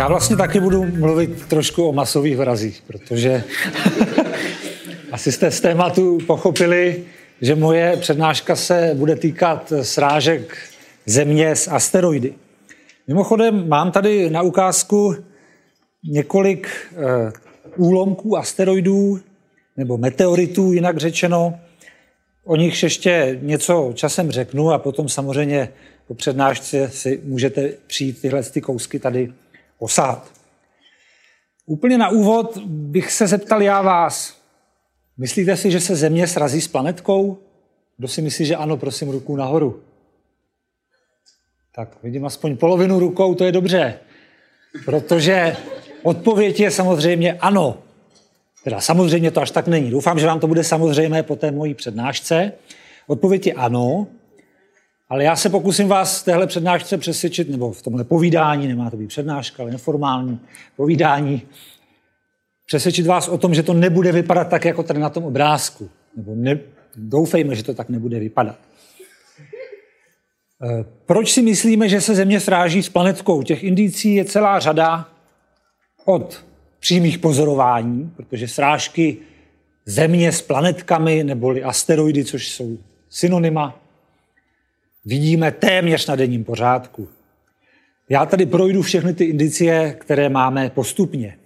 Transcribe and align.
Já 0.00 0.08
vlastně 0.08 0.36
taky 0.36 0.60
budu 0.60 0.86
mluvit 0.86 1.46
trošku 1.48 1.88
o 1.88 1.92
masových 1.92 2.36
vrazích, 2.36 2.82
protože 2.86 3.44
asi 5.12 5.32
jste 5.32 5.50
z 5.50 5.60
tématu 5.60 6.18
pochopili, 6.26 7.04
že 7.40 7.54
moje 7.54 7.96
přednáška 7.96 8.56
se 8.56 8.90
bude 8.94 9.16
týkat 9.16 9.72
srážek 9.82 10.56
Země 11.06 11.56
s 11.56 11.68
asteroidy. 11.68 12.34
Mimochodem, 13.08 13.68
mám 13.68 13.92
tady 13.92 14.30
na 14.30 14.42
ukázku 14.42 15.16
několik 16.04 16.68
eh, 16.68 17.32
úlomků 17.76 18.36
asteroidů, 18.36 19.20
nebo 19.76 19.98
meteoritů, 19.98 20.72
jinak 20.72 20.98
řečeno. 20.98 21.58
O 22.44 22.56
nich 22.56 22.82
ještě 22.82 23.38
něco 23.42 23.92
časem 23.94 24.30
řeknu 24.30 24.70
a 24.70 24.78
potom 24.78 25.08
samozřejmě 25.08 25.68
po 26.06 26.14
přednášce 26.14 26.90
si 26.92 27.20
můžete 27.24 27.72
přijít 27.86 28.20
tyhle 28.20 28.42
ty 28.42 28.60
kousky 28.60 28.98
tady 28.98 29.32
osát. 29.80 30.30
Úplně 31.66 31.98
na 31.98 32.08
úvod 32.08 32.58
bych 32.66 33.12
se 33.12 33.26
zeptal 33.26 33.62
já 33.62 33.82
vás. 33.82 34.36
Myslíte 35.16 35.56
si, 35.56 35.70
že 35.70 35.80
se 35.80 35.96
Země 35.96 36.26
srazí 36.26 36.60
s 36.60 36.68
planetkou? 36.68 37.38
Kdo 37.96 38.08
si 38.08 38.22
myslí, 38.22 38.46
že 38.46 38.56
ano, 38.56 38.76
prosím, 38.76 39.10
ruku 39.10 39.36
nahoru. 39.36 39.82
Tak 41.74 41.88
vidím 42.02 42.24
aspoň 42.24 42.56
polovinu 42.56 42.98
rukou, 42.98 43.34
to 43.34 43.44
je 43.44 43.52
dobře. 43.52 43.98
Protože 44.84 45.56
odpověď 46.02 46.60
je 46.60 46.70
samozřejmě 46.70 47.32
ano. 47.32 47.78
Teda 48.64 48.80
samozřejmě 48.80 49.30
to 49.30 49.40
až 49.40 49.50
tak 49.50 49.66
není. 49.66 49.90
Doufám, 49.90 50.18
že 50.18 50.26
vám 50.26 50.40
to 50.40 50.46
bude 50.46 50.64
samozřejmé 50.64 51.22
po 51.22 51.36
té 51.36 51.50
mojí 51.50 51.74
přednášce. 51.74 52.52
Odpověď 53.06 53.46
je 53.46 53.52
ano, 53.52 54.06
ale 55.10 55.24
já 55.24 55.36
se 55.36 55.48
pokusím 55.48 55.88
vás 55.88 56.22
v 56.22 56.24
téhle 56.24 56.46
přednášce 56.46 56.98
přesvědčit, 56.98 57.50
nebo 57.50 57.72
v 57.72 57.82
tomhle 57.82 58.04
povídání, 58.04 58.68
nemá 58.68 58.90
to 58.90 58.96
být 58.96 59.06
přednáška, 59.06 59.62
ale 59.62 59.72
neformální 59.72 60.40
povídání, 60.76 61.42
přesvědčit 62.66 63.06
vás 63.06 63.28
o 63.28 63.38
tom, 63.38 63.54
že 63.54 63.62
to 63.62 63.74
nebude 63.74 64.12
vypadat 64.12 64.48
tak, 64.48 64.64
jako 64.64 64.82
tady 64.82 65.00
na 65.00 65.10
tom 65.10 65.24
obrázku. 65.24 65.90
Nebo 66.16 66.34
ne, 66.34 66.58
doufejme, 66.96 67.54
že 67.54 67.62
to 67.62 67.74
tak 67.74 67.88
nebude 67.88 68.18
vypadat. 68.18 68.58
Eh, 70.62 70.84
proč 71.06 71.32
si 71.32 71.42
myslíme, 71.42 71.88
že 71.88 72.00
se 72.00 72.14
Země 72.14 72.40
sráží 72.40 72.82
s 72.82 72.88
planetkou? 72.88 73.42
Těch 73.42 73.64
indicí 73.64 74.14
je 74.14 74.24
celá 74.24 74.58
řada 74.58 75.08
od 76.04 76.44
přímých 76.80 77.18
pozorování, 77.18 78.12
protože 78.16 78.48
srážky 78.48 79.16
Země 79.86 80.32
s 80.32 80.42
planetkami 80.42 81.24
neboli 81.24 81.62
asteroidy, 81.62 82.24
což 82.24 82.48
jsou 82.48 82.78
synonyma, 83.08 83.80
vidíme 85.04 85.52
téměř 85.52 86.06
na 86.06 86.16
denním 86.16 86.44
pořádku. 86.44 87.08
Já 88.08 88.26
tady 88.26 88.46
projdu 88.46 88.82
všechny 88.82 89.14
ty 89.14 89.24
indicie, 89.24 89.96
které 89.98 90.28
máme 90.28 90.70
postupně. 90.70 91.36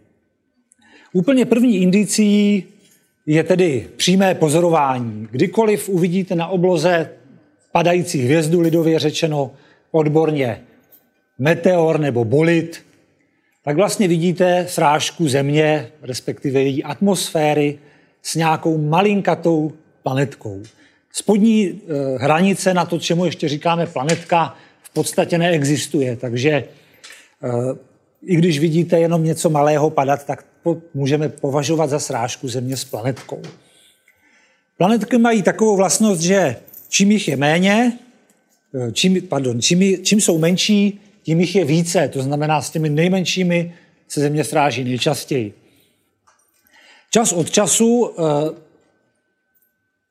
Úplně 1.13 1.45
první 1.45 1.77
indicí 1.77 2.65
je 3.27 3.45
tedy 3.45 3.89
přímé 3.97 4.35
pozorování. 4.35 5.29
Kdykoliv 5.31 5.89
uvidíte 5.89 6.35
na 6.35 6.47
obloze 6.47 7.11
padající 7.73 8.19
hvězdu, 8.23 8.61
lidově 8.61 8.99
řečeno 8.99 9.51
odborně 9.91 10.63
meteor 11.39 12.01
nebo 12.01 12.25
bolit, 12.25 12.85
tak 13.65 13.77
vlastně 13.77 14.09
vidíte 14.09 14.67
srážku 14.69 15.29
Země, 15.29 15.91
respektive 16.03 16.63
její 16.63 16.85
atmosféry 16.85 17.79
s 18.23 18.35
nějakou 18.35 18.79
malinkatou 18.79 19.73
planetkou. 20.03 20.63
Spodní 21.17 21.69
eh, 21.69 22.19
hranice 22.19 22.75
na 22.75 22.85
to, 22.85 22.99
čemu 22.99 23.25
ještě 23.25 23.49
říkáme 23.49 23.87
planetka, 23.87 24.57
v 24.83 24.91
podstatě 24.91 25.39
neexistuje, 25.39 26.17
takže 26.17 26.51
eh, 26.51 27.49
i 28.23 28.37
když 28.37 28.59
vidíte 28.59 28.99
jenom 28.99 29.25
něco 29.25 29.51
malého 29.51 29.91
padat, 29.91 30.27
tak 30.27 30.47
můžeme 30.95 31.29
považovat 31.29 31.91
za 31.91 31.99
srážku 31.99 32.49
Země 32.49 32.77
s 32.77 32.85
planetkou. 32.85 33.43
Planetky 34.79 35.19
mají 35.19 35.43
takovou 35.43 35.77
vlastnost, 35.77 36.21
že 36.21 36.57
čím 36.89 37.11
jich 37.11 37.29
je 37.29 37.37
méně, 37.37 37.99
eh, 38.75 38.93
čím, 38.93 39.23
pardon, 39.23 39.61
čím, 39.61 40.05
čím 40.05 40.21
jsou 40.21 40.39
menší, 40.39 41.01
tím 41.23 41.41
jich 41.41 41.55
je 41.55 41.65
více. 41.65 42.09
To 42.09 42.23
znamená, 42.23 42.63
s 42.63 42.71
těmi 42.71 42.89
nejmenšími 42.89 43.75
se 44.09 44.21
Země 44.21 44.45
sráží 44.45 44.85
nejčastěji. 44.85 45.55
Čas 47.11 47.33
od 47.33 47.51
času 47.51 48.11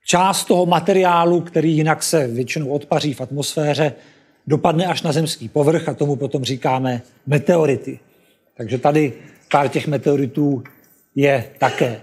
část 0.05 0.45
toho 0.45 0.65
materiálu, 0.65 1.41
který 1.41 1.77
jinak 1.77 2.03
se 2.03 2.27
většinou 2.27 2.67
odpaří 2.67 3.13
v 3.13 3.21
atmosféře, 3.21 3.93
dopadne 4.47 4.85
až 4.85 5.01
na 5.01 5.11
zemský 5.11 5.49
povrch 5.49 5.89
a 5.89 5.93
tomu 5.93 6.15
potom 6.15 6.43
říkáme 6.43 7.01
meteority. 7.27 7.99
Takže 8.57 8.77
tady 8.77 9.13
pár 9.51 9.69
těch 9.69 9.87
meteoritů 9.87 10.63
je 11.15 11.45
také. 11.57 12.01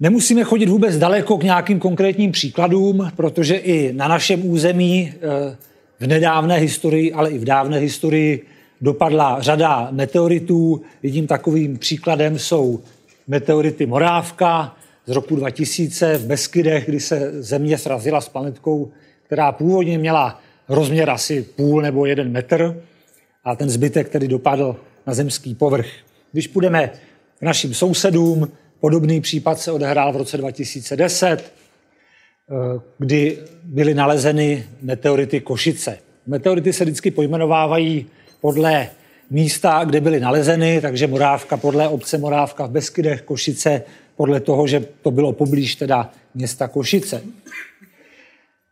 Nemusíme 0.00 0.44
chodit 0.44 0.68
vůbec 0.68 0.98
daleko 0.98 1.38
k 1.38 1.42
nějakým 1.42 1.78
konkrétním 1.78 2.32
příkladům, 2.32 3.10
protože 3.16 3.56
i 3.56 3.92
na 3.92 4.08
našem 4.08 4.46
území 4.46 5.12
eh, 5.14 5.56
v 6.00 6.06
nedávné 6.06 6.56
historii, 6.56 7.12
ale 7.12 7.30
i 7.30 7.38
v 7.38 7.44
dávné 7.44 7.78
historii 7.78 8.46
dopadla 8.80 9.40
řada 9.40 9.88
meteoritů. 9.90 10.82
Jedním 11.02 11.26
takovým 11.26 11.78
příkladem 11.78 12.38
jsou 12.38 12.80
meteority 13.28 13.86
Morávka, 13.86 14.76
z 15.10 15.12
roku 15.12 15.36
2000 15.36 16.18
v 16.18 16.26
Beskydech, 16.26 16.86
kdy 16.86 17.00
se 17.00 17.42
Země 17.42 17.78
srazila 17.78 18.20
s 18.20 18.28
planetkou, 18.28 18.90
která 19.22 19.52
původně 19.52 19.98
měla 19.98 20.40
rozměr 20.68 21.10
asi 21.10 21.42
půl 21.42 21.82
nebo 21.82 22.06
jeden 22.06 22.32
metr 22.32 22.82
a 23.44 23.56
ten 23.56 23.70
zbytek 23.70 24.08
tedy 24.08 24.28
dopadl 24.28 24.76
na 25.06 25.14
zemský 25.14 25.54
povrch. 25.54 25.86
Když 26.32 26.46
půjdeme 26.46 26.90
k 27.38 27.42
našim 27.42 27.74
sousedům, 27.74 28.52
podobný 28.80 29.20
případ 29.20 29.58
se 29.58 29.72
odehrál 29.72 30.12
v 30.12 30.16
roce 30.16 30.36
2010, 30.36 31.28
eh, 31.36 32.80
kdy 32.98 33.38
byly 33.64 33.94
nalezeny 33.94 34.64
meteority 34.82 35.40
Košice. 35.40 35.98
Meteority 36.26 36.72
se 36.72 36.84
vždycky 36.84 37.10
pojmenovávají 37.10 38.06
podle 38.40 38.88
místa, 39.30 39.84
kde 39.84 40.00
byly 40.00 40.20
nalezeny, 40.20 40.80
takže 40.80 41.06
Morávka 41.06 41.56
podle 41.56 41.88
obce 41.88 42.18
Morávka 42.18 42.66
v 42.66 42.70
Beskydech, 42.70 43.22
Košice 43.22 43.82
podle 44.20 44.40
toho, 44.40 44.66
že 44.66 44.84
to 45.02 45.10
bylo 45.10 45.32
poblíž 45.32 45.74
teda 45.74 46.10
města 46.34 46.68
Košice. 46.68 47.22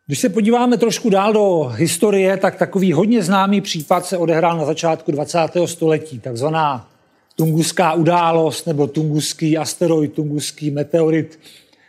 Když 0.07 0.19
se 0.19 0.29
podíváme 0.29 0.77
trošku 0.79 1.11
dál 1.11 1.33
do 1.33 1.73
historie, 1.75 2.37
tak 2.37 2.57
takový 2.57 2.93
hodně 2.93 3.23
známý 3.23 3.61
případ 3.61 4.07
se 4.07 4.17
odehrál 4.17 4.59
na 4.59 4.65
začátku 4.65 5.13
20. 5.13 5.39
století, 5.65 6.19
takzvaná 6.19 6.91
tunguská 7.37 7.93
událost 7.93 8.67
nebo 8.67 8.87
tunguský 8.87 9.59
asteroid, 9.59 10.13
tunguský 10.13 10.71
meteorit. 10.71 11.39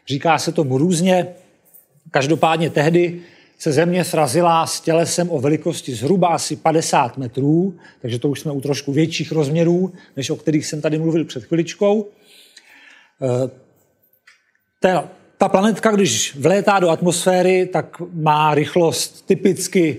Říká 0.08 0.38
se 0.38 0.52
tomu 0.52 0.78
různě. 0.78 1.28
Každopádně 2.12 2.70
tehdy 2.70 3.22
se 3.58 3.72
Země 3.72 4.04
srazila 4.04 4.68
s 4.68 4.82
tělesem 4.82 5.32
o 5.32 5.40
velikosti 5.40 5.96
zhruba 5.96 6.28
asi 6.28 6.56
50 6.56 7.18
metrů, 7.18 7.76
takže 8.02 8.20
to 8.20 8.30
už 8.30 8.40
jsme 8.40 8.52
u 8.52 8.62
trošku 8.62 8.94
větších 8.94 9.32
rozměrů, 9.32 9.94
než 10.18 10.30
o 10.30 10.36
kterých 10.36 10.66
jsem 10.66 10.82
tady 10.82 10.98
mluvil 11.00 11.26
před 11.26 11.44
chviličkou. 11.44 12.08
Eh, 13.22 13.50
ta, 14.80 15.10
ta 15.38 15.50
planetka, 15.50 15.92
když 15.92 16.36
vlétá 16.36 16.80
do 16.80 16.90
atmosféry, 16.90 17.66
tak 17.66 18.02
má 18.14 18.56
rychlost 18.56 19.26
typicky 19.26 19.98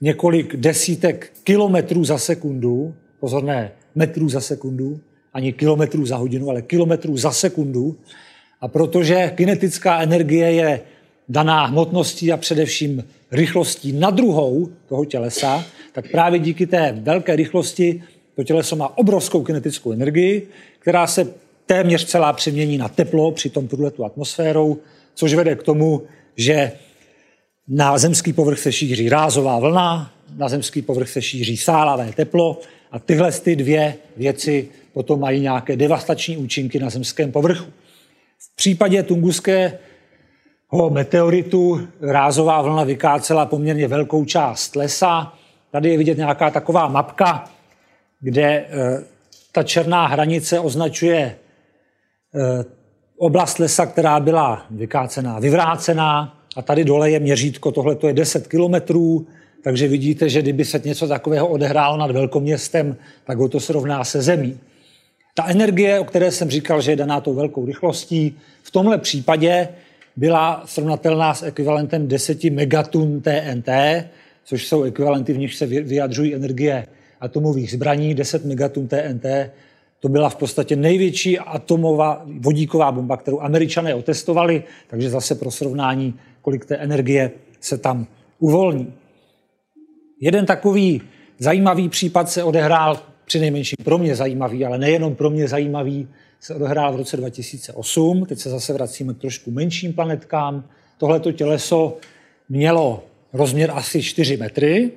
několik 0.00 0.56
desítek 0.56 1.32
kilometrů 1.44 2.04
za 2.04 2.18
sekundu. 2.18 2.94
Pozor, 3.20 3.44
ne 3.44 3.72
metrů 3.94 4.28
za 4.28 4.40
sekundu, 4.40 5.00
ani 5.34 5.52
kilometrů 5.52 6.06
za 6.06 6.16
hodinu, 6.16 6.50
ale 6.50 6.62
kilometrů 6.62 7.16
za 7.16 7.32
sekundu. 7.32 7.96
A 8.60 8.68
protože 8.68 9.32
kinetická 9.34 10.00
energie 10.00 10.52
je 10.52 10.80
daná 11.28 11.66
hmotností 11.66 12.32
a 12.32 12.36
především 12.36 13.04
rychlostí 13.32 13.92
na 13.92 14.10
druhou 14.10 14.68
toho 14.88 15.04
tělesa, 15.04 15.64
tak 15.92 16.10
právě 16.10 16.38
díky 16.38 16.66
té 16.66 16.98
velké 17.02 17.36
rychlosti 17.36 18.02
to 18.36 18.44
těleso 18.44 18.76
má 18.76 18.98
obrovskou 18.98 19.42
kinetickou 19.42 19.92
energii, 19.92 20.48
která 20.78 21.06
se 21.06 21.34
téměř 21.68 22.04
celá 22.04 22.32
přemění 22.32 22.78
na 22.78 22.88
teplo 22.88 23.32
při 23.32 23.50
tom 23.50 23.68
průletu 23.68 24.04
atmosférou, 24.04 24.78
což 25.14 25.34
vede 25.34 25.56
k 25.56 25.62
tomu, 25.62 26.02
že 26.36 26.72
na 27.68 27.98
zemský 27.98 28.32
povrch 28.32 28.58
se 28.58 28.72
šíří 28.72 29.08
rázová 29.08 29.58
vlna, 29.58 30.12
na 30.36 30.48
zemský 30.48 30.82
povrch 30.82 31.08
se 31.08 31.22
šíří 31.22 31.56
sálavé 31.56 32.12
teplo 32.12 32.60
a 32.90 32.98
tyhle 32.98 33.32
ty 33.32 33.56
dvě 33.56 33.94
věci 34.16 34.68
potom 34.92 35.20
mají 35.20 35.40
nějaké 35.40 35.76
devastační 35.76 36.36
účinky 36.36 36.78
na 36.78 36.90
zemském 36.90 37.32
povrchu. 37.32 37.70
V 38.38 38.56
případě 38.56 39.02
tunguského 39.02 39.70
meteoritu 40.90 41.88
rázová 42.00 42.62
vlna 42.62 42.84
vykácela 42.84 43.46
poměrně 43.46 43.88
velkou 43.88 44.24
část 44.24 44.76
lesa. 44.76 45.34
Tady 45.70 45.90
je 45.90 45.98
vidět 45.98 46.16
nějaká 46.16 46.50
taková 46.50 46.88
mapka, 46.88 47.50
kde 48.20 48.42
eh, 48.42 49.04
ta 49.52 49.62
černá 49.62 50.06
hranice 50.06 50.60
označuje 50.60 51.36
oblast 53.16 53.58
lesa, 53.58 53.86
která 53.86 54.20
byla 54.20 54.66
vykácená, 54.70 55.38
vyvrácená 55.38 56.38
a 56.56 56.62
tady 56.62 56.84
dole 56.84 57.10
je 57.10 57.20
měřítko, 57.20 57.72
tohle 57.72 57.94
to 57.94 58.06
je 58.06 58.12
10 58.12 58.46
kilometrů, 58.46 59.26
takže 59.62 59.88
vidíte, 59.88 60.28
že 60.28 60.42
kdyby 60.42 60.64
se 60.64 60.80
něco 60.84 61.08
takového 61.08 61.48
odehrálo 61.48 61.96
nad 61.96 62.10
velkoměstem, 62.10 62.96
tak 63.24 63.38
ho 63.38 63.48
to 63.48 63.60
srovná 63.60 64.04
se 64.04 64.22
zemí. 64.22 64.58
Ta 65.34 65.46
energie, 65.48 66.00
o 66.00 66.04
které 66.04 66.30
jsem 66.30 66.50
říkal, 66.50 66.80
že 66.80 66.92
je 66.92 66.96
daná 66.96 67.20
tou 67.20 67.34
velkou 67.34 67.66
rychlostí, 67.66 68.36
v 68.62 68.70
tomhle 68.70 68.98
případě 68.98 69.68
byla 70.16 70.62
srovnatelná 70.66 71.34
s 71.34 71.42
ekvivalentem 71.42 72.08
10 72.08 72.44
megatun 72.44 73.20
TNT, 73.20 73.68
což 74.44 74.66
jsou 74.66 74.82
ekvivalenty, 74.82 75.32
v 75.32 75.38
nich 75.38 75.54
se 75.54 75.66
vyjadřují 75.66 76.34
energie 76.34 76.86
atomových 77.20 77.72
zbraní, 77.72 78.14
10 78.14 78.44
megatun 78.44 78.88
TNT, 78.88 79.26
to 80.00 80.08
byla 80.08 80.28
v 80.28 80.36
podstatě 80.36 80.76
největší 80.76 81.38
atomová 81.38 82.22
vodíková 82.38 82.92
bomba, 82.92 83.16
kterou 83.16 83.40
američané 83.40 83.94
otestovali, 83.94 84.62
takže 84.86 85.10
zase 85.10 85.34
pro 85.34 85.50
srovnání, 85.50 86.14
kolik 86.42 86.64
té 86.64 86.76
energie 86.76 87.30
se 87.60 87.78
tam 87.78 88.06
uvolní. 88.38 88.92
Jeden 90.20 90.46
takový 90.46 91.02
zajímavý 91.38 91.88
případ 91.88 92.30
se 92.30 92.44
odehrál, 92.44 93.00
při 93.24 93.40
nejmenším 93.40 93.76
pro 93.84 93.98
mě 93.98 94.16
zajímavý, 94.16 94.64
ale 94.64 94.78
nejenom 94.78 95.14
pro 95.14 95.30
mě 95.30 95.48
zajímavý, 95.48 96.08
se 96.40 96.54
odehrál 96.54 96.92
v 96.92 96.96
roce 96.96 97.16
2008. 97.16 98.26
Teď 98.26 98.38
se 98.38 98.50
zase 98.50 98.72
vracíme 98.72 99.14
k 99.14 99.18
trošku 99.18 99.50
menším 99.50 99.92
planetkám. 99.92 100.64
Tohleto 100.98 101.32
těleso 101.32 101.96
mělo 102.48 103.04
rozměr 103.32 103.70
asi 103.74 104.02
4 104.02 104.36
metry. 104.36 104.90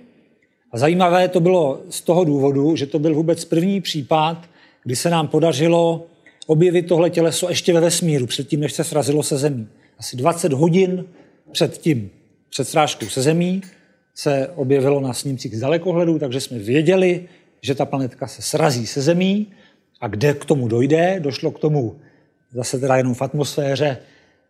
A 0.72 0.78
zajímavé 0.78 1.28
to 1.28 1.40
bylo 1.40 1.82
z 1.90 2.02
toho 2.02 2.24
důvodu, 2.24 2.76
že 2.76 2.86
to 2.86 3.00
byl 3.00 3.16
vůbec 3.16 3.46
první 3.46 3.82
případ, 3.82 4.50
kdy 4.84 4.96
se 4.96 5.10
nám 5.10 5.28
podařilo 5.28 6.06
objevit 6.48 6.88
tohle 6.88 7.10
těleso 7.10 7.50
ještě 7.50 7.74
ve 7.74 7.80
vesmíru, 7.80 8.28
předtím, 8.28 8.60
než 8.60 8.74
se 8.74 8.84
srazilo 8.84 9.24
se 9.24 9.38
Zemí. 9.38 9.68
Asi 9.98 10.18
20 10.18 10.54
hodin 10.54 11.06
před 11.52 11.78
tím, 11.78 12.10
před 12.50 12.68
srážkou 12.68 13.06
se 13.06 13.22
Zemí, 13.22 13.62
se 14.16 14.48
objevilo 14.56 15.00
na 15.00 15.14
snímcích 15.14 15.58
z 15.58 15.60
dalekohledu, 15.60 16.20
takže 16.20 16.40
jsme 16.42 16.60
věděli, 16.60 17.28
že 17.62 17.76
ta 17.76 17.86
planetka 17.86 18.28
se 18.28 18.42
srazí 18.42 18.88
se 18.88 19.02
Zemí 19.02 19.48
a 20.02 20.08
kde 20.08 20.34
k 20.34 20.46
tomu 20.46 20.68
dojde. 20.68 21.20
Došlo 21.20 21.52
k 21.52 21.60
tomu 21.60 21.96
zase 22.54 22.80
teda 22.80 22.96
jenom 22.98 23.14
v 23.14 23.22
atmosféře 23.22 23.98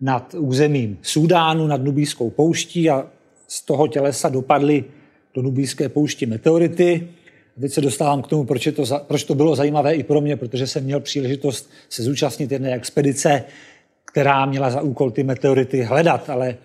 nad 0.01 0.35
územím 0.37 0.97
Súdánu, 1.01 1.67
nad 1.67 1.83
Nubijskou 1.83 2.29
pouští 2.29 2.89
a 2.89 3.07
z 3.47 3.65
toho 3.65 3.87
tělesa 3.87 4.29
dopadly 4.29 4.83
do 5.33 5.41
Nubijské 5.41 5.89
poušti 5.89 6.25
meteority. 6.25 7.07
A 7.57 7.61
teď 7.61 7.71
se 7.71 7.81
dostávám 7.81 8.21
k 8.21 8.27
tomu, 8.27 8.43
proč, 8.43 8.67
to, 8.75 8.83
proč 9.07 9.23
to 9.23 9.35
bylo 9.35 9.55
zajímavé 9.55 9.95
i 9.95 10.03
pro 10.03 10.21
mě, 10.21 10.37
protože 10.37 10.67
jsem 10.67 10.83
měl 10.83 10.99
příležitost 10.99 11.69
se 11.89 12.03
zúčastnit 12.03 12.51
jedné 12.51 12.73
expedice, 12.73 13.43
která 14.05 14.45
měla 14.45 14.69
za 14.69 14.81
úkol 14.81 15.11
ty 15.11 15.23
meteority 15.23 15.81
hledat, 15.81 16.29
ale 16.29 16.57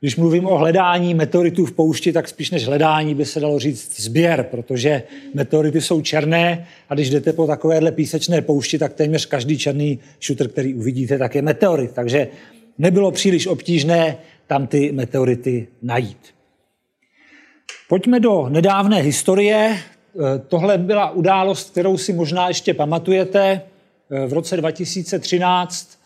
když 0.00 0.16
mluvím 0.16 0.46
o 0.46 0.58
hledání 0.58 1.14
meteoritů 1.14 1.66
v 1.66 1.72
poušti, 1.72 2.12
tak 2.12 2.28
spíš 2.28 2.50
než 2.50 2.66
hledání 2.66 3.14
by 3.14 3.24
se 3.24 3.40
dalo 3.40 3.58
říct 3.58 4.00
sběr, 4.00 4.46
protože 4.50 5.02
meteority 5.34 5.80
jsou 5.80 6.00
černé 6.00 6.66
a 6.88 6.94
když 6.94 7.10
jdete 7.10 7.32
po 7.32 7.46
takovéhle 7.46 7.92
písečné 7.92 8.42
poušti, 8.42 8.78
tak 8.78 8.92
téměř 8.92 9.26
každý 9.26 9.58
černý 9.58 9.98
šutr, 10.20 10.48
který 10.48 10.74
uvidíte, 10.74 11.18
tak 11.18 11.34
je 11.34 11.42
meteorit. 11.42 11.92
Takže 11.92 12.28
nebylo 12.78 13.10
příliš 13.10 13.46
obtížné 13.46 14.16
tam 14.46 14.66
ty 14.66 14.92
meteority 14.92 15.68
najít. 15.82 16.18
Pojďme 17.88 18.20
do 18.20 18.48
nedávné 18.48 19.02
historie. 19.02 19.78
Tohle 20.48 20.78
byla 20.78 21.10
událost, 21.10 21.70
kterou 21.70 21.98
si 21.98 22.12
možná 22.12 22.48
ještě 22.48 22.74
pamatujete. 22.74 23.60
V 24.26 24.32
roce 24.32 24.56
2013 24.56 25.98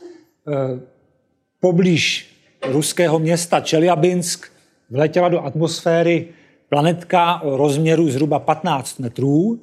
poblíž 1.61 2.31
ruského 2.69 3.19
města 3.19 3.61
Čeliabinsk 3.61 4.47
vletěla 4.91 5.29
do 5.29 5.45
atmosféry 5.45 6.29
planetka 6.69 7.41
o 7.41 7.57
rozměru 7.57 8.11
zhruba 8.11 8.39
15 8.39 8.99
metrů. 8.99 9.61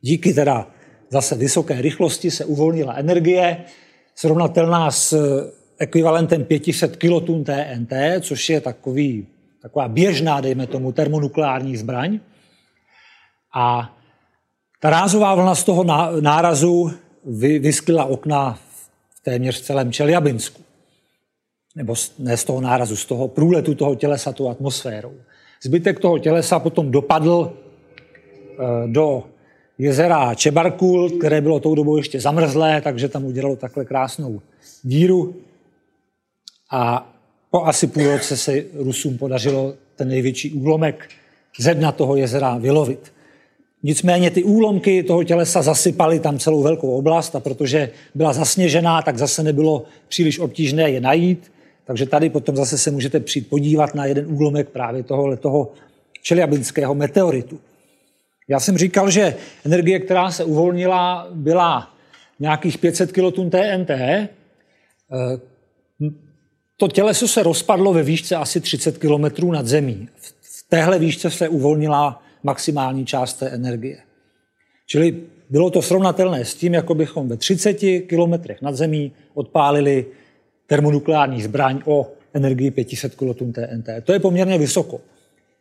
Díky 0.00 0.34
teda 0.34 0.66
zase 1.10 1.34
vysoké 1.34 1.82
rychlosti 1.82 2.30
se 2.30 2.44
uvolnila 2.44 2.94
energie, 2.94 3.64
srovnatelná 4.14 4.90
s 4.90 5.16
ekvivalentem 5.78 6.44
500 6.44 6.96
kilotun 6.96 7.44
TNT, 7.44 7.92
což 8.20 8.50
je 8.50 8.60
takový, 8.60 9.26
taková 9.62 9.88
běžná, 9.88 10.40
dejme 10.40 10.66
tomu, 10.66 10.92
termonukleární 10.92 11.76
zbraň. 11.76 12.20
A 13.56 13.96
ta 14.80 14.90
rázová 14.90 15.34
vlna 15.34 15.54
z 15.54 15.64
toho 15.64 15.84
nárazu 16.20 16.92
vyskyla 17.58 18.04
okna 18.04 18.58
v 19.14 19.20
téměř 19.20 19.60
celém 19.62 19.92
Čeliabinsku 19.92 20.62
nebo 21.76 21.94
ne 22.18 22.36
z 22.36 22.44
toho 22.44 22.60
nárazu, 22.60 22.96
z 22.96 23.04
toho 23.04 23.28
průletu 23.28 23.74
toho 23.74 23.94
tělesa 23.94 24.32
tou 24.32 24.48
atmosférou. 24.48 25.12
Zbytek 25.62 26.00
toho 26.00 26.18
tělesa 26.18 26.58
potom 26.58 26.90
dopadl 26.90 27.52
eh, 27.52 28.88
do 28.88 29.24
jezera 29.78 30.34
Čebarkul, 30.34 31.10
které 31.10 31.40
bylo 31.40 31.60
tou 31.60 31.74
dobou 31.74 31.96
ještě 31.96 32.20
zamrzlé, 32.20 32.80
takže 32.80 33.08
tam 33.08 33.24
udělalo 33.24 33.56
takhle 33.56 33.84
krásnou 33.84 34.40
díru. 34.82 35.36
A 36.70 37.12
po 37.50 37.64
asi 37.64 37.86
půl 37.86 38.10
roce 38.10 38.36
se 38.36 38.64
Rusům 38.74 39.18
podařilo 39.18 39.74
ten 39.96 40.08
největší 40.08 40.52
úlomek 40.52 41.08
ze 41.58 41.74
dna 41.74 41.92
toho 41.92 42.16
jezera 42.16 42.58
vylovit. 42.58 43.15
Nicméně 43.86 44.30
ty 44.30 44.44
úlomky 44.44 45.02
toho 45.02 45.24
tělesa 45.24 45.62
zasypaly 45.62 46.20
tam 46.20 46.38
celou 46.38 46.62
velkou 46.62 46.96
oblast 46.96 47.36
a 47.36 47.40
protože 47.40 47.90
byla 48.14 48.32
zasněžená, 48.32 49.02
tak 49.02 49.18
zase 49.18 49.42
nebylo 49.42 49.84
příliš 50.08 50.38
obtížné 50.38 50.90
je 50.90 51.00
najít. 51.00 51.52
Takže 51.84 52.06
tady 52.06 52.30
potom 52.30 52.56
zase 52.56 52.78
se 52.78 52.90
můžete 52.90 53.20
přijít 53.20 53.48
podívat 53.48 53.94
na 53.94 54.06
jeden 54.06 54.26
úlomek 54.28 54.68
právě 54.68 55.02
tohohle 55.02 55.36
toho 55.36 55.72
čeliabinského 56.22 56.94
meteoritu. 56.94 57.58
Já 58.48 58.60
jsem 58.60 58.78
říkal, 58.78 59.10
že 59.10 59.36
energie, 59.64 59.98
která 60.00 60.30
se 60.30 60.44
uvolnila, 60.44 61.28
byla 61.30 61.94
nějakých 62.40 62.78
500 62.78 63.12
kilotun 63.12 63.50
TNT. 63.50 63.90
Eh, 63.90 64.28
to 66.76 66.88
těleso 66.88 67.28
se 67.28 67.42
rozpadlo 67.42 67.92
ve 67.92 68.02
výšce 68.02 68.36
asi 68.36 68.60
30 68.60 68.98
km 68.98 69.50
nad 69.52 69.66
zemí. 69.66 70.08
V 70.40 70.64
téhle 70.68 70.98
výšce 70.98 71.30
se 71.30 71.48
uvolnila 71.48 72.22
maximální 72.46 73.06
část 73.06 73.34
té 73.34 73.48
energie. 73.48 73.98
Čili 74.86 75.14
bylo 75.50 75.70
to 75.70 75.82
srovnatelné 75.82 76.44
s 76.44 76.54
tím, 76.54 76.74
jako 76.74 76.94
bychom 76.94 77.28
ve 77.28 77.36
30 77.36 77.74
kilometrech 78.06 78.62
nad 78.62 78.74
zemí 78.74 79.12
odpálili 79.34 80.06
termonukleární 80.66 81.42
zbraň 81.42 81.82
o 81.84 82.12
energii 82.34 82.70
500 82.70 83.14
kilotun 83.14 83.52
TNT. 83.52 83.88
To 84.04 84.12
je 84.12 84.18
poměrně 84.18 84.58
vysoko. 84.58 85.00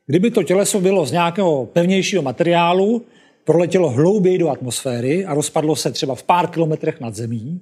Kdyby 0.07 0.31
to 0.31 0.43
těleso 0.43 0.81
bylo 0.81 1.05
z 1.05 1.11
nějakého 1.11 1.65
pevnějšího 1.65 2.21
materiálu, 2.21 3.05
proletělo 3.43 3.89
hlouběji 3.89 4.37
do 4.37 4.49
atmosféry 4.49 5.25
a 5.25 5.33
rozpadlo 5.33 5.75
se 5.75 5.91
třeba 5.91 6.15
v 6.15 6.23
pár 6.23 6.47
kilometrech 6.47 7.01
nad 7.01 7.15
zemí, 7.15 7.61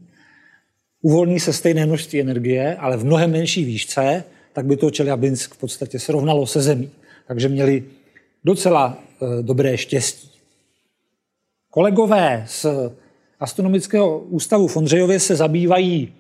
uvolní 1.02 1.40
se 1.40 1.54
stejné 1.54 1.86
množství 1.86 2.22
energie, 2.22 2.76
ale 2.76 2.98
v 2.98 3.06
mnohem 3.06 3.32
menší 3.32 3.64
výšce, 3.64 4.24
tak 4.54 4.66
by 4.66 4.78
to 4.78 4.92
Čeliabinsk 4.92 5.54
v 5.54 5.58
podstatě 5.58 6.00
srovnalo 6.00 6.48
se 6.48 6.62
zemí. 6.62 6.90
Takže 7.28 7.50
měli 7.50 7.84
docela 8.44 8.98
e, 9.40 9.44
dobré 9.44 9.78
štěstí. 9.78 10.30
Kolegové 11.70 12.46
z 12.48 12.66
Astronomického 13.40 14.20
ústavu 14.20 14.68
v 14.68 14.78
Ondřejově 14.78 15.20
se 15.20 15.36
zabývají 15.36 16.14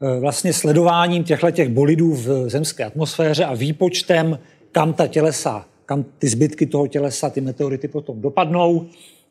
Eh, 0.00 0.20
vlastně 0.20 0.52
sledováním 0.52 1.24
těchto 1.24 1.50
těch 1.50 1.68
bolidů 1.68 2.14
v 2.14 2.48
zemské 2.48 2.84
atmosféře 2.84 3.44
a 3.44 3.54
výpočtem, 3.54 4.38
kam 4.72 4.92
ta 4.92 5.06
tělesa, 5.06 5.66
kam 5.86 6.04
ty 6.18 6.28
zbytky 6.28 6.66
toho 6.66 6.86
tělesa, 6.86 7.30
ty 7.30 7.40
meteority 7.40 7.88
potom 7.88 8.20
dopadnou. 8.20 8.86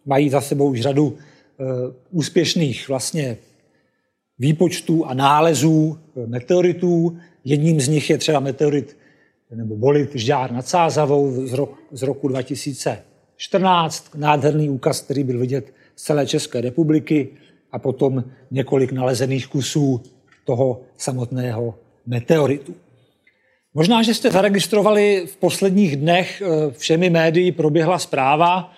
mají 0.05 0.29
za 0.29 0.41
sebou 0.41 0.69
už 0.69 0.81
řadu 0.81 1.17
úspěšných 2.11 2.89
vlastně 2.89 3.37
výpočtů 4.39 5.05
a 5.05 5.13
nálezů 5.13 5.97
meteoritů. 6.25 7.17
Jedním 7.43 7.81
z 7.81 7.87
nich 7.87 8.09
je 8.09 8.17
třeba 8.17 8.39
meteorit 8.39 8.97
nebo 9.51 9.75
bolit 9.75 10.15
Žďár 10.15 10.51
nad 10.51 10.67
Sázavou 10.67 11.47
z, 11.47 11.53
rok, 11.53 11.79
z 11.91 12.03
roku 12.03 12.27
2014, 12.27 14.15
nádherný 14.15 14.69
úkaz, 14.69 15.01
který 15.01 15.23
byl 15.23 15.39
vidět 15.39 15.73
z 15.95 16.03
celé 16.03 16.27
České 16.27 16.61
republiky 16.61 17.29
a 17.71 17.79
potom 17.79 18.23
několik 18.51 18.91
nalezených 18.91 19.47
kusů 19.47 20.01
toho 20.45 20.81
samotného 20.97 21.75
meteoritu. 22.05 22.75
Možná, 23.73 24.03
že 24.03 24.13
jste 24.13 24.31
zaregistrovali 24.31 25.25
v 25.27 25.37
posledních 25.37 25.95
dnech 25.95 26.41
eh, 26.41 26.71
všemi 26.71 27.09
médii 27.09 27.51
proběhla 27.51 27.99
zpráva, 27.99 28.73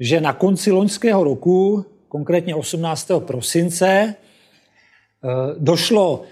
že 0.00 0.20
na 0.20 0.32
konci 0.32 0.70
loňského 0.70 1.24
roku, 1.24 1.84
konkrétně 2.08 2.54
18. 2.54 3.10
prosince, 3.18 3.86
eh, 3.86 4.14
došlo 5.58 6.22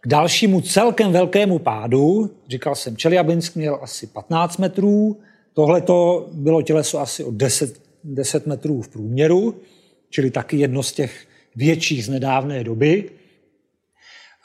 k 0.00 0.08
dalšímu 0.08 0.60
celkem 0.60 1.12
velkému 1.12 1.58
pádu. 1.58 2.30
Říkal 2.48 2.74
jsem, 2.74 2.96
Čeliabinsk 2.96 3.56
měl 3.56 3.78
asi 3.82 4.06
15 4.06 4.58
metrů, 4.58 5.16
tohle 5.54 5.80
to 5.80 6.28
bylo 6.32 6.62
těleso 6.62 7.00
asi 7.00 7.24
o 7.24 7.30
10, 7.30 7.80
10 8.04 8.46
metrů 8.46 8.82
v 8.82 8.88
průměru, 8.88 9.54
čili 10.10 10.30
taky 10.30 10.56
jedno 10.56 10.82
z 10.82 10.92
těch 10.92 11.26
větších 11.56 12.04
z 12.04 12.08
nedávné 12.08 12.64
doby. 12.64 13.10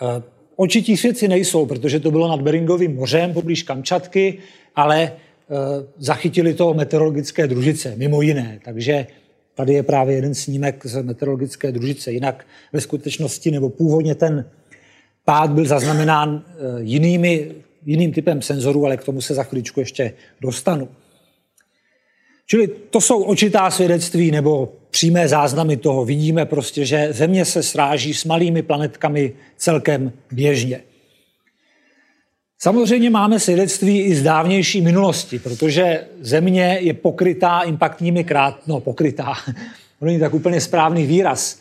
Eh, 0.01 0.23
očití 0.55 0.97
svědci 0.97 1.27
nejsou, 1.27 1.65
protože 1.65 1.99
to 1.99 2.11
bylo 2.11 2.27
nad 2.27 2.41
Beringovým 2.41 2.95
mořem, 2.95 3.33
poblíž 3.33 3.63
Kamčatky, 3.63 4.37
ale 4.75 5.01
eh, 5.03 5.55
zachytili 5.97 6.53
to 6.53 6.73
meteorologické 6.73 7.47
družice, 7.47 7.93
mimo 7.97 8.21
jiné. 8.21 8.59
Takže 8.65 9.07
tady 9.55 9.73
je 9.73 9.83
právě 9.83 10.15
jeden 10.15 10.35
snímek 10.35 10.85
z 10.85 11.01
meteorologické 11.01 11.71
družice. 11.71 12.11
Jinak 12.11 12.45
ve 12.73 12.81
skutečnosti, 12.81 13.51
nebo 13.51 13.69
původně 13.69 14.15
ten 14.15 14.49
pád 15.25 15.51
byl 15.51 15.65
zaznamenán 15.65 16.45
eh, 16.47 16.81
jinými, 16.81 17.51
jiným 17.85 18.11
typem 18.11 18.41
senzorů, 18.41 18.85
ale 18.85 18.97
k 18.97 19.03
tomu 19.03 19.21
se 19.21 19.33
za 19.33 19.43
chvíličku 19.43 19.79
ještě 19.79 20.13
dostanu. 20.41 20.89
Čili 22.45 22.67
to 22.67 23.01
jsou 23.01 23.23
očitá 23.23 23.71
svědectví 23.71 24.31
nebo 24.31 24.73
přímé 24.89 25.27
záznamy 25.27 25.77
toho. 25.77 26.05
Vidíme 26.05 26.45
prostě, 26.45 26.85
že 26.85 27.07
Země 27.11 27.45
se 27.45 27.63
sráží 27.63 28.13
s 28.13 28.25
malými 28.25 28.61
planetkami 28.61 29.33
celkem 29.57 30.11
běžně. 30.31 30.81
Samozřejmě 32.59 33.09
máme 33.09 33.39
svědectví 33.39 34.01
i 34.01 34.15
z 34.15 34.23
dávnější 34.23 34.81
minulosti, 34.81 35.39
protože 35.39 36.07
Země 36.21 36.77
je 36.81 36.93
pokrytá 36.93 37.61
impaktními 37.61 38.23
krát, 38.23 38.67
no 38.67 38.79
pokrytá, 38.79 39.33
to 39.99 40.05
není 40.05 40.19
tak 40.19 40.33
úplně 40.33 40.61
správný 40.61 41.05
výraz. 41.05 41.59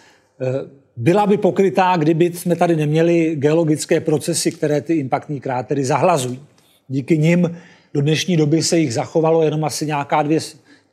Byla 0.97 1.27
by 1.27 1.37
pokrytá, 1.37 1.97
kdyby 1.97 2.33
jsme 2.33 2.57
tady 2.57 2.77
neměli 2.77 3.37
geologické 3.37 4.01
procesy, 4.01 4.53
které 4.53 4.81
ty 4.81 4.95
impaktní 4.95 5.41
krátery 5.41 5.85
zahlazují. 5.85 6.43
Díky 6.89 7.19
nim 7.19 7.57
do 7.95 8.01
dnešní 8.01 8.37
doby 8.37 8.63
se 8.63 8.79
jich 8.79 8.95
zachovalo 8.95 9.43
jenom 9.43 9.65
asi 9.65 9.87
nějaká 9.87 10.23
dvě, 10.23 10.41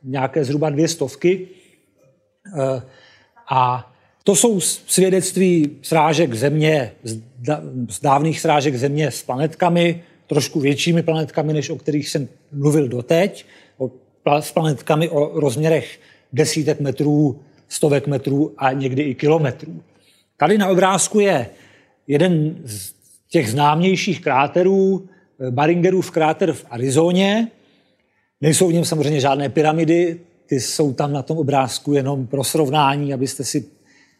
nějaké 0.04 0.44
zhruba 0.44 0.70
dvě 0.70 0.88
stovky. 0.88 1.48
Eh, 2.58 2.82
a 3.50 3.92
to 4.24 4.36
jsou 4.36 4.60
svědectví 4.60 5.70
srážek 5.82 6.34
Země, 6.34 6.92
z 7.88 8.00
dávných 8.02 8.40
srážek 8.40 8.76
Země 8.76 9.10
s 9.10 9.22
planetkami, 9.22 10.02
trošku 10.26 10.60
většími 10.60 11.02
planetkami, 11.02 11.52
než 11.52 11.70
o 11.70 11.76
kterých 11.76 12.08
jsem 12.08 12.28
mluvil 12.52 12.88
doteď, 12.88 13.46
s 14.40 14.52
planetkami 14.52 15.08
o 15.08 15.40
rozměrech 15.40 16.00
desítek 16.32 16.80
metrů, 16.80 17.40
stovek 17.68 18.06
metrů 18.06 18.54
a 18.58 18.72
někdy 18.72 19.02
i 19.02 19.14
kilometrů. 19.14 19.82
Tady 20.40 20.58
na 20.58 20.68
obrázku 20.68 21.20
je 21.20 21.50
jeden 22.06 22.56
z 22.64 22.92
těch 23.28 23.50
známějších 23.50 24.20
kráterů, 24.20 25.08
eh, 25.40 25.50
Baringerův 25.50 26.10
kráter 26.10 26.52
v 26.52 26.64
Arizoně. 26.70 27.48
Nejsou 28.40 28.68
v 28.68 28.72
něm 28.72 28.84
samozřejmě 28.84 29.20
žádné 29.20 29.48
pyramidy, 29.48 30.20
ty 30.46 30.60
jsou 30.60 30.92
tam 30.92 31.12
na 31.12 31.22
tom 31.22 31.38
obrázku 31.38 31.92
jenom 31.92 32.26
pro 32.26 32.44
srovnání, 32.44 33.14
abyste 33.14 33.44
si 33.44 33.64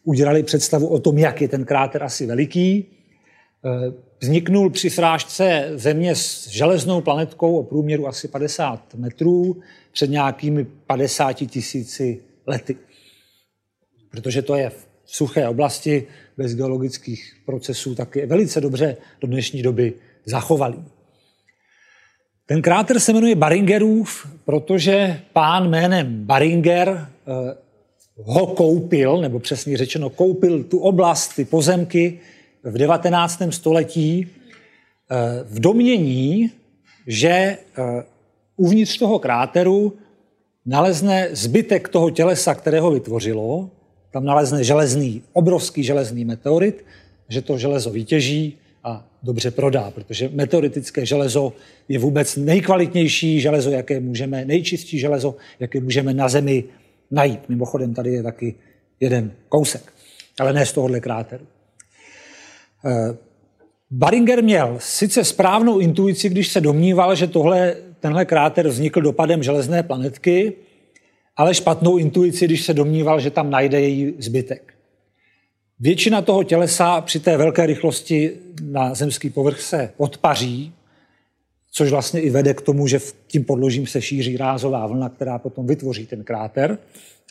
udělali 0.03 0.43
představu 0.43 0.87
o 0.87 0.99
tom, 0.99 1.17
jak 1.17 1.41
je 1.41 1.47
ten 1.47 1.65
kráter 1.65 2.03
asi 2.03 2.25
veliký. 2.25 2.85
Eh, 3.65 3.93
vzniknul 4.21 4.69
při 4.69 4.89
srážce 4.89 5.71
Země 5.75 6.15
s 6.15 6.47
železnou 6.47 7.01
planetkou 7.01 7.57
o 7.57 7.63
průměru 7.63 8.07
asi 8.07 8.27
50 8.27 8.95
metrů 8.95 9.61
před 9.91 10.09
nějakými 10.09 10.65
50 10.65 11.33
tisíci 11.33 12.21
lety. 12.47 12.77
Protože 14.11 14.41
to 14.41 14.55
je 14.55 14.69
v 14.69 14.90
suché 15.11 15.47
oblasti 15.47 16.07
bez 16.37 16.55
geologických 16.55 17.33
procesů, 17.45 17.95
tak 17.95 18.15
je 18.15 18.25
velice 18.25 18.61
dobře 18.61 18.97
do 19.21 19.27
dnešní 19.27 19.61
doby 19.61 19.93
zachovalý. 20.25 20.83
Ten 22.45 22.61
kráter 22.61 22.99
se 22.99 23.13
jmenuje 23.13 23.35
Baringerův, 23.35 24.27
protože 24.45 25.21
pán 25.33 25.69
jménem 25.69 26.25
Baringer 26.25 26.87
eh, 26.89 27.55
ho 28.17 28.47
koupil, 28.47 29.21
nebo 29.21 29.39
přesně 29.39 29.77
řečeno 29.77 30.09
koupil 30.09 30.63
tu 30.63 30.79
oblast, 30.79 31.35
ty 31.35 31.45
pozemky 31.45 32.19
v 32.63 32.77
19. 32.77 33.41
století 33.49 34.27
eh, 34.27 35.15
v 35.43 35.59
domění, 35.59 36.51
že 37.07 37.29
eh, 37.29 37.57
uvnitř 38.55 38.97
toho 38.97 39.19
kráteru 39.19 39.93
nalezne 40.65 41.29
zbytek 41.31 41.89
toho 41.89 42.09
tělesa, 42.09 42.55
kterého 42.55 42.91
vytvořilo, 42.91 43.69
tam 44.11 44.25
nalezne 44.25 44.63
železný, 44.63 45.23
obrovský 45.33 45.83
železný 45.83 46.25
meteorit, 46.25 46.85
že 47.29 47.41
to 47.41 47.57
železo 47.57 47.89
vytěží 47.89 48.57
a 48.83 49.07
dobře 49.23 49.51
prodá, 49.51 49.91
protože 49.91 50.29
meteoritické 50.33 51.05
železo 51.05 51.53
je 51.89 51.99
vůbec 51.99 52.35
nejkvalitnější 52.35 53.41
železo, 53.41 53.71
jaké 53.71 53.99
můžeme, 53.99 54.45
nejčistší 54.45 54.99
železo, 54.99 55.35
jaké 55.59 55.81
můžeme 55.81 56.13
na 56.13 56.29
Zemi 56.29 56.63
najít. 57.11 57.49
Mimochodem 57.49 57.93
tady 57.93 58.13
je 58.13 58.23
taky 58.23 58.55
jeden 58.99 59.31
kousek, 59.49 59.93
ale 60.39 60.53
ne 60.53 60.65
z 60.65 60.73
tohohle 60.73 60.99
kráteru. 60.99 61.45
Eh, 62.85 63.17
Baringer 63.91 64.43
měl 64.43 64.77
sice 64.79 65.23
správnou 65.23 65.79
intuici, 65.79 66.29
když 66.29 66.47
se 66.47 66.61
domníval, 66.61 67.15
že 67.15 67.27
tohle, 67.27 67.75
tenhle 67.99 68.25
kráter 68.25 68.67
vznikl 68.67 69.01
dopadem 69.01 69.43
železné 69.43 69.83
planetky, 69.83 70.53
ale 71.35 71.53
špatnou 71.53 71.97
intuici, 71.97 72.45
když 72.45 72.65
se 72.65 72.73
domníval, 72.73 73.19
že 73.19 73.31
tam 73.31 73.49
najde 73.49 73.81
její 73.81 74.13
zbytek. 74.19 74.73
Většina 75.79 76.21
toho 76.21 76.43
tělesa 76.43 77.01
při 77.01 77.19
té 77.19 77.37
velké 77.37 77.65
rychlosti 77.65 78.31
na 78.63 78.93
zemský 78.93 79.29
povrch 79.29 79.61
se 79.61 79.93
odpaří, 79.97 80.73
což 81.71 81.89
vlastně 81.91 82.21
i 82.21 82.29
vede 82.29 82.53
k 82.53 82.61
tomu, 82.61 82.87
že 82.87 82.99
tím 83.27 83.43
podložím 83.43 83.87
se 83.87 84.01
šíří 84.01 84.37
rázová 84.37 84.87
vlna, 84.87 85.09
která 85.09 85.39
potom 85.39 85.67
vytvoří 85.67 86.05
ten 86.05 86.23
kráter. 86.23 86.77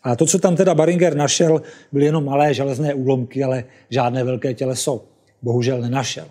A 0.03 0.17
to, 0.17 0.27
co 0.27 0.39
tam 0.39 0.57
teda 0.57 0.75
Baringer 0.75 1.17
našel, 1.17 1.63
byly 1.93 2.05
jenom 2.05 2.25
malé 2.25 2.55
železné 2.55 2.95
úlomky, 2.95 3.45
ale 3.45 3.65
žádné 3.91 4.25
velké 4.25 4.55
těleso 4.55 5.05
bohužel 5.43 5.81
nenašel. 5.81 6.27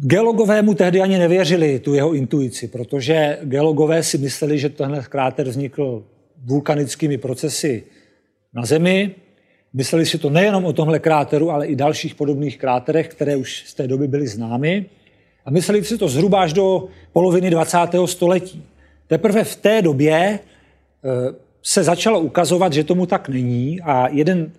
Geologové 0.00 0.62
mu 0.62 0.74
tehdy 0.74 1.00
ani 1.00 1.18
nevěřili 1.18 1.78
tu 1.78 1.94
jeho 1.94 2.14
intuici, 2.14 2.68
protože 2.68 3.38
geologové 3.42 4.02
si 4.02 4.18
mysleli, 4.18 4.58
že 4.58 4.68
tenhle 4.68 5.02
kráter 5.02 5.48
vznikl 5.48 6.04
vulkanickými 6.44 7.18
procesy 7.18 7.84
na 8.54 8.64
Zemi. 8.64 9.14
Mysleli 9.72 10.06
si 10.06 10.18
to 10.18 10.30
nejenom 10.30 10.64
o 10.64 10.72
tomhle 10.72 10.98
kráteru, 10.98 11.50
ale 11.50 11.66
i 11.66 11.76
dalších 11.76 12.14
podobných 12.14 12.58
kráterech, 12.58 13.08
které 13.08 13.36
už 13.36 13.64
z 13.66 13.74
té 13.74 13.88
doby 13.88 14.08
byly 14.08 14.26
známy. 14.26 14.86
A 15.44 15.50
mysleli 15.50 15.84
si 15.84 15.98
to 15.98 16.08
zhruba 16.08 16.42
až 16.42 16.52
do 16.52 16.88
poloviny 17.12 17.50
20. 17.50 17.78
století. 18.04 18.62
Teprve 19.06 19.44
v 19.44 19.56
té 19.56 19.82
době 19.82 20.14
eh, 20.14 21.34
se 21.62 21.84
začalo 21.84 22.20
ukazovat, 22.20 22.72
že 22.72 22.84
tomu 22.84 23.06
tak 23.06 23.28
není 23.28 23.80
a 23.80 24.08
jeden 24.08 24.52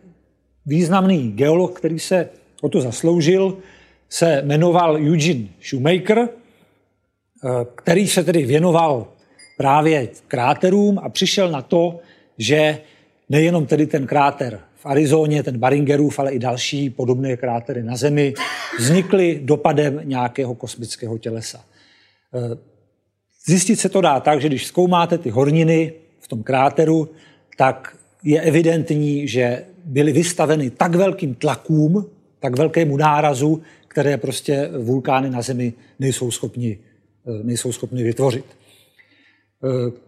významný 0.66 1.32
geolog, 1.32 1.78
který 1.78 2.00
se 2.00 2.30
o 2.62 2.70
to 2.70 2.82
zasloužil, 2.82 3.58
se 4.16 4.42
jmenoval 4.46 4.98
Eugene 4.98 5.48
Shoemaker, 5.70 6.20
eh, 6.20 6.30
který 7.76 8.08
se 8.08 8.24
tedy 8.24 8.46
věnoval 8.46 9.08
právě 9.58 10.10
kráterům 10.28 11.00
a 11.04 11.10
přišel 11.10 11.52
na 11.52 11.62
to, 11.62 12.00
že 12.38 12.80
nejenom 13.30 13.66
tedy 13.66 13.88
ten 13.88 14.08
kráter 14.08 14.60
v 14.76 14.86
Arizoně, 14.86 15.44
ten 15.44 15.58
Baringerův, 15.58 16.20
ale 16.20 16.32
i 16.32 16.40
další 16.40 16.90
podobné 16.90 17.38
krátery 17.38 17.84
na 17.84 17.96
Zemi 17.96 18.34
vznikly 18.80 19.40
dopadem 19.44 20.02
nějakého 20.04 20.56
kosmického 20.56 21.18
tělesa. 21.18 21.66
Eh, 22.34 22.58
zjistit 23.46 23.76
se 23.76 23.90
to 23.90 24.02
dá 24.02 24.20
tak, 24.20 24.42
že 24.42 24.48
když 24.48 24.66
zkoumáte 24.66 25.18
ty 25.18 25.30
horniny 25.30 25.94
v 26.20 26.28
tom 26.28 26.44
kráteru, 26.44 27.10
tak 27.58 27.98
je 28.24 28.42
evidentní, 28.42 29.28
že 29.28 29.66
byly 29.86 30.12
vystaveny 30.12 30.70
tak 30.70 30.96
velkým 30.96 31.36
tlakům, 31.36 32.06
tak 32.40 32.58
velkému 32.58 32.98
nárazu, 32.98 33.62
které 33.96 34.18
prostě 34.18 34.70
vulkány 34.80 35.30
na 35.30 35.42
Zemi 35.42 35.74
nejsou 36.00 36.32
schopni, 36.32 36.78
eh, 37.28 37.44
nejsou 37.44 37.72
schopni 37.72 38.04
vytvořit. 38.04 38.46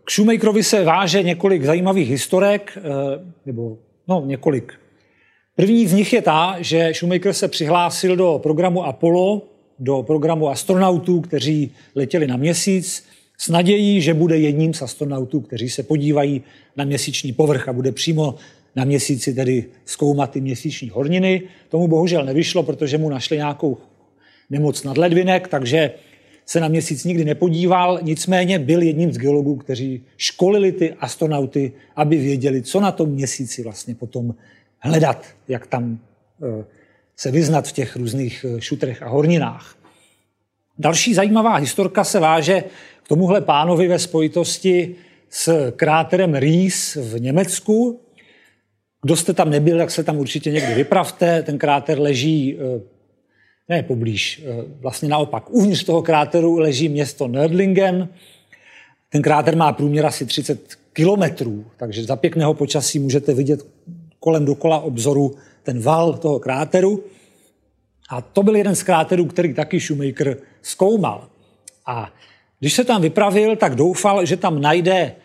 K 0.03 0.11
Shoemakerovi 0.11 0.63
se 0.63 0.83
váže 0.83 1.23
několik 1.23 1.63
zajímavých 1.65 2.09
historek, 2.09 2.77
nebo 3.45 3.77
no, 4.07 4.23
několik. 4.25 4.73
První 5.55 5.87
z 5.87 5.93
nich 5.93 6.13
je 6.13 6.21
ta, 6.21 6.55
že 6.59 6.93
Shoemaker 6.93 7.33
se 7.33 7.47
přihlásil 7.47 8.15
do 8.15 8.39
programu 8.43 8.85
Apollo, 8.85 9.41
do 9.79 10.03
programu 10.03 10.49
astronautů, 10.49 11.21
kteří 11.21 11.71
letěli 11.95 12.27
na 12.27 12.37
měsíc, 12.37 13.03
s 13.37 13.49
nadějí, 13.49 14.01
že 14.01 14.13
bude 14.13 14.37
jedním 14.37 14.73
z 14.73 14.81
astronautů, 14.81 15.41
kteří 15.41 15.69
se 15.69 15.83
podívají 15.83 16.43
na 16.75 16.85
měsíční 16.85 17.33
povrch 17.33 17.67
a 17.67 17.73
bude 17.73 17.91
přímo 17.91 18.35
na 18.77 18.83
měsíci 18.83 19.33
tedy 19.33 19.65
zkoumat 19.85 20.31
ty 20.31 20.41
měsíční 20.41 20.89
horniny. 20.89 21.41
Tomu 21.69 21.87
bohužel 21.87 22.25
nevyšlo, 22.25 22.63
protože 22.63 22.97
mu 22.97 23.09
našli 23.09 23.37
nějakou 23.37 23.77
nemoc 24.49 24.83
nadledvinek, 24.83 25.47
takže 25.47 25.91
se 26.45 26.59
na 26.59 26.67
měsíc 26.67 27.03
nikdy 27.03 27.25
nepodíval, 27.25 27.99
nicméně 28.01 28.59
byl 28.59 28.81
jedním 28.81 29.13
z 29.13 29.17
geologů, 29.17 29.55
kteří 29.55 30.01
školili 30.17 30.71
ty 30.71 30.93
astronauty, 30.93 31.71
aby 31.95 32.17
věděli, 32.17 32.61
co 32.61 32.79
na 32.79 32.91
tom 32.91 33.09
měsíci 33.09 33.63
vlastně 33.63 33.95
potom 33.95 34.35
hledat, 34.79 35.25
jak 35.47 35.67
tam 35.67 35.99
eh, 36.43 36.65
se 37.15 37.31
vyznat 37.31 37.67
v 37.67 37.71
těch 37.71 37.95
různých 37.95 38.45
eh, 38.45 38.61
šutrech 38.61 39.03
a 39.03 39.09
horninách. 39.09 39.77
Další 40.79 41.13
zajímavá 41.13 41.55
historka 41.55 42.03
se 42.03 42.19
váže 42.19 42.63
k 43.03 43.07
tomuhle 43.07 43.41
pánovi 43.41 43.87
ve 43.87 43.99
spojitosti 43.99 44.95
s 45.29 45.71
kráterem 45.71 46.35
Ries 46.35 46.95
v 46.95 47.19
Německu. 47.19 48.06
Kdo 49.01 49.15
jste 49.15 49.33
tam 49.33 49.49
nebyl, 49.49 49.77
tak 49.77 49.91
se 49.91 50.03
tam 50.03 50.17
určitě 50.17 50.51
někdy 50.51 50.73
vypravte. 50.73 51.43
Ten 51.43 51.57
kráter 51.57 51.99
leží 51.99 52.57
eh, 52.59 52.81
ne 53.69 53.83
poblíž, 53.83 54.43
eh, 54.45 54.63
vlastně 54.79 55.09
naopak. 55.09 55.49
Uvnitř 55.49 55.83
toho 55.83 56.01
kráteru 56.01 56.59
leží 56.59 56.89
město 56.89 57.27
Nördlingen. 57.27 58.07
Ten 59.09 59.21
kráter 59.21 59.55
má 59.55 59.73
průměr 59.73 60.05
asi 60.05 60.25
30 60.25 60.75
kilometrů, 60.93 61.65
takže 61.77 62.03
za 62.03 62.15
pěkného 62.15 62.53
počasí 62.53 62.99
můžete 62.99 63.33
vidět 63.33 63.65
kolem 64.19 64.45
dokola 64.45 64.79
obzoru 64.79 65.35
ten 65.63 65.81
val 65.81 66.13
toho 66.13 66.39
kráteru. 66.39 67.03
A 68.09 68.21
to 68.21 68.43
byl 68.43 68.55
jeden 68.55 68.75
z 68.75 68.83
kráterů, 68.83 69.25
který 69.25 69.53
taky 69.53 69.79
Shoemaker 69.79 70.37
zkoumal. 70.61 71.27
A 71.85 72.13
když 72.59 72.73
se 72.73 72.83
tam 72.83 73.01
vypravil, 73.01 73.55
tak 73.55 73.75
doufal, 73.75 74.25
že 74.25 74.37
tam 74.37 74.61
najde 74.61 75.15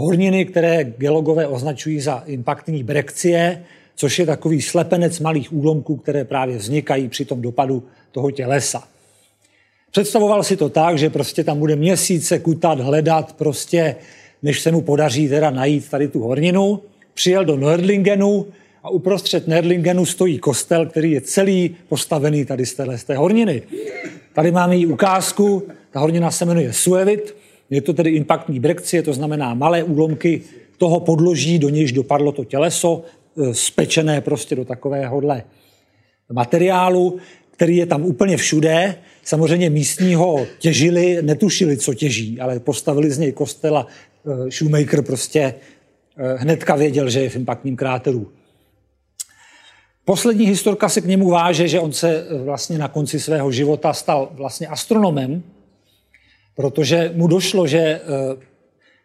horniny, 0.00 0.44
které 0.44 0.84
geologové 0.84 1.46
označují 1.46 2.00
za 2.00 2.22
impaktní 2.26 2.84
brekcie, 2.84 3.64
což 3.94 4.18
je 4.18 4.26
takový 4.26 4.62
slepenec 4.62 5.20
malých 5.20 5.52
úlomků, 5.52 5.96
které 5.96 6.24
právě 6.24 6.56
vznikají 6.56 7.08
při 7.08 7.24
tom 7.24 7.42
dopadu 7.42 7.82
toho 8.12 8.30
tělesa. 8.30 8.82
Představoval 9.90 10.42
si 10.42 10.56
to 10.56 10.68
tak, 10.68 10.98
že 10.98 11.10
prostě 11.10 11.44
tam 11.44 11.58
bude 11.58 11.76
měsíce 11.76 12.38
kutat, 12.38 12.80
hledat, 12.80 13.32
prostě, 13.32 13.96
než 14.42 14.60
se 14.60 14.72
mu 14.72 14.80
podaří 14.80 15.28
teda 15.28 15.50
najít 15.50 15.90
tady 15.90 16.08
tu 16.08 16.20
horninu. 16.20 16.80
Přijel 17.14 17.44
do 17.44 17.56
Nördlingenu 17.56 18.46
a 18.82 18.90
uprostřed 18.90 19.48
Nördlingenu 19.48 20.06
stojí 20.06 20.38
kostel, 20.38 20.86
který 20.86 21.12
je 21.12 21.20
celý 21.20 21.76
postavený 21.88 22.44
tady 22.44 22.66
z 22.66 23.04
té 23.06 23.16
horniny. 23.16 23.62
Tady 24.32 24.50
máme 24.52 24.78
i 24.78 24.86
ukázku, 24.86 25.62
ta 25.90 26.00
hornina 26.00 26.30
se 26.30 26.44
jmenuje 26.44 26.72
Suevit, 26.72 27.34
je 27.70 27.80
to 27.80 27.92
tedy 27.92 28.10
impaktní 28.10 28.60
brekcie, 28.60 29.02
to 29.02 29.12
znamená 29.12 29.54
malé 29.54 29.82
úlomky 29.82 30.42
toho 30.78 31.00
podloží, 31.00 31.58
do 31.58 31.68
nějž 31.68 31.92
dopadlo 31.92 32.32
to 32.32 32.44
těleso, 32.44 33.02
e, 33.02 33.54
spečené 33.54 34.20
prostě 34.20 34.56
do 34.56 34.64
takovéhohle 34.64 35.42
materiálu, 36.32 37.18
který 37.50 37.76
je 37.76 37.86
tam 37.86 38.04
úplně 38.04 38.36
všude. 38.36 38.94
Samozřejmě 39.22 39.70
místního 39.70 40.46
těžili, 40.58 41.22
netušili, 41.22 41.76
co 41.76 41.94
těží, 41.94 42.40
ale 42.40 42.60
postavili 42.60 43.10
z 43.10 43.18
něj 43.18 43.32
kostel 43.32 43.78
a 43.78 43.86
e, 43.86 44.50
Shoemaker 44.50 45.02
prostě 45.02 45.40
e, 45.40 45.54
hnedka 46.36 46.76
věděl, 46.76 47.10
že 47.10 47.20
je 47.20 47.30
v 47.30 47.36
impaktním 47.36 47.76
kráteru. 47.76 48.32
Poslední 50.04 50.46
historka 50.46 50.88
se 50.88 51.00
k 51.00 51.04
němu 51.04 51.30
váže, 51.30 51.68
že 51.68 51.80
on 51.80 51.92
se 51.92 52.26
vlastně 52.44 52.78
na 52.78 52.88
konci 52.88 53.20
svého 53.20 53.52
života 53.52 53.92
stal 53.92 54.28
vlastně 54.32 54.66
astronomem, 54.66 55.42
protože 56.54 57.12
mu 57.14 57.26
došlo, 57.26 57.66
že 57.66 57.78
eh, 57.78 58.00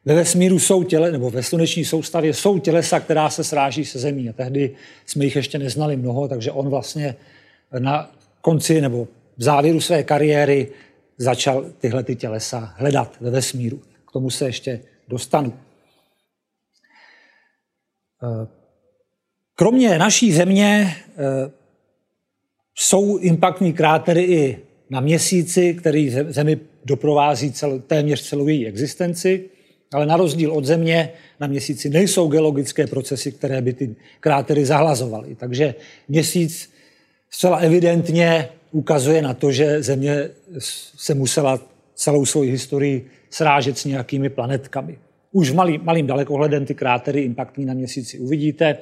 ve 0.06 0.16
vesmíru 0.16 0.60
jsou 0.60 0.84
těle, 0.84 1.12
nebo 1.12 1.30
ve 1.30 1.44
sluneční 1.44 1.86
soustavě 1.86 2.34
jsou 2.34 2.60
tělesa, 2.60 3.00
která 3.00 3.30
se 3.30 3.44
sráží 3.44 3.86
se 3.86 4.00
zemí. 4.00 4.30
A 4.30 4.34
tehdy 4.34 4.76
jsme 5.06 5.26
jich 5.26 5.36
ještě 5.36 5.60
neznali 5.60 5.98
mnoho, 5.98 6.28
takže 6.28 6.52
on 6.52 6.70
vlastně 6.70 7.16
na 7.80 8.12
konci 8.42 8.82
nebo 8.82 9.08
v 9.38 9.44
závěru 9.44 9.82
své 9.82 10.04
kariéry 10.04 10.68
začal 11.18 11.66
tyhle 11.78 12.04
ty 12.04 12.16
tělesa 12.16 12.74
hledat 12.78 13.18
ve 13.22 13.30
vesmíru. 13.30 13.82
K 14.08 14.12
tomu 14.12 14.30
se 14.30 14.46
ještě 14.46 14.82
dostanu. 15.08 15.54
Eh, 18.24 18.48
kromě 19.56 19.98
naší 19.98 20.34
země 20.34 20.96
eh, 21.18 21.52
jsou 22.76 23.18
impaktní 23.18 23.74
krátery 23.74 24.24
i 24.24 24.65
na 24.90 25.00
měsíci, 25.00 25.74
který 25.74 26.10
Zemi 26.10 26.60
doprovází 26.86 27.52
cel, 27.52 27.80
téměř 27.80 28.22
celou 28.22 28.48
její 28.48 28.68
existenci, 28.68 29.50
ale 29.94 30.06
na 30.06 30.18
rozdíl 30.18 30.52
od 30.52 30.66
Země 30.66 31.10
na 31.40 31.48
měsíci 31.48 31.90
nejsou 31.90 32.28
geologické 32.28 32.88
procesy, 32.88 33.32
které 33.32 33.62
by 33.62 33.74
ty 33.74 33.96
krátery 34.20 34.66
zahlazovaly. 34.66 35.36
Takže 35.36 35.76
měsíc 36.08 36.70
zcela 37.30 37.58
evidentně 37.58 38.50
ukazuje 38.72 39.22
na 39.22 39.34
to, 39.34 39.52
že 39.52 39.84
Země 39.84 40.30
se 40.98 41.14
musela 41.14 41.60
celou 41.96 42.26
svou 42.26 42.42
historii 42.42 43.08
srážet 43.30 43.78
s 43.78 43.86
nějakými 43.86 44.30
planetkami. 44.30 44.98
Už 45.32 45.52
malý, 45.52 45.78
malým 45.78 46.08
dalekohledem 46.08 46.66
ty 46.66 46.76
krátery 46.76 47.22
impaktní 47.22 47.66
na 47.66 47.74
měsíci 47.74 48.20
uvidíte. 48.20 48.78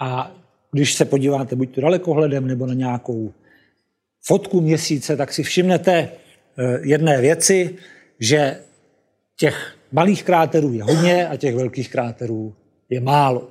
A 0.00 0.36
když 0.72 0.94
se 0.94 1.04
podíváte 1.04 1.56
buď 1.56 1.74
to 1.74 1.80
dalekohledem 1.80 2.46
nebo 2.46 2.66
na 2.66 2.74
nějakou 2.74 3.32
fotku 4.26 4.60
měsíce, 4.60 5.16
tak 5.16 5.32
si 5.32 5.42
všimnete 5.42 5.92
eh, 5.92 6.78
jedné 6.82 7.20
věci, 7.20 7.74
že 8.20 8.60
těch 9.36 9.76
malých 9.92 10.22
kráterů 10.22 10.72
je 10.72 10.82
hodně 10.82 11.28
a 11.28 11.36
těch 11.36 11.54
velkých 11.54 11.90
kráterů 11.90 12.54
je 12.90 13.00
málo. 13.00 13.50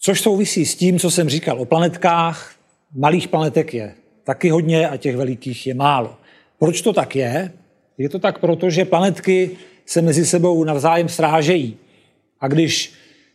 Což 0.00 0.20
souvisí 0.20 0.66
s 0.66 0.76
tím, 0.76 0.98
co 0.98 1.10
jsem 1.10 1.28
říkal 1.28 1.60
o 1.60 1.64
planetkách. 1.64 2.54
Malých 2.94 3.28
planetek 3.28 3.74
je 3.74 3.94
taky 4.24 4.50
hodně 4.50 4.88
a 4.88 4.96
těch 4.96 5.16
velikých 5.16 5.66
je 5.66 5.74
málo. 5.74 6.16
Proč 6.58 6.82
to 6.82 6.92
tak 6.92 7.16
je? 7.16 7.52
Je 7.98 8.08
to 8.08 8.18
tak 8.18 8.38
proto, 8.38 8.70
že 8.70 8.84
planetky 8.84 9.50
se 9.86 10.02
mezi 10.02 10.26
sebou 10.26 10.64
navzájem 10.64 11.08
srážejí. 11.08 11.76
A 12.40 12.48
když 12.48 12.92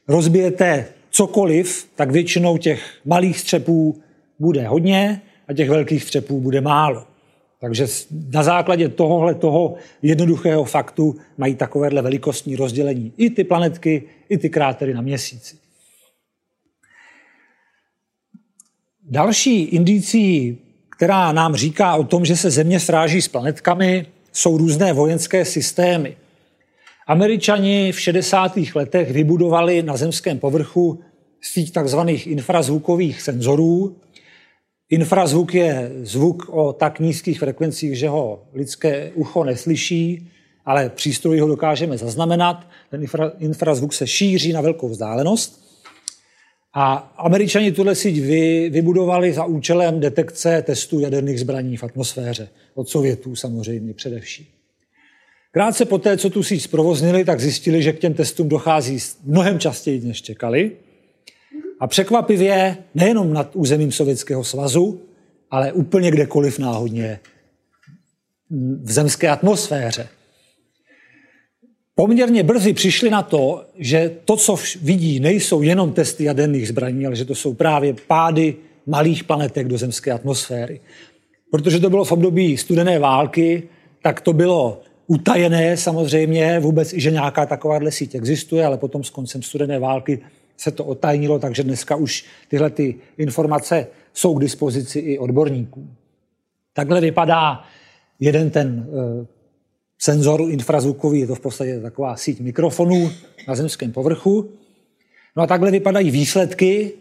rozbijete 0.08 0.88
cokoliv, 1.10 1.90
tak 1.96 2.12
většinou 2.12 2.58
těch 2.58 2.82
malých 3.06 3.40
střepů 3.40 4.02
bude 4.40 4.68
hodně 4.68 5.22
těch 5.54 5.70
velkých 5.70 6.04
střepů 6.04 6.40
bude 6.42 6.62
málo. 6.62 7.08
Takže 7.60 7.88
na 8.30 8.44
základě 8.44 8.90
tohohle 8.90 9.36
toho 9.36 9.76
jednoduchého 10.02 10.64
faktu 10.64 11.16
mají 11.38 11.56
takovéhle 11.56 12.02
velikostní 12.02 12.56
rozdělení 12.56 13.14
i 13.18 13.30
ty 13.30 13.44
planetky, 13.44 14.04
i 14.30 14.38
ty 14.38 14.50
krátery 14.50 14.94
na 14.94 15.02
měsíci. 15.02 15.56
Další 19.10 19.64
indicí, 19.64 20.58
která 20.90 21.32
nám 21.32 21.56
říká 21.56 21.96
o 21.96 22.04
tom, 22.04 22.26
že 22.26 22.36
se 22.36 22.52
Země 22.52 22.80
sráží 22.80 23.22
s 23.22 23.28
planetkami, 23.28 24.06
jsou 24.32 24.58
různé 24.58 24.94
vojenské 24.94 25.46
systémy. 25.46 26.18
Američani 27.08 27.92
v 27.92 28.00
60. 28.00 28.58
letech 28.76 29.12
vybudovali 29.12 29.84
na 29.84 29.98
zemském 29.98 30.40
povrchu 30.40 31.00
síť 31.42 31.74
takzvaných 31.74 32.28
infrazvukových 32.28 33.22
senzorů, 33.22 33.96
Infrazvuk 34.94 35.54
je 35.54 35.92
zvuk 36.04 36.50
o 36.50 36.74
tak 36.74 37.00
nízkých 37.00 37.40
frekvencích, 37.40 37.98
že 37.98 38.10
ho 38.10 38.44
lidské 38.54 39.12
ucho 39.16 39.44
neslyší, 39.44 40.30
ale 40.66 40.90
přístroj 40.90 41.40
ho 41.40 41.48
dokážeme 41.48 41.98
zaznamenat. 41.98 42.68
Ten 42.90 43.02
infra, 43.02 43.32
infrazvuk 43.40 43.94
se 43.94 44.08
šíří 44.08 44.54
na 44.54 44.62
velkou 44.62 44.90
vzdálenost. 44.90 45.64
A 46.74 47.14
američani 47.18 47.72
tuhle 47.72 47.96
síť 47.96 48.22
vy, 48.22 48.70
vybudovali 48.70 49.34
za 49.34 49.46
účelem 49.46 50.00
detekce 50.00 50.62
testů 50.62 51.00
jaderných 51.00 51.40
zbraní 51.40 51.78
v 51.78 51.84
atmosféře. 51.84 52.50
Od 52.76 52.90
Sovětů 52.90 53.36
samozřejmě 53.36 53.94
především. 53.94 54.46
Krátce 55.52 55.86
poté, 55.86 56.18
co 56.18 56.30
tu 56.30 56.44
síť 56.44 56.62
zprovoznili, 56.62 57.26
tak 57.26 57.40
zjistili, 57.40 57.84
že 57.84 57.94
k 57.94 58.00
těm 58.00 58.14
testům 58.14 58.50
dochází 58.50 58.98
mnohem 59.24 59.60
častěji, 59.60 60.00
než 60.00 60.22
čekali. 60.22 60.72
A 61.84 61.88
překvapivě 61.88 62.78
nejenom 62.96 63.34
nad 63.34 63.56
územím 63.56 63.92
Sovětského 63.92 64.44
svazu, 64.44 65.02
ale 65.52 65.72
úplně 65.72 66.12
kdekoliv 66.12 66.60
náhodně 66.60 67.20
v 68.84 68.92
zemské 68.92 69.30
atmosféře. 69.30 70.08
Poměrně 71.96 72.44
brzy 72.44 72.74
přišli 72.74 73.10
na 73.10 73.22
to, 73.22 73.66
že 73.78 74.12
to, 74.26 74.38
co 74.38 74.56
vidí, 74.82 75.20
nejsou 75.20 75.62
jenom 75.62 75.92
testy 75.92 76.24
jaderných 76.24 76.68
zbraní, 76.68 77.06
ale 77.06 77.16
že 77.16 77.26
to 77.26 77.36
jsou 77.36 77.54
právě 77.54 77.96
pády 78.08 78.56
malých 78.86 79.24
planetek 79.24 79.68
do 79.68 79.78
zemské 79.78 80.12
atmosféry. 80.12 80.82
Protože 81.52 81.80
to 81.80 81.90
bylo 81.90 82.06
v 82.06 82.12
období 82.12 82.58
studené 82.58 83.00
války, 83.00 83.64
tak 84.02 84.22
to 84.22 84.34
bylo 84.34 84.82
utajené 85.08 85.78
samozřejmě 85.78 86.60
vůbec, 86.60 86.94
i 86.94 87.02
že 87.02 87.12
nějaká 87.12 87.46
takováhle 87.46 87.92
síť 87.92 88.16
existuje, 88.16 88.66
ale 88.66 88.78
potom 88.78 89.04
s 89.04 89.10
koncem 89.10 89.42
studené 89.42 89.80
války 89.80 90.20
se 90.58 90.72
to 90.72 90.86
otajnilo, 90.86 91.40
takže 91.40 91.64
dneska 91.64 91.96
už 91.96 92.26
tyhle 92.48 92.70
ty 92.70 92.96
informace 93.18 93.88
jsou 94.14 94.36
k 94.36 94.42
dispozici 94.42 95.00
i 95.00 95.20
odborníkům. 95.20 95.96
Takhle 96.74 97.02
vypadá 97.02 97.64
jeden 98.20 98.50
ten 98.50 98.88
e, 98.90 99.26
senzor 100.00 100.42
infrazvukový, 100.50 101.20
je 101.20 101.28
to 101.28 101.36
v 101.36 101.40
podstatě 101.40 101.80
taková 101.80 102.16
síť 102.16 102.40
mikrofonů 102.40 103.12
na 103.48 103.56
zemském 103.56 103.92
povrchu. 103.92 104.50
No 105.36 105.44
a 105.44 105.48
takhle 105.48 105.72
vypadají 105.72 106.12
výsledky. 106.12 106.92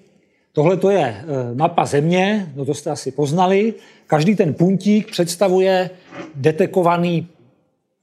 Tohle 0.53 0.77
to 0.77 0.91
je 0.91 1.07
e, 1.07 1.25
mapa 1.55 1.87
Země, 1.87 2.53
no 2.57 2.65
to 2.65 2.75
jste 2.75 2.91
asi 2.91 3.13
poznali. 3.13 3.75
Každý 4.07 4.37
ten 4.37 4.55
puntík 4.55 5.11
představuje 5.11 5.91
detekovaný 6.35 7.29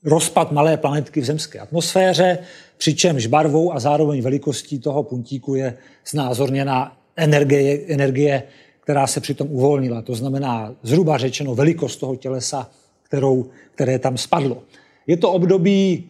rozpad 0.03 0.51
malé 0.51 0.77
planetky 0.77 1.21
v 1.21 1.25
zemské 1.25 1.59
atmosféře, 1.59 2.37
přičemž 2.77 3.27
barvou 3.27 3.73
a 3.73 3.79
zároveň 3.79 4.21
velikostí 4.21 4.79
toho 4.79 5.03
puntíku 5.03 5.55
je 5.55 5.77
znázorněna 6.05 6.97
energie, 7.15 7.79
energie 7.87 8.43
která 8.89 9.07
se 9.07 9.21
přitom 9.21 9.47
uvolnila. 9.51 10.01
To 10.01 10.15
znamená 10.15 10.75
zhruba 10.83 11.17
řečeno 11.17 11.55
velikost 11.55 11.97
toho 11.97 12.15
tělesa, 12.15 12.69
kterou, 13.03 13.45
které 13.75 13.99
tam 13.99 14.17
spadlo. 14.17 14.63
Je 15.07 15.17
to 15.17 15.31
období 15.31 16.09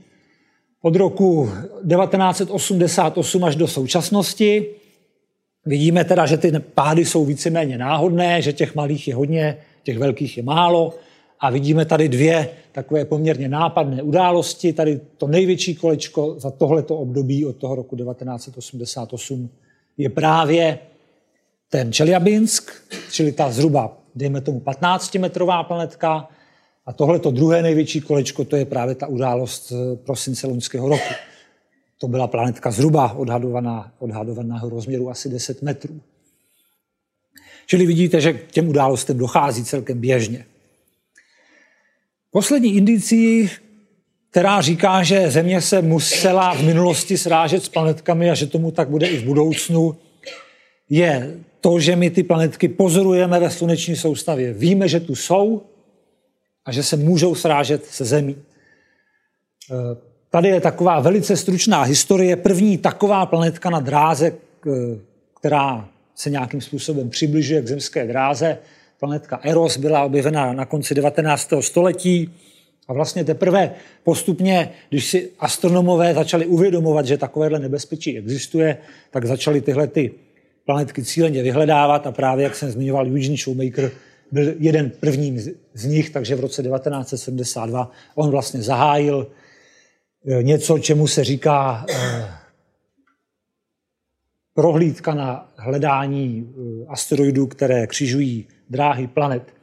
od 0.82 0.95
roku 0.95 1.49
1988 1.89 3.43
až 3.43 3.56
do 3.56 3.67
současnosti. 3.67 4.65
Vidíme 5.65 6.04
teda, 6.06 6.25
že 6.25 6.38
ty 6.38 6.52
pády 6.73 7.06
jsou 7.06 7.25
víceméně 7.25 7.78
náhodné, 7.78 8.41
že 8.41 8.54
těch 8.54 8.75
malých 8.75 9.08
je 9.08 9.15
hodně, 9.15 9.58
těch 9.84 9.97
velkých 9.97 10.38
je 10.38 10.43
málo. 10.43 10.93
A 11.39 11.49
vidíme 11.49 11.86
tady 11.86 12.10
dvě 12.10 12.49
takové 12.71 13.06
poměrně 13.06 13.49
nápadné 13.49 14.02
události. 14.02 14.73
Tady 14.73 14.99
to 15.17 15.28
největší 15.28 15.75
kolečko 15.75 16.36
za 16.39 16.52
tohleto 16.52 16.95
období 16.97 17.45
od 17.45 17.56
toho 17.56 17.75
roku 17.75 17.95
1988 17.95 19.49
je 19.97 20.10
právě 20.10 20.80
ten 21.69 21.93
Čeliabinsk, 21.93 22.71
čili 23.12 23.32
ta 23.32 23.52
zhruba, 23.52 23.97
dejme 24.15 24.41
tomu, 24.41 24.60
15-metrová 24.60 25.63
planetka. 25.63 26.30
A 26.86 26.93
tohle 26.93 27.19
to 27.19 27.32
druhé 27.32 27.62
největší 27.62 28.02
kolečko, 28.02 28.45
to 28.45 28.56
je 28.56 28.65
právě 28.65 28.95
ta 28.95 29.08
událost 29.08 29.73
prosince 30.04 30.47
loňského 30.47 30.89
roku. 30.89 31.13
To 31.97 32.08
byla 32.08 32.28
planetka 32.28 32.71
zhruba 32.71 33.13
odhadovaná, 33.13 33.91
odhadovaného 33.99 34.69
rozměru 34.69 35.10
asi 35.10 35.30
10 35.30 35.62
metrů. 35.62 36.02
Čili 37.65 37.86
vidíte, 37.86 38.21
že 38.21 38.34
k 38.34 38.52
těm 38.52 38.69
událostem 38.69 39.17
dochází 39.17 39.63
celkem 39.63 39.99
běžně. 39.99 40.45
Poslední 42.31 42.75
indicí, 42.75 43.49
která 44.29 44.61
říká, 44.61 45.03
že 45.03 45.31
Země 45.31 45.61
se 45.61 45.81
musela 45.81 46.53
v 46.53 46.63
minulosti 46.63 47.17
srážet 47.17 47.63
s 47.63 47.69
planetkami 47.69 48.29
a 48.29 48.35
že 48.35 48.47
tomu 48.47 48.71
tak 48.71 48.89
bude 48.89 49.07
i 49.07 49.17
v 49.17 49.23
budoucnu, 49.23 49.95
je 50.89 51.37
to, 51.61 51.79
že 51.79 51.95
my 51.95 52.09
ty 52.09 52.23
planetky 52.23 52.67
pozorujeme 52.67 53.39
ve 53.39 53.49
sluneční 53.49 53.95
soustavě. 53.95 54.53
Víme, 54.53 54.87
že 54.87 54.99
tu 54.99 55.15
jsou 55.15 55.61
a 56.65 56.71
že 56.71 56.83
se 56.83 56.97
můžou 56.97 57.35
srážet 57.35 57.85
se 57.85 58.05
Zemí. 58.05 58.35
E, 58.35 59.75
tady 60.29 60.47
je 60.47 60.61
taková 60.61 60.99
velice 60.99 61.37
stručná 61.37 61.81
historie. 61.81 62.35
První 62.35 62.77
taková 62.77 63.25
planetka 63.25 63.69
na 63.69 63.79
dráze, 63.79 64.33
která 65.39 65.89
se 66.15 66.29
nějakým 66.29 66.61
způsobem 66.61 67.09
přibližuje 67.09 67.61
k 67.61 67.67
zemské 67.67 68.07
dráze, 68.07 68.57
planetka 68.99 69.39
Eros, 69.43 69.77
byla 69.77 70.03
objevena 70.03 70.53
na 70.53 70.65
konci 70.65 70.95
19. 70.95 71.53
století. 71.59 72.33
A 72.88 72.93
vlastně 72.93 73.23
teprve 73.23 73.71
postupně, 74.03 74.69
když 74.89 75.05
si 75.05 75.29
astronomové 75.39 76.13
začali 76.13 76.45
uvědomovat, 76.45 77.05
že 77.05 77.17
takovéhle 77.17 77.59
nebezpečí 77.59 78.17
existuje, 78.17 78.77
tak 79.12 79.25
začali 79.25 79.62
tyhle 79.62 79.88
ty 79.88 80.12
planetky 80.65 81.03
cíleně 81.03 81.43
vyhledávat 81.43 82.07
a 82.07 82.12
právě, 82.12 82.43
jak 82.43 82.55
jsem 82.55 82.71
zmiňoval, 82.71 83.07
Eugene 83.07 83.38
Shoemaker 83.38 83.91
byl 84.31 84.53
jeden 84.59 84.89
prvním 84.89 85.39
z 85.73 85.85
nich, 85.85 86.09
takže 86.09 86.35
v 86.35 86.39
roce 86.39 86.63
1972 86.63 87.91
on 88.15 88.31
vlastně 88.31 88.62
zahájil 88.62 89.27
eh, 90.27 90.43
něco, 90.43 90.79
čemu 90.79 91.07
se 91.07 91.23
říká 91.23 91.85
eh, 91.89 92.38
prohlídka 94.53 95.13
na 95.13 95.51
hledání 95.57 96.47
eh, 96.47 96.85
asteroidů, 96.88 97.47
které 97.47 97.88
křižují 97.88 98.47
dráhy 98.69 99.07
planet. 99.07 99.53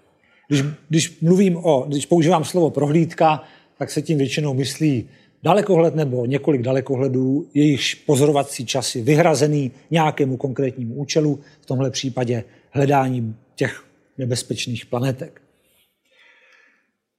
Když, 0.49 0.63
když 0.89 1.21
mluvím 1.21 1.57
o, 1.57 1.85
když 1.89 2.07
používám 2.07 2.45
slovo 2.45 2.71
prohlídka, 2.71 3.43
tak 3.79 3.91
se 3.91 4.03
tím 4.03 4.19
většinou 4.19 4.55
myslí 4.55 5.09
dalekohled 5.43 5.95
nebo 5.95 6.27
několik 6.27 6.63
dalekohledů, 6.63 7.49
jejichž 7.55 7.95
pozorovací 7.95 8.67
čas 8.67 8.95
je 8.95 9.03
vyhrazený 9.03 9.71
nějakému 9.91 10.37
konkrétnímu 10.37 10.95
účelu, 10.95 11.41
v 11.61 11.67
tomhle 11.67 11.91
případě 11.91 12.45
hledání 12.71 13.37
těch 13.55 13.85
nebezpečných 14.19 14.87
planetek. 14.87 15.43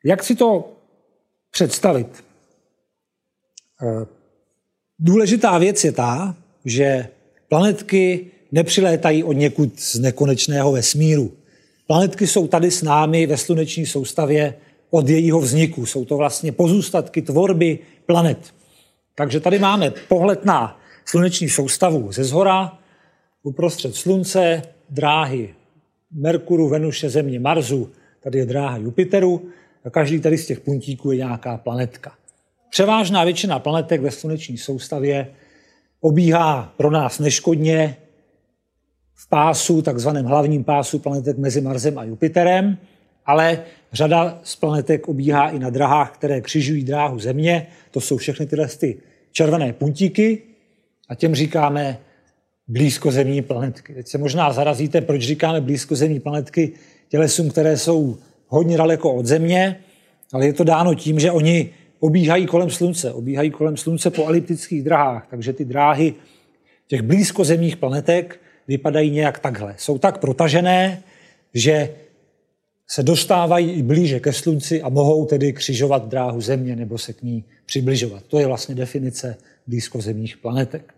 Jak 0.05 0.23
si 0.23 0.35
to 0.35 0.71
představit? 1.51 2.23
Eh, 3.83 4.05
důležitá 4.99 5.57
věc 5.57 5.83
je 5.83 5.91
ta, 5.91 6.35
že 6.65 7.07
planetky 7.49 8.27
nepřilétají 8.51 9.23
od 9.23 9.33
někud 9.33 9.79
z 9.79 9.99
nekonečného 9.99 10.71
vesmíru. 10.71 11.31
Planetky 11.87 12.27
jsou 12.27 12.47
tady 12.47 12.71
s 12.71 12.81
námi 12.81 13.25
ve 13.25 13.37
sluneční 13.37 13.85
soustavě 13.85 14.55
od 14.89 15.09
jejího 15.09 15.39
vzniku. 15.39 15.85
Jsou 15.85 16.05
to 16.05 16.17
vlastně 16.17 16.51
pozůstatky 16.51 17.21
tvorby 17.21 17.79
planet. 18.05 18.37
Takže 19.15 19.39
tady 19.39 19.59
máme 19.59 19.93
pohled 20.07 20.45
na 20.45 20.79
sluneční 21.05 21.49
soustavu 21.49 22.11
ze 22.11 22.23
zhora, 22.23 22.77
uprostřed 23.43 23.95
slunce, 23.95 24.61
dráhy 24.89 25.53
Merkuru, 26.11 26.69
Venuše, 26.69 27.09
Země, 27.09 27.39
Marsu, 27.39 27.91
tady 28.23 28.39
je 28.39 28.45
dráha 28.45 28.77
Jupiteru 28.77 29.49
a 29.85 29.89
každý 29.89 30.19
tady 30.19 30.37
z 30.37 30.47
těch 30.47 30.59
puntíků 30.59 31.11
je 31.11 31.17
nějaká 31.17 31.57
planetka. 31.57 32.13
Převážná 32.69 33.23
většina 33.23 33.59
planetek 33.59 34.01
ve 34.01 34.11
sluneční 34.11 34.57
soustavě 34.57 35.27
obíhá 36.07 36.73
pro 36.77 36.91
nás 36.91 37.19
neškodně 37.19 37.97
v 39.15 39.29
pásu, 39.29 39.81
takzvaném 39.81 40.25
hlavním 40.25 40.63
pásu 40.63 40.99
planetek 40.99 41.37
mezi 41.37 41.61
Marsem 41.61 41.97
a 41.97 42.03
Jupiterem, 42.03 42.77
ale 43.25 43.63
řada 43.93 44.39
z 44.43 44.55
planetek 44.55 45.07
obíhá 45.07 45.49
i 45.49 45.59
na 45.59 45.69
drahách, 45.69 46.11
které 46.11 46.41
křižují 46.41 46.83
dráhu 46.83 47.19
Země. 47.19 47.67
To 47.91 48.01
jsou 48.01 48.17
všechny 48.17 48.45
tyhle 48.45 48.67
ty 48.67 48.97
červené 49.31 49.73
puntíky 49.73 50.41
a 51.09 51.15
těm 51.15 51.35
říkáme 51.35 51.99
blízkozemní 52.67 53.41
planetky. 53.41 53.93
Teď 53.93 54.07
se 54.07 54.17
možná 54.17 54.53
zarazíte, 54.53 55.01
proč 55.01 55.21
říkáme 55.21 55.61
blízkozemní 55.61 56.19
planetky 56.19 56.71
tělesům, 57.09 57.49
které 57.49 57.77
jsou 57.77 58.17
hodně 58.47 58.77
daleko 58.77 59.13
od 59.13 59.25
Země, 59.25 59.79
ale 60.33 60.45
je 60.45 60.53
to 60.53 60.63
dáno 60.63 60.95
tím, 60.95 61.19
že 61.19 61.31
oni 61.31 61.69
obíhají 61.99 62.45
kolem 62.45 62.69
Slunce, 62.69 63.13
obíhají 63.13 63.51
kolem 63.51 63.77
Slunce 63.77 64.09
po 64.09 64.27
eliptických 64.27 64.83
drahách, 64.83 65.27
takže 65.29 65.53
ty 65.53 65.65
dráhy 65.65 66.13
těch 66.87 67.01
blízkozemních 67.01 67.77
planetek 67.77 68.39
vypadají 68.67 69.11
nějak 69.11 69.39
takhle. 69.39 69.75
Jsou 69.77 69.97
tak 69.97 70.17
protažené, 70.17 71.03
že 71.53 71.89
se 72.87 73.03
dostávají 73.03 73.71
i 73.71 73.83
blíže 73.83 74.19
ke 74.19 74.33
Slunci 74.33 74.81
a 74.81 74.89
mohou 74.89 75.25
tedy 75.25 75.53
křižovat 75.53 76.07
dráhu 76.07 76.41
Země 76.41 76.75
nebo 76.75 76.97
se 76.97 77.13
k 77.13 77.23
ní 77.23 77.43
přibližovat. 77.65 78.23
To 78.27 78.39
je 78.39 78.47
vlastně 78.47 78.75
definice 78.75 79.37
blízkozemních 79.67 80.37
planetek. 80.37 80.93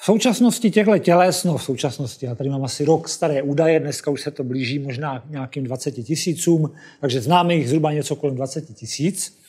V 0.00 0.04
současnosti 0.04 0.70
těchto 0.70 0.98
těles, 0.98 1.44
no 1.44 1.56
v 1.56 1.62
současnosti, 1.62 2.26
já 2.26 2.34
tady 2.34 2.50
mám 2.50 2.64
asi 2.64 2.84
rok 2.84 3.08
staré 3.08 3.42
údaje, 3.42 3.80
dneska 3.80 4.10
už 4.10 4.20
se 4.20 4.30
to 4.30 4.44
blíží 4.44 4.78
možná 4.78 5.24
nějakým 5.28 5.64
20 5.64 5.90
tisícům, 5.92 6.72
takže 7.00 7.20
známe 7.20 7.54
jich 7.54 7.68
zhruba 7.68 7.92
něco 7.92 8.16
kolem 8.16 8.36
20 8.36 8.74
tisíc. 8.74 9.40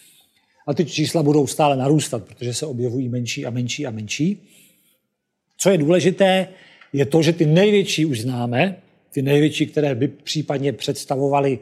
A 0.68 0.74
ty 0.74 0.86
čísla 0.86 1.24
budou 1.24 1.48
stále 1.48 1.78
narůstat, 1.78 2.24
protože 2.24 2.54
se 2.54 2.66
objevují 2.66 3.10
menší 3.10 3.46
a 3.46 3.50
menší 3.50 3.88
a 3.88 3.92
menší. 3.92 4.50
Co 5.58 5.70
je 5.70 5.78
důležité, 5.78 6.48
je 6.94 7.06
to, 7.06 7.22
že 7.22 7.34
ty 7.34 7.46
největší 7.46 8.06
už 8.06 8.22
známe, 8.22 8.82
ty 9.12 9.22
největší, 9.22 9.68
které 9.68 9.96
by 9.96 10.08
případně 10.08 10.74
představovaly 10.74 11.60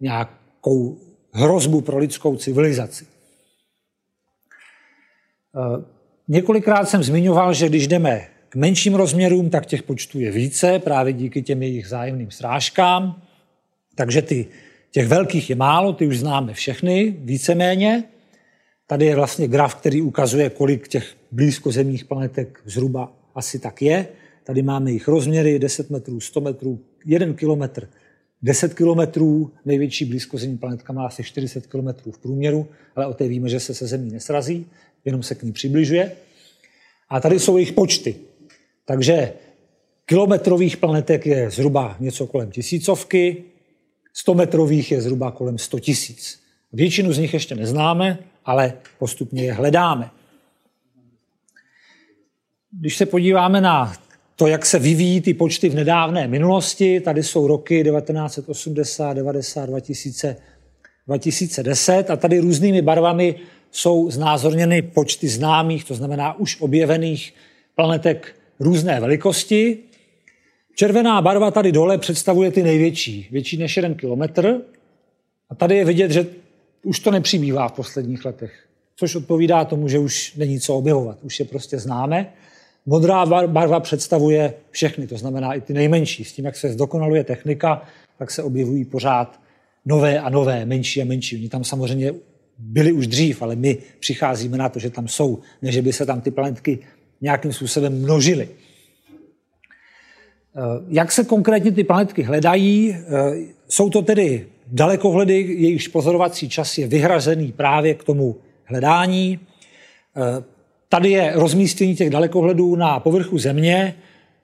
nějakou 0.00 0.98
hrozbu 1.32 1.80
pro 1.80 1.98
lidskou 1.98 2.36
civilizaci. 2.36 3.06
Několikrát 6.28 6.88
jsem 6.88 7.02
zmiňoval, 7.02 7.54
že 7.54 7.68
když 7.68 7.88
jdeme 7.88 8.26
k 8.48 8.56
menším 8.56 8.94
rozměrům, 8.94 9.50
tak 9.50 9.66
těch 9.66 9.82
počtů 9.82 10.20
je 10.20 10.30
více, 10.30 10.78
právě 10.78 11.12
díky 11.12 11.42
těm 11.42 11.62
jejich 11.62 11.86
zájemným 11.88 12.30
srážkám. 12.30 13.22
Takže 13.94 14.22
ty, 14.22 14.46
těch 14.90 15.08
velkých 15.08 15.50
je 15.50 15.56
málo, 15.56 15.92
ty 15.92 16.06
už 16.06 16.18
známe 16.18 16.54
všechny, 16.54 17.16
víceméně. 17.18 18.04
Tady 18.86 19.06
je 19.06 19.16
vlastně 19.16 19.48
graf, 19.48 19.74
který 19.74 20.02
ukazuje, 20.02 20.50
kolik 20.50 20.88
těch 20.88 21.14
blízkozemních 21.32 22.04
planetek 22.04 22.60
zhruba 22.64 23.12
asi 23.34 23.58
tak 23.58 23.82
je. 23.82 24.06
Tady 24.44 24.62
máme 24.62 24.90
jejich 24.90 25.08
rozměry 25.08 25.58
10 25.58 25.90
metrů, 25.90 26.20
100 26.20 26.40
metrů, 26.40 26.80
1 27.04 27.34
kilometr, 27.34 27.88
10 28.42 28.74
kilometrů, 28.74 29.50
největší 29.64 30.04
blízkozemní 30.04 30.58
planetka 30.58 30.92
má 30.92 31.06
asi 31.06 31.22
40 31.22 31.66
kilometrů 31.66 32.12
v 32.12 32.18
průměru, 32.18 32.68
ale 32.96 33.06
o 33.06 33.14
té 33.14 33.28
víme, 33.28 33.48
že 33.48 33.60
se 33.60 33.74
se 33.74 33.86
Zemí 33.86 34.10
nesrazí, 34.10 34.66
jenom 35.04 35.22
se 35.22 35.34
k 35.34 35.42
ní 35.42 35.52
přibližuje. 35.52 36.12
A 37.08 37.20
tady 37.20 37.40
jsou 37.40 37.56
jejich 37.56 37.72
počty. 37.72 38.16
Takže 38.84 39.32
kilometrových 40.06 40.76
planetek 40.76 41.26
je 41.26 41.50
zhruba 41.50 41.96
něco 42.00 42.26
kolem 42.26 42.50
tisícovky, 42.50 43.44
100 44.12 44.34
metrových 44.34 44.92
je 44.92 45.02
zhruba 45.02 45.30
kolem 45.30 45.58
100 45.58 45.80
tisíc. 45.80 46.40
Většinu 46.72 47.12
z 47.12 47.18
nich 47.18 47.34
ještě 47.34 47.54
neznáme, 47.54 48.18
ale 48.44 48.72
postupně 48.98 49.44
je 49.44 49.52
hledáme. 49.52 50.10
Když 52.70 52.96
se 52.96 53.06
podíváme 53.06 53.60
na 53.60 53.92
to, 54.36 54.46
jak 54.46 54.66
se 54.66 54.78
vyvíjí 54.78 55.20
ty 55.20 55.34
počty 55.34 55.68
v 55.68 55.74
nedávné 55.74 56.28
minulosti, 56.28 57.00
tady 57.00 57.22
jsou 57.22 57.46
roky 57.46 57.84
1980, 57.84 59.12
90, 59.12 59.66
2000, 59.66 60.36
2010 61.06 62.10
a 62.10 62.16
tady 62.16 62.38
různými 62.38 62.82
barvami 62.82 63.34
jsou 63.76 64.10
znázorněny 64.10 64.82
počty 64.82 65.28
známých, 65.28 65.84
to 65.84 65.94
znamená 65.94 66.38
už 66.38 66.60
objevených 66.60 67.34
planetek 67.74 68.36
různé 68.60 69.00
velikosti. 69.00 69.78
Červená 70.74 71.22
barva 71.22 71.50
tady 71.50 71.72
dole 71.72 71.98
představuje 71.98 72.50
ty 72.50 72.62
největší, 72.62 73.28
větší 73.30 73.56
než 73.56 73.76
jeden 73.76 73.94
kilometr. 73.94 74.60
A 75.50 75.54
tady 75.54 75.76
je 75.76 75.84
vidět, 75.84 76.10
že 76.10 76.26
už 76.82 77.00
to 77.00 77.10
nepřibývá 77.10 77.68
v 77.68 77.72
posledních 77.72 78.24
letech, 78.24 78.66
což 78.96 79.14
odpovídá 79.14 79.64
tomu, 79.64 79.88
že 79.88 79.98
už 79.98 80.34
není 80.34 80.60
co 80.60 80.74
objevovat, 80.74 81.18
už 81.22 81.40
je 81.40 81.44
prostě 81.44 81.78
známe. 81.78 82.32
Modrá 82.86 83.26
barva 83.46 83.80
představuje 83.80 84.54
všechny, 84.70 85.06
to 85.06 85.16
znamená 85.16 85.54
i 85.54 85.60
ty 85.60 85.72
nejmenší. 85.72 86.24
S 86.24 86.32
tím, 86.32 86.44
jak 86.44 86.56
se 86.56 86.68
zdokonaluje 86.68 87.24
technika, 87.24 87.82
tak 88.18 88.30
se 88.30 88.42
objevují 88.42 88.84
pořád 88.84 89.40
nové 89.84 90.20
a 90.20 90.28
nové, 90.28 90.64
menší 90.64 91.02
a 91.02 91.04
menší. 91.04 91.36
Oni 91.36 91.48
tam 91.48 91.64
samozřejmě 91.64 92.12
byli 92.58 92.92
už 92.92 93.06
dřív, 93.06 93.42
ale 93.42 93.56
my 93.56 93.78
přicházíme 94.00 94.58
na 94.58 94.68
to, 94.68 94.78
že 94.78 94.90
tam 94.90 95.08
jsou, 95.08 95.38
než 95.62 95.80
by 95.80 95.92
se 95.92 96.06
tam 96.06 96.20
ty 96.20 96.30
planetky 96.30 96.78
nějakým 97.20 97.52
způsobem 97.52 98.02
množily. 98.02 98.48
Eh, 100.56 100.60
jak 100.88 101.12
se 101.12 101.24
konkrétně 101.24 101.72
ty 101.72 101.84
planetky 101.84 102.22
hledají? 102.22 102.96
Eh, 102.96 103.04
jsou 103.68 103.90
to 103.90 104.02
tedy 104.02 104.46
dalekohledy, 104.66 105.40
jejichž 105.40 105.88
pozorovací 105.88 106.48
čas 106.48 106.78
je 106.78 106.86
vyhrazený 106.86 107.52
právě 107.52 107.94
k 107.94 108.04
tomu 108.04 108.36
hledání. 108.64 109.38
Eh, 110.16 110.44
tady 110.88 111.10
je 111.10 111.32
rozmístění 111.34 111.96
těch 111.96 112.10
dalekohledů 112.10 112.76
na 112.76 113.00
povrchu 113.00 113.38
Země 113.38 113.94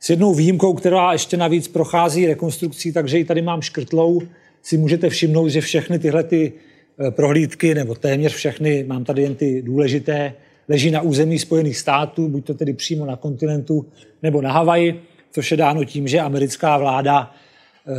s 0.01 0.11
jednou 0.11 0.35
výjimkou, 0.35 0.75
která 0.75 1.12
ještě 1.12 1.37
navíc 1.37 1.68
prochází 1.68 2.27
rekonstrukcí, 2.27 2.92
takže 2.92 3.18
ji 3.18 3.25
tady 3.25 3.42
mám 3.42 3.62
škrtlou. 3.62 4.23
Si 4.62 4.79
můžete 4.79 5.09
všimnout, 5.09 5.49
že 5.49 5.61
všechny 5.61 5.99
tyhle 5.99 6.25
ty 6.25 6.53
prohlídky, 7.11 7.75
nebo 7.75 7.95
téměř 7.95 8.35
všechny, 8.35 8.85
mám 8.85 9.05
tady 9.05 9.23
jen 9.23 9.35
ty 9.35 9.63
důležité, 9.63 10.35
leží 10.69 10.91
na 10.91 11.01
území 11.01 11.39
Spojených 11.39 11.79
států, 11.79 12.29
buď 12.29 12.47
to 12.47 12.55
tedy 12.55 12.73
přímo 12.73 13.07
na 13.07 13.17
kontinentu 13.17 13.87
nebo 14.23 14.43
na 14.43 14.53
Havaji 14.53 15.03
což 15.31 15.51
je 15.51 15.57
dáno 15.57 15.85
tím, 15.85 16.09
že 16.09 16.21
americká 16.21 16.79
vláda 16.79 17.35
eh, 17.87 17.93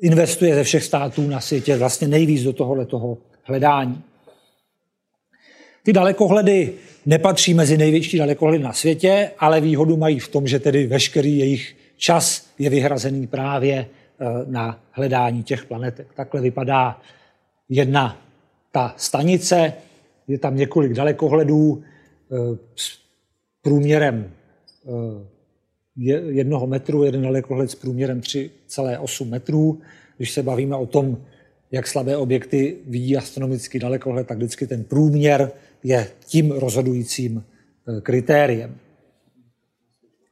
investuje 0.00 0.54
ze 0.54 0.64
všech 0.64 0.84
států 0.84 1.28
na 1.28 1.40
světě 1.40 1.76
vlastně 1.76 2.08
nejvíc 2.08 2.42
do 2.42 2.52
tohohle 2.52 2.86
toho 2.86 3.18
hledání. 3.42 4.02
Ty 5.82 5.92
dalekohledy 5.92 6.72
nepatří 7.06 7.54
mezi 7.54 7.76
největší 7.76 8.18
dalekohledy 8.18 8.64
na 8.64 8.72
světě, 8.72 9.30
ale 9.38 9.60
výhodu 9.60 9.96
mají 9.96 10.18
v 10.18 10.28
tom, 10.28 10.46
že 10.46 10.58
tedy 10.58 10.86
veškerý 10.86 11.38
jejich 11.38 11.76
čas 11.96 12.46
je 12.58 12.70
vyhrazený 12.70 13.26
právě 13.26 13.74
eh, 13.76 14.26
na 14.46 14.80
hledání 14.90 15.42
těch 15.42 15.64
planetek. 15.64 16.06
Takhle 16.14 16.40
vypadá 16.40 17.00
jedna 17.68 18.21
ta 18.72 18.94
stanice, 18.96 19.72
je 20.28 20.38
tam 20.38 20.56
několik 20.56 20.92
dalekohledů 20.92 21.82
eh, 21.82 22.58
s 22.76 22.98
průměrem 23.62 24.30
jednoho 25.96 26.66
metru, 26.66 27.04
jeden 27.04 27.22
dalekohled 27.22 27.70
s 27.70 27.74
průměrem 27.74 28.20
3,8 28.20 29.28
metrů. 29.28 29.80
Když 30.16 30.30
se 30.30 30.42
bavíme 30.42 30.76
o 30.76 30.86
tom, 30.86 31.18
jak 31.70 31.86
slabé 31.86 32.16
objekty 32.16 32.76
vidí 32.86 33.16
astronomický 33.16 33.78
dalekohled, 33.78 34.26
tak 34.26 34.36
vždycky 34.36 34.66
ten 34.66 34.84
průměr 34.84 35.50
je 35.84 36.10
tím 36.26 36.50
rozhodujícím 36.50 37.44
eh, 37.88 38.00
kritériem. 38.00 38.74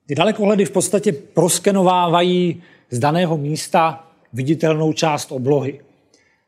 Ty 0.07 0.15
dalekohledy 0.15 0.65
v 0.65 0.71
podstatě 0.71 1.13
proskenovávají 1.13 2.63
z 2.91 2.99
daného 2.99 3.39
místa 3.39 4.11
viditelnou 4.33 4.93
část 4.93 5.33
oblohy. 5.33 5.81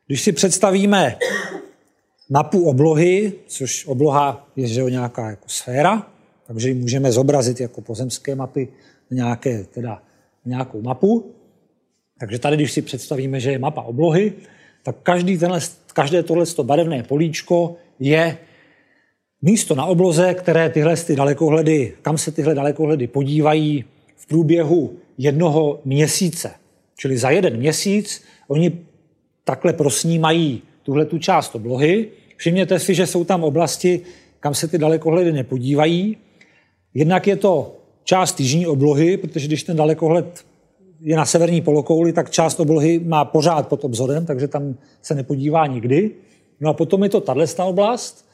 Když 0.06 0.22
si 0.22 0.32
představíme 0.32 1.16
mapu 2.32 2.64
oblohy, 2.64 3.32
což 3.46 3.86
obloha 3.86 4.48
je 4.56 4.66
že 4.66 4.88
nějaká 4.88 5.30
jako 5.30 5.44
sféra, 5.46 6.06
takže 6.46 6.68
ji 6.68 6.74
můžeme 6.74 7.12
zobrazit 7.12 7.60
jako 7.60 7.80
pozemské 7.80 8.34
mapy, 8.34 8.68
nějaké, 9.10 9.64
teda, 9.64 10.02
nějakou 10.44 10.82
mapu. 10.82 11.34
Takže 12.20 12.38
tady, 12.38 12.56
když 12.56 12.72
si 12.72 12.82
představíme, 12.82 13.40
že 13.40 13.50
je 13.50 13.58
mapa 13.58 13.82
oblohy, 13.82 14.32
tak 14.82 14.96
každý 15.02 15.38
tenhle, 15.38 15.60
každé 15.92 16.22
tohle 16.22 16.44
barevné 16.62 17.02
políčko 17.02 17.76
je 18.00 18.38
místo 19.42 19.74
na 19.74 19.84
obloze, 19.84 20.34
které 20.34 20.70
tyhle 20.70 20.96
ty 20.96 21.16
dalekohledy, 21.16 21.94
kam 22.02 22.18
se 22.18 22.32
tyhle 22.32 22.54
dalekohledy 22.54 23.06
podívají 23.06 23.84
v 24.16 24.26
průběhu 24.26 24.96
jednoho 25.18 25.80
měsíce. 25.84 26.50
Čili 26.96 27.18
za 27.18 27.30
jeden 27.30 27.56
měsíc 27.56 28.24
oni 28.48 28.78
takhle 29.44 29.72
prosnímají 29.72 30.62
tuhle 30.82 31.04
tu 31.04 31.18
část 31.18 31.54
oblohy. 31.54 32.08
Všimněte 32.42 32.78
si, 32.78 32.94
že 32.94 33.06
jsou 33.06 33.24
tam 33.24 33.44
oblasti, 33.44 34.00
kam 34.40 34.54
se 34.54 34.68
ty 34.68 34.78
dalekohledy 34.78 35.32
nepodívají. 35.32 36.16
Jednak 36.94 37.26
je 37.26 37.36
to 37.36 37.76
část 38.04 38.40
jižní 38.40 38.66
oblohy, 38.66 39.16
protože 39.16 39.46
když 39.46 39.62
ten 39.62 39.76
dalekohled 39.76 40.44
je 41.00 41.16
na 41.16 41.24
severní 41.24 41.60
polokouli, 41.60 42.12
tak 42.12 42.30
část 42.30 42.60
oblohy 42.60 42.98
má 42.98 43.24
pořád 43.24 43.68
pod 43.68 43.84
obzorem, 43.84 44.26
takže 44.26 44.48
tam 44.48 44.74
se 45.02 45.14
nepodívá 45.14 45.66
nikdy. 45.66 46.10
No 46.60 46.70
a 46.70 46.72
potom 46.72 47.02
je 47.02 47.08
to 47.08 47.20
tato 47.20 47.66
oblast, 47.66 48.28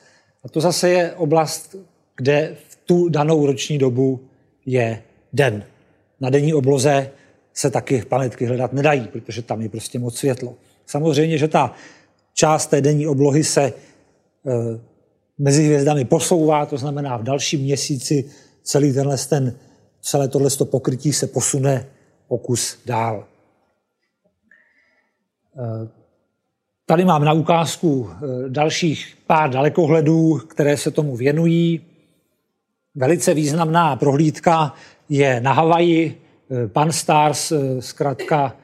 a 0.45 0.49
to 0.49 0.61
zase 0.61 0.91
je 0.91 1.13
oblast, 1.13 1.77
kde 2.17 2.57
v 2.69 2.79
tu 2.87 3.09
danou 3.09 3.47
roční 3.47 3.79
dobu 3.79 4.21
je 4.67 5.03
den. 5.33 5.65
Na 6.21 6.31
denní 6.31 6.55
obloze 6.55 7.11
se 7.55 7.71
taky 7.71 8.03
planetky 8.03 8.47
hledat 8.47 8.73
nedají, 8.73 9.09
protože 9.13 9.43
tam 9.43 9.61
je 9.61 9.69
prostě 9.69 9.99
moc 9.99 10.17
světlo. 10.17 10.55
Samozřejmě, 10.87 11.39
že 11.39 11.49
ta 11.49 11.75
část 12.35 12.67
té 12.67 12.81
denní 12.81 13.07
oblohy 13.07 13.45
se 13.45 13.73
mezi 15.39 15.65
hvězdami 15.65 16.05
posouvá, 16.05 16.67
to 16.67 16.77
znamená 16.77 17.17
v 17.17 17.23
dalším 17.23 17.61
měsíci 17.61 18.31
celý 18.63 18.93
tenhle 18.93 19.17
ten, 19.19 19.57
celé 20.01 20.29
tohle 20.29 20.51
pokrytí 20.65 21.13
se 21.13 21.27
posune 21.27 21.87
o 22.29 22.39
kus 22.39 22.79
dál. 22.87 23.25
Eh, 25.59 25.89
tady 26.87 27.05
mám 27.05 27.25
na 27.25 27.33
ukázku 27.33 28.11
eh, 28.11 28.49
dalších 28.49 29.19
pár 29.27 29.51
dalekohledů, 29.51 30.39
které 30.49 30.77
se 30.77 30.91
tomu 30.91 31.17
věnují. 31.17 31.81
Velice 32.95 33.35
významná 33.35 33.97
prohlídka 33.97 34.75
je 35.09 35.41
na 35.41 35.53
Havaji, 35.53 36.21
eh, 36.51 36.69
Pan-STARS, 36.69 37.53
zkrátka 37.81 38.57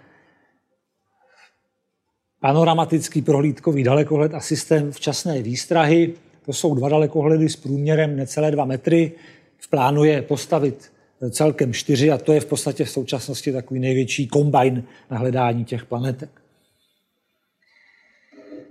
panoramatický 2.45 3.23
prohlídkový 3.23 3.83
dalekohled 3.83 4.35
a 4.35 4.41
systém 4.41 4.93
včasné 4.93 5.43
výstrahy. 5.43 6.15
To 6.47 6.53
jsou 6.53 6.75
dva 6.75 6.89
dalekohledy 6.89 7.49
s 7.49 7.57
průměrem 7.57 8.17
necelé 8.17 8.51
dva 8.51 8.65
metry, 8.65 9.13
v 9.59 9.69
plánu 9.69 10.05
je 10.05 10.23
postavit 10.23 10.93
celkem 11.31 11.73
čtyři 11.73 12.11
a 12.11 12.19
to 12.19 12.33
je 12.33 12.41
v 12.41 12.45
podstatě 12.47 12.85
v 12.85 12.91
současnosti 12.91 13.53
takový 13.53 13.81
největší 13.81 14.29
kombajn 14.29 14.85
na 15.11 15.19
hledání 15.19 15.65
těch 15.65 15.85
planetek. 15.85 16.31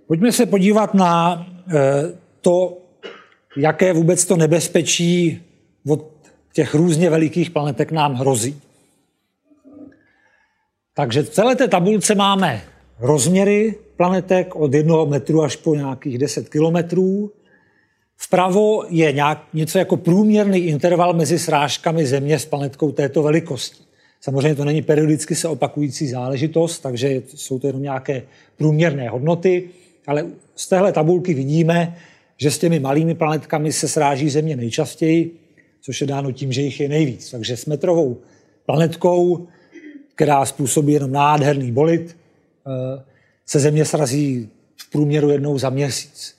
Pojďme 0.07 0.31
se 0.31 0.45
podívat 0.45 0.93
na 0.93 1.45
eh, 1.67 1.73
to, 2.41 2.77
jaké 3.57 3.93
vůbec 3.93 4.25
to 4.25 4.38
nebezpečí 4.38 5.43
od 5.88 6.05
těch 6.53 6.75
různě 6.75 7.09
velikých 7.09 7.51
planetek 7.51 7.91
nám 7.91 8.13
hrozí. 8.13 8.62
Takže 10.93 11.23
v 11.23 11.29
celé 11.29 11.55
té 11.55 11.67
tabulce 11.67 12.15
máme 12.15 12.72
rozměry 12.99 13.75
planetek 13.97 14.56
od 14.56 14.73
jednoho 14.73 15.06
metru 15.06 15.43
až 15.43 15.56
po 15.56 15.75
nějakých 15.75 16.17
10 16.17 16.49
kilometrů. 16.49 17.32
Vpravo 18.17 18.84
je 18.89 19.12
nějak, 19.12 19.47
něco 19.53 19.77
jako 19.77 19.97
průměrný 19.97 20.60
interval 20.60 21.13
mezi 21.13 21.39
srážkami 21.39 22.06
Země 22.06 22.39
s 22.39 22.45
planetkou 22.45 22.91
této 22.91 23.23
velikosti. 23.23 23.84
Samozřejmě 24.21 24.56
to 24.56 24.65
není 24.65 24.82
periodicky 24.82 25.36
se 25.36 25.47
opakující 25.47 26.08
záležitost, 26.08 26.79
takže 26.79 27.21
jsou 27.36 27.60
to 27.60 27.67
jenom 27.67 27.82
nějaké 27.82 28.23
průměrné 28.58 29.10
hodnoty, 29.10 29.69
ale 30.08 30.25
z 30.56 30.67
téhle 30.67 30.91
tabulky 30.91 31.34
vidíme, 31.34 31.97
že 32.38 32.51
s 32.51 32.60
těmi 32.60 32.79
malými 32.79 33.15
planetkami 33.15 33.73
se 33.73 33.88
sráží 33.88 34.29
Země 34.29 34.56
nejčastěji, 34.56 35.32
což 35.82 36.01
je 36.01 36.08
dáno 36.08 36.32
tím, 36.32 36.51
že 36.51 36.62
jich 36.62 36.79
je 36.79 36.89
nejvíc. 36.89 37.32
Takže 37.32 37.58
s 37.58 37.65
metrovou 37.65 38.17
planetkou, 38.65 39.47
která 40.15 40.45
způsobí 40.45 40.93
jenom 40.93 41.12
nádherný 41.12 41.71
bolit, 41.71 42.15
se 43.45 43.60
Země 43.60 43.86
srazí 43.86 44.49
v 44.78 44.91
průměru 44.91 45.30
jednou 45.30 45.58
za 45.58 45.69
měsíc. 45.69 46.36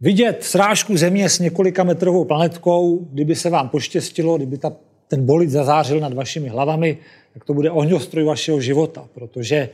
Vidět 0.00 0.44
srážku 0.44 0.96
Země 0.96 1.28
s 1.28 1.38
několika 1.38 1.84
metrovou 1.84 2.24
planetkou, 2.24 2.98
kdyby 3.12 3.36
se 3.36 3.50
vám 3.50 3.68
poštěstilo, 3.68 4.36
kdyby 4.36 4.58
ta, 4.58 4.72
ten 5.08 5.26
bolid 5.26 5.50
zazářil 5.50 6.00
nad 6.00 6.12
vašimi 6.12 6.48
hlavami, 6.48 6.98
tak 7.34 7.44
to 7.44 7.54
bude 7.54 7.70
ohňostroj 7.70 8.24
vašeho 8.24 8.60
života, 8.60 9.08
protože 9.14 9.68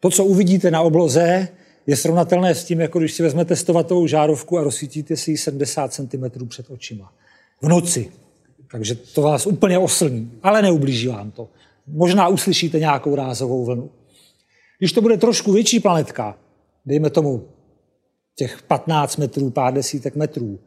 to, 0.00 0.10
co 0.10 0.24
uvidíte 0.24 0.70
na 0.70 0.82
obloze, 0.82 1.48
je 1.86 1.96
srovnatelné 1.96 2.54
s 2.54 2.64
tím, 2.64 2.80
jako 2.80 2.98
když 2.98 3.12
si 3.12 3.22
vezmete 3.22 3.56
stovatovou 3.56 4.06
žárovku 4.06 4.58
a 4.58 4.64
rozsvítíte 4.64 5.16
si 5.16 5.30
ji 5.30 5.38
70 5.38 5.92
cm 5.92 6.48
před 6.48 6.70
očima. 6.70 7.12
V 7.62 7.68
noci. 7.68 8.12
Takže 8.70 8.94
to 8.94 9.22
vás 9.22 9.46
úplně 9.46 9.78
oslní, 9.78 10.32
ale 10.42 10.62
neublíží 10.62 11.08
vám 11.08 11.30
to. 11.30 11.48
Možná 11.86 12.28
uslyšíte 12.28 12.78
nějakou 12.78 13.14
rázovou 13.14 13.64
vlnu. 13.64 13.90
Když 14.78 14.92
to 14.92 15.00
bude 15.00 15.16
trošku 15.16 15.52
větší 15.52 15.80
planetka, 15.80 16.38
dejme 16.86 17.10
tomu 17.10 17.48
těch 18.34 18.62
15 18.62 19.16
metrů, 19.16 19.50
pár 19.50 19.74
desítek 19.74 20.16
metrů, 20.16 20.58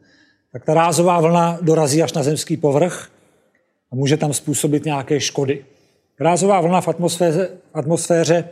tak 0.52 0.64
ta 0.64 0.74
rázová 0.74 1.20
vlna 1.20 1.58
dorazí 1.62 2.02
až 2.02 2.12
na 2.12 2.22
zemský 2.22 2.56
povrch 2.56 3.10
a 3.92 3.96
může 3.96 4.16
tam 4.16 4.32
způsobit 4.32 4.84
nějaké 4.84 5.20
škody. 5.20 5.64
Rázová 6.20 6.60
vlna 6.60 6.80
v 6.80 6.88
atmosféře, 6.88 7.50
atmosféře 7.74 8.48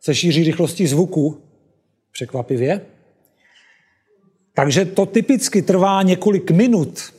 se 0.00 0.14
šíří 0.14 0.44
rychlostí 0.44 0.86
zvuku, 0.86 1.40
překvapivě. 2.12 2.80
Takže 4.54 4.84
to 4.84 5.06
typicky 5.06 5.62
trvá 5.62 6.02
několik 6.02 6.50
minut 6.50 7.14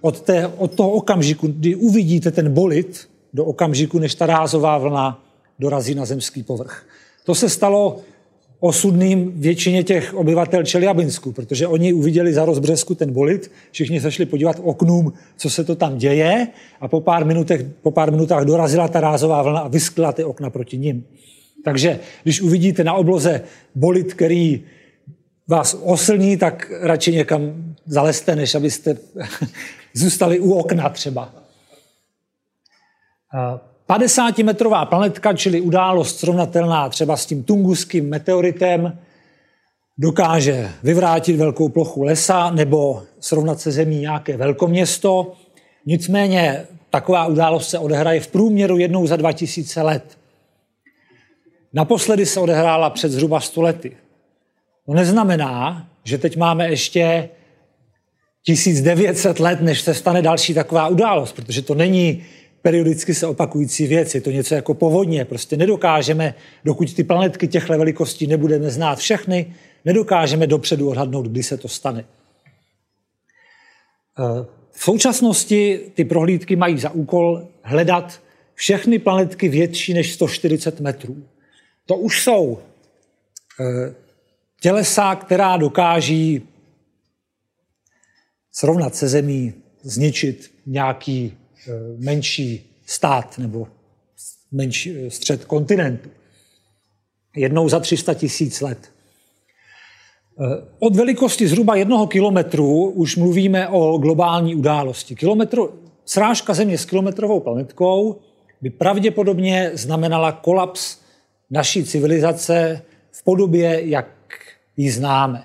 od, 0.00 0.20
té, 0.20 0.46
od 0.46 0.74
toho 0.74 0.90
okamžiku, 0.90 1.46
kdy 1.46 1.74
uvidíte 1.74 2.30
ten 2.30 2.52
bolit, 2.52 3.08
do 3.32 3.44
okamžiku, 3.44 3.98
než 3.98 4.14
ta 4.14 4.26
rázová 4.26 4.78
vlna 4.78 5.24
dorazí 5.58 5.94
na 5.94 6.04
zemský 6.04 6.42
povrch. 6.42 6.86
To 7.24 7.34
se 7.34 7.48
stalo 7.48 8.00
osudným 8.60 9.32
většině 9.36 9.82
těch 9.82 10.14
obyvatel 10.14 10.62
Čeliabinsku, 10.62 11.32
protože 11.32 11.66
oni 11.66 11.92
uviděli 11.92 12.32
za 12.32 12.44
rozbřesku 12.44 12.94
ten 12.94 13.12
bolit, 13.12 13.50
všichni 13.70 14.00
se 14.00 14.12
šli 14.12 14.26
podívat 14.26 14.60
oknům, 14.62 15.12
co 15.36 15.50
se 15.50 15.64
to 15.64 15.76
tam 15.76 15.98
děje 15.98 16.48
a 16.80 16.88
po 16.88 17.00
pár, 17.00 17.24
minutech, 17.24 17.66
po 17.82 17.90
pár 17.90 18.10
minutách 18.10 18.44
dorazila 18.44 18.88
ta 18.88 19.00
rázová 19.00 19.42
vlna 19.42 19.60
a 19.60 19.68
vyskla 19.68 20.12
ty 20.12 20.24
okna 20.24 20.50
proti 20.50 20.78
nim. 20.78 21.04
Takže 21.64 22.00
když 22.22 22.40
uvidíte 22.40 22.84
na 22.84 22.94
obloze 22.94 23.42
bolit, 23.74 24.14
který 24.14 24.64
vás 25.48 25.76
oslní, 25.82 26.36
tak 26.36 26.72
radši 26.80 27.12
někam 27.12 27.74
zaleste, 27.86 28.36
než 28.36 28.54
abyste 28.54 28.96
zůstali 29.94 30.40
u 30.40 30.52
okna 30.52 30.88
třeba. 30.88 31.34
50-metrová 33.88 34.86
planetka, 34.86 35.32
čili 35.32 35.60
událost 35.60 36.18
srovnatelná 36.18 36.88
třeba 36.88 37.16
s 37.16 37.26
tím 37.26 37.42
tunguským 37.42 38.08
meteoritem, 38.08 38.98
dokáže 39.98 40.70
vyvrátit 40.82 41.36
velkou 41.36 41.68
plochu 41.68 42.02
lesa 42.02 42.50
nebo 42.50 43.02
srovnat 43.20 43.60
se 43.60 43.70
zemí 43.70 43.98
nějaké 43.98 44.36
velkoměsto. 44.36 45.32
Nicméně 45.86 46.66
taková 46.90 47.26
událost 47.26 47.68
se 47.68 47.78
odehraje 47.78 48.20
v 48.20 48.28
průměru 48.28 48.78
jednou 48.78 49.06
za 49.06 49.16
2000 49.16 49.82
let. 49.82 50.18
Naposledy 51.72 52.26
se 52.26 52.40
odehrála 52.40 52.90
před 52.90 53.12
zhruba 53.12 53.40
100 53.40 53.62
lety. 53.62 53.96
To 54.86 54.94
neznamená, 54.94 55.88
že 56.04 56.18
teď 56.18 56.36
máme 56.36 56.68
ještě 56.68 57.28
1900 58.42 59.40
let, 59.40 59.60
než 59.60 59.80
se 59.80 59.94
stane 59.94 60.22
další 60.22 60.54
taková 60.54 60.88
událost, 60.88 61.32
protože 61.32 61.62
to 61.62 61.74
není 61.74 62.24
periodicky 62.64 63.14
se 63.14 63.26
opakující 63.26 63.86
věc. 63.86 64.14
Je 64.14 64.20
to 64.20 64.30
něco 64.30 64.54
jako 64.54 64.74
povodně. 64.74 65.24
Prostě 65.24 65.56
nedokážeme, 65.56 66.34
dokud 66.64 66.94
ty 66.94 67.04
planetky 67.04 67.48
těchto 67.48 67.78
velikostí 67.78 68.26
nebudeme 68.26 68.70
znát 68.70 68.98
všechny, 68.98 69.54
nedokážeme 69.84 70.46
dopředu 70.46 70.88
odhadnout, 70.88 71.26
kdy 71.26 71.42
se 71.42 71.56
to 71.56 71.68
stane. 71.68 72.04
Eh, 74.18 74.46
v 74.70 74.84
současnosti 74.84 75.80
ty 75.94 76.04
prohlídky 76.04 76.56
mají 76.56 76.78
za 76.78 76.90
úkol 76.90 77.48
hledat 77.62 78.22
všechny 78.54 78.98
planetky 78.98 79.48
větší 79.48 79.94
než 79.94 80.12
140 80.12 80.80
metrů. 80.80 81.22
To 81.86 81.96
už 81.96 82.22
jsou 82.22 82.58
eh, 83.60 83.94
tělesa, 84.60 85.14
která 85.14 85.56
dokáží 85.56 86.48
srovnat 88.52 88.94
se 88.94 89.08
zemí, 89.08 89.54
zničit 89.82 90.50
nějaký 90.66 91.36
menší 91.98 92.70
stát 92.86 93.38
nebo 93.38 93.68
menší 94.52 94.96
eh, 95.06 95.10
střed 95.10 95.44
kontinentu. 95.44 96.08
Jednou 97.36 97.68
za 97.68 97.80
300 97.80 98.14
tisíc 98.14 98.60
let. 98.60 98.90
Eh, 100.40 100.44
od 100.78 100.96
velikosti 100.96 101.48
zhruba 101.48 101.74
jednoho 101.74 102.06
kilometru 102.06 102.90
už 102.90 103.16
mluvíme 103.16 103.68
o 103.68 103.98
globální 103.98 104.54
události. 104.54 105.14
Kilometru, 105.14 105.74
srážka 106.04 106.54
Země 106.54 106.78
s 106.78 106.84
kilometrovou 106.84 107.40
planetkou 107.40 108.20
by 108.60 108.70
pravděpodobně 108.70 109.70
znamenala 109.74 110.32
kolaps 110.32 110.98
naší 111.50 111.84
civilizace 111.84 112.82
v 113.12 113.24
podobě, 113.24 113.88
jak 113.88 114.08
ji 114.76 114.90
známe. 114.90 115.44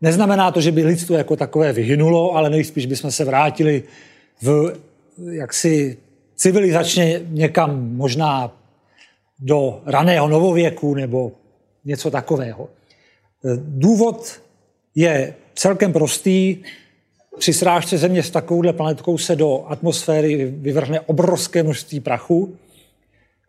Neznamená 0.00 0.50
to, 0.50 0.60
že 0.60 0.72
by 0.72 0.84
lidstvo 0.84 1.16
jako 1.16 1.36
takové 1.36 1.72
vyhynulo, 1.72 2.36
ale 2.36 2.50
nejspíš 2.50 2.86
bychom 2.86 3.10
se 3.10 3.24
vrátili 3.24 3.82
v 4.42 4.74
jaksi 5.30 5.98
civilizačně 6.34 7.20
někam 7.28 7.96
možná 7.96 8.56
do 9.38 9.82
raného 9.86 10.28
novověku 10.28 10.94
nebo 10.94 11.32
něco 11.84 12.10
takového. 12.10 12.68
Důvod 13.56 14.40
je 14.94 15.34
celkem 15.54 15.92
prostý. 15.92 16.56
Při 17.38 17.52
srážce 17.52 17.98
Země 17.98 18.22
s 18.22 18.30
takovouhle 18.30 18.72
planetkou 18.72 19.18
se 19.18 19.36
do 19.36 19.64
atmosféry 19.66 20.44
vyvrhne 20.44 21.00
obrovské 21.00 21.62
množství 21.62 22.00
prachu, 22.00 22.56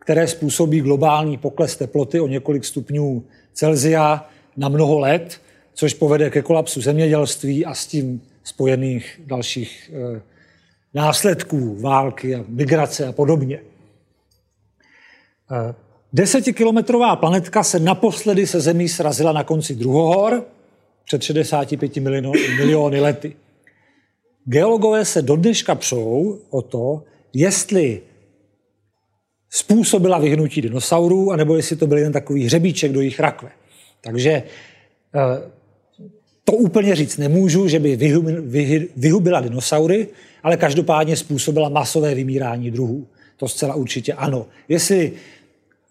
které 0.00 0.26
způsobí 0.28 0.80
globální 0.80 1.38
pokles 1.38 1.76
teploty 1.76 2.20
o 2.20 2.26
několik 2.26 2.64
stupňů 2.64 3.24
Celzia 3.52 4.28
na 4.56 4.68
mnoho 4.68 4.98
let, 4.98 5.40
což 5.74 5.94
povede 5.94 6.30
ke 6.30 6.42
kolapsu 6.42 6.80
zemědělství 6.80 7.66
a 7.66 7.74
s 7.74 7.86
tím 7.86 8.22
spojených 8.44 9.20
dalších 9.26 9.90
eh, 9.94 10.20
následků 10.94 11.80
války 11.80 12.34
a 12.34 12.44
migrace 12.48 13.06
a 13.06 13.12
podobně. 13.12 13.60
Desetikilometrová 16.12 17.16
planetka 17.16 17.62
se 17.62 17.80
naposledy 17.80 18.46
se 18.46 18.60
Zemí 18.60 18.88
srazila 18.88 19.32
na 19.32 19.44
konci 19.44 19.74
druhohor 19.74 20.44
před 21.04 21.22
65 21.22 21.96
miliony 22.56 23.00
lety. 23.00 23.36
Geologové 24.44 25.04
se 25.04 25.22
do 25.22 25.36
dneška 25.36 25.74
přou 25.74 26.38
o 26.50 26.62
to, 26.62 27.02
jestli 27.32 28.00
způsobila 29.50 30.18
vyhnutí 30.18 30.62
dinosaurů, 30.62 31.32
anebo 31.32 31.56
jestli 31.56 31.76
to 31.76 31.86
byl 31.86 31.98
jen 31.98 32.12
takový 32.12 32.44
hřebíček 32.44 32.92
do 32.92 33.00
jejich 33.00 33.20
rakve. 33.20 33.50
Takže 34.00 34.30
eh, 34.30 35.50
to 36.44 36.52
úplně 36.52 36.96
říct 36.96 37.16
nemůžu, 37.16 37.68
že 37.68 37.78
by 37.78 37.96
vyhubila 38.96 39.40
dinosaury, 39.40 40.08
ale 40.42 40.56
každopádně 40.56 41.16
způsobila 41.16 41.68
masové 41.68 42.14
vymírání 42.14 42.70
druhů. 42.70 43.06
To 43.36 43.48
zcela 43.48 43.74
určitě 43.74 44.12
ano. 44.12 44.46
Jestli 44.68 45.12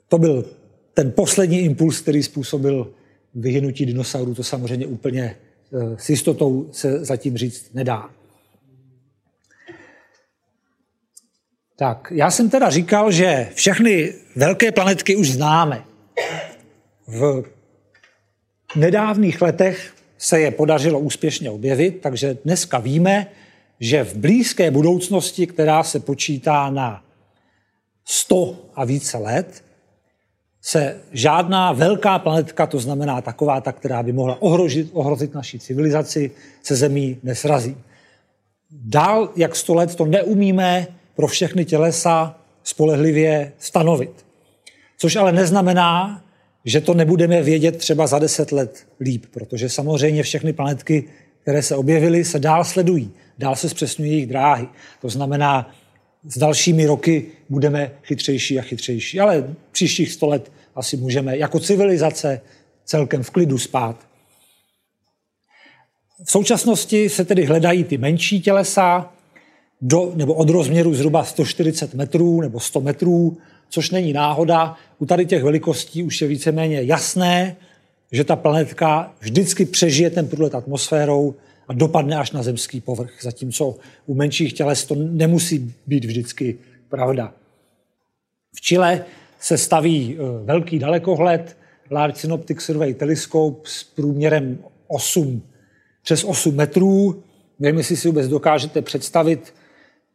to 0.07 0.17
byl 0.17 0.45
ten 0.93 1.11
poslední 1.11 1.59
impuls, 1.59 2.01
který 2.01 2.23
způsobil 2.23 2.93
vyhynutí 3.35 3.85
dinosaurů, 3.85 4.35
to 4.35 4.43
samozřejmě 4.43 4.87
úplně 4.87 5.23
eh, 5.73 5.95
s 5.97 6.09
jistotou 6.09 6.69
se 6.71 7.05
zatím 7.05 7.37
říct 7.37 7.73
nedá. 7.73 8.09
Tak, 11.75 12.13
já 12.15 12.31
jsem 12.31 12.49
teda 12.49 12.69
říkal, 12.69 13.11
že 13.11 13.49
všechny 13.53 14.13
velké 14.35 14.71
planetky 14.71 15.15
už 15.15 15.31
známe. 15.31 15.83
V 17.07 17.43
nedávných 18.75 19.41
letech 19.41 19.92
se 20.23 20.39
je 20.39 20.51
podařilo 20.51 20.99
úspěšně 20.99 21.49
objevit, 21.49 22.01
takže 22.01 22.37
dneska 22.45 22.79
víme, 22.79 23.27
že 23.79 24.03
v 24.03 24.15
blízké 24.15 24.71
budoucnosti, 24.71 25.47
která 25.47 25.83
se 25.83 25.99
počítá 25.99 26.69
na 26.69 27.03
100 28.05 28.55
a 28.75 28.85
více 28.85 29.17
let, 29.17 29.63
se 30.61 31.01
žádná 31.11 31.71
velká 31.71 32.19
planetka, 32.19 32.67
to 32.67 32.79
znamená 32.79 33.21
taková 33.21 33.61
ta, 33.61 33.71
která 33.71 34.03
by 34.03 34.13
mohla 34.13 34.41
ohrožit, 34.41 34.89
ohrozit 34.93 35.33
naší 35.33 35.59
civilizaci, 35.59 36.31
se 36.63 36.75
Zemí 36.75 37.17
nesrazí. 37.23 37.77
Dál 38.71 39.29
jak 39.35 39.55
100 39.55 39.73
let 39.75 39.95
to 39.95 40.05
neumíme 40.05 40.87
pro 41.15 41.27
všechny 41.27 41.65
tělesa 41.65 42.39
spolehlivě 42.63 43.53
stanovit. 43.59 44.25
Což 44.97 45.15
ale 45.15 45.31
neznamená, 45.31 46.22
že 46.65 46.81
to 46.81 46.93
nebudeme 46.93 47.41
vědět 47.41 47.77
třeba 47.77 48.07
za 48.07 48.19
10 48.19 48.51
let 48.51 48.87
líp, 48.99 49.25
protože 49.31 49.69
samozřejmě 49.69 50.23
všechny 50.23 50.53
planetky, 50.53 51.03
které 51.41 51.61
se 51.61 51.75
objevily, 51.75 52.25
se 52.25 52.39
dál 52.39 52.63
sledují 52.63 53.11
dál 53.37 53.55
se 53.55 53.69
zpřesňují 53.69 54.11
jejich 54.11 54.27
dráhy. 54.27 54.67
To 55.01 55.09
znamená, 55.09 55.71
s 56.23 56.37
dalšími 56.37 56.85
roky 56.85 57.25
budeme 57.49 57.91
chytřejší 58.03 58.59
a 58.59 58.61
chytřejší. 58.61 59.19
Ale 59.19 59.55
příštích 59.71 60.11
sto 60.11 60.27
let 60.27 60.51
asi 60.75 60.97
můžeme 60.97 61.37
jako 61.37 61.59
civilizace 61.59 62.41
celkem 62.85 63.23
v 63.23 63.29
klidu 63.29 63.57
spát. 63.57 64.07
V 66.25 66.31
současnosti 66.31 67.09
se 67.09 67.25
tedy 67.25 67.45
hledají 67.45 67.83
ty 67.83 67.97
menší 67.97 68.41
tělesa, 68.41 69.13
do, 69.81 70.11
nebo 70.15 70.33
od 70.33 70.49
rozměru 70.49 70.93
zhruba 70.93 71.23
140 71.23 71.93
metrů 71.93 72.41
nebo 72.41 72.59
100 72.59 72.81
metrů, 72.81 73.37
což 73.73 73.89
není 73.89 74.13
náhoda. 74.13 74.75
U 74.99 75.05
tady 75.05 75.25
těch 75.25 75.43
velikostí 75.43 76.03
už 76.03 76.21
je 76.21 76.27
víceméně 76.27 76.83
jasné, 76.83 77.55
že 78.11 78.23
ta 78.23 78.35
planetka 78.35 79.13
vždycky 79.19 79.65
přežije 79.65 80.09
ten 80.09 80.27
průlet 80.27 80.55
atmosférou 80.55 81.35
a 81.67 81.73
dopadne 81.73 82.17
až 82.17 82.31
na 82.31 82.43
zemský 82.43 82.81
povrch, 82.81 83.11
zatímco 83.21 83.75
u 84.05 84.13
menších 84.13 84.53
těles 84.53 84.85
to 84.85 84.95
nemusí 84.95 85.73
být 85.87 86.05
vždycky 86.05 86.57
pravda. 86.89 87.33
V 88.55 88.61
Chile 88.61 89.05
se 89.39 89.57
staví 89.57 90.17
e, 90.17 90.45
velký 90.45 90.79
dalekohled, 90.79 91.57
Large 91.91 92.19
Synoptic 92.19 92.61
Survey 92.61 92.93
Telescope 92.93 93.61
s 93.69 93.83
průměrem 93.83 94.59
8, 94.87 95.41
přes 96.03 96.23
8 96.23 96.55
metrů. 96.55 97.23
Nevím, 97.59 97.77
jestli 97.77 97.97
si 97.97 98.07
vůbec 98.07 98.27
dokážete 98.27 98.81
představit, 98.81 99.53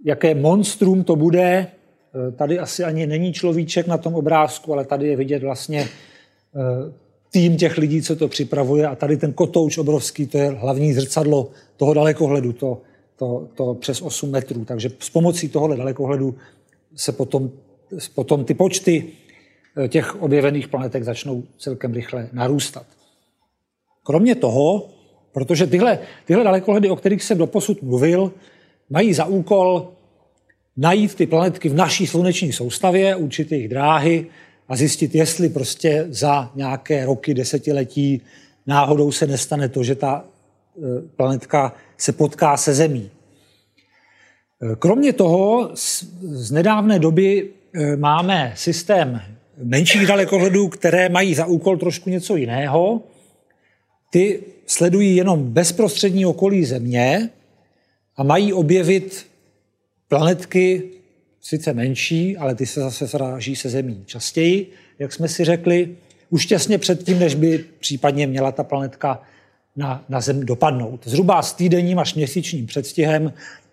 jaké 0.05 0.35
monstrum 0.35 1.05
to 1.05 1.17
bude. 1.17 1.67
E, 2.15 2.33
tady 2.33 2.59
asi 2.59 2.85
ani 2.85 3.07
není 3.07 3.33
človíček 3.33 3.87
na 3.87 3.99
tom 3.99 4.15
obrázku, 4.15 4.73
ale 4.73 4.85
tady 4.85 5.09
je 5.09 5.17
vidět 5.17 5.43
vlastně 5.43 5.81
e, 5.81 5.89
tým 7.31 7.57
těch 7.57 7.79
lidí, 7.79 8.03
co 8.03 8.17
to 8.17 8.29
připravuje 8.29 8.87
a 8.87 8.95
tady 8.95 9.17
ten 9.17 9.33
kotouč 9.33 9.79
obrovský, 9.79 10.27
to 10.27 10.39
je 10.39 10.51
hlavní 10.51 10.93
zrcadlo 10.93 11.51
toho 11.77 11.95
dalekohledu, 11.95 12.53
to, 12.53 12.81
to, 13.17 13.49
to 13.55 13.75
přes 13.75 14.03
8 14.03 14.31
metrů. 14.31 14.65
Takže 14.65 14.91
s 14.99 15.11
pomocí 15.11 15.49
tohohle 15.49 15.77
dalekohledu 15.77 16.35
se 16.97 17.13
potom, 17.13 17.51
potom 18.15 18.45
ty 18.45 18.55
počty 18.55 19.05
eh, 19.77 19.89
těch 19.89 20.23
objevených 20.23 20.69
planetek 20.69 21.05
začnou 21.05 21.43
celkem 21.59 21.93
rychle 21.95 22.29
narůstat. 22.33 22.87
Kromě 24.03 24.35
toho, 24.35 24.89
protože 25.33 25.67
tyhle, 25.67 25.99
tyhle 26.25 26.45
dalekohledy, 26.45 26.91
o 26.91 26.97
kterých 26.97 27.23
jsem 27.23 27.39
doposud 27.39 27.83
mluvil, 27.83 28.33
mají 28.91 29.15
za 29.15 29.25
úkol 29.25 29.93
najít 30.79 31.15
ty 31.15 31.27
planetky 31.27 31.69
v 31.69 31.75
naší 31.75 32.07
sluneční 32.07 32.53
soustavě, 32.53 33.17
určit 33.17 33.53
jejich 33.53 33.69
dráhy, 33.69 34.27
a 34.69 34.77
zjistit, 34.77 35.15
jestli 35.15 35.49
prostě 35.49 36.07
za 36.09 36.51
nějaké 36.55 37.07
roky, 37.07 37.35
desetiletí 37.35 38.23
náhodou 38.67 39.13
se 39.13 39.27
nestane 39.27 39.69
to, 39.69 39.85
že 39.85 39.95
ta 39.95 40.25
e, 40.25 41.09
planetka 41.17 41.75
se 41.97 42.13
potká 42.13 42.57
se 42.57 42.75
Zemí. 42.75 43.11
E, 44.63 44.77
kromě 44.77 45.13
toho 45.13 45.71
z 46.23 46.51
nedávné 46.51 46.99
doby 46.99 47.51
e, 47.75 47.97
máme 47.97 48.53
systém 48.57 49.23
menších 49.63 50.07
dalekohledů, 50.07 50.69
které 50.69 51.09
mají 51.09 51.35
za 51.35 51.47
úkol 51.47 51.77
trošku 51.77 52.11
něco 52.11 52.37
jiného. 52.37 53.03
Ty 54.11 54.43
sledují 54.67 55.17
jenom 55.17 55.45
bezprostřední 55.45 56.27
okolí 56.27 56.65
Země 56.65 57.31
a 58.17 58.23
mají 58.23 58.53
objevit 58.53 59.28
planetky 60.09 60.83
sice 61.41 61.73
menší, 61.73 62.37
ale 62.37 62.55
ty 62.55 62.67
se 62.67 62.81
zase 62.81 63.09
sráží 63.09 63.57
se 63.57 63.69
zemí 63.69 64.03
častěji, 64.07 64.71
jak 64.99 65.13
jsme 65.13 65.29
si 65.29 65.45
řekli, 65.45 65.97
už 66.31 66.47
těsně 66.47 66.79
předtím, 66.79 67.19
než 67.19 67.35
by 67.35 67.65
případně 67.81 68.27
měla 68.27 68.53
ta 68.53 68.65
planetka 68.65 69.23
na, 69.77 70.05
na 70.09 70.21
Zem 70.21 70.47
dopadnout. 70.47 71.01
Zhruba 71.05 71.43
s 71.43 71.53
týdenním 71.53 71.99
až 71.99 72.15
měsíčním 72.15 72.67
předstihem 72.67 73.33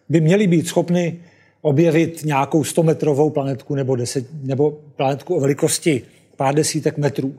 by 0.10 0.22
měli 0.22 0.48
být 0.48 0.68
schopni 0.68 1.20
objevit 1.62 2.24
nějakou 2.26 2.62
100-metrovou 2.62 3.30
planetku 3.30 3.76
nebo, 3.76 3.96
deset, 3.96 4.26
nebo 4.44 4.72
planetku 4.96 5.36
o 5.36 5.40
velikosti 5.40 6.02
pár 6.36 6.56
desítek 6.56 6.98
metrů. 6.98 7.36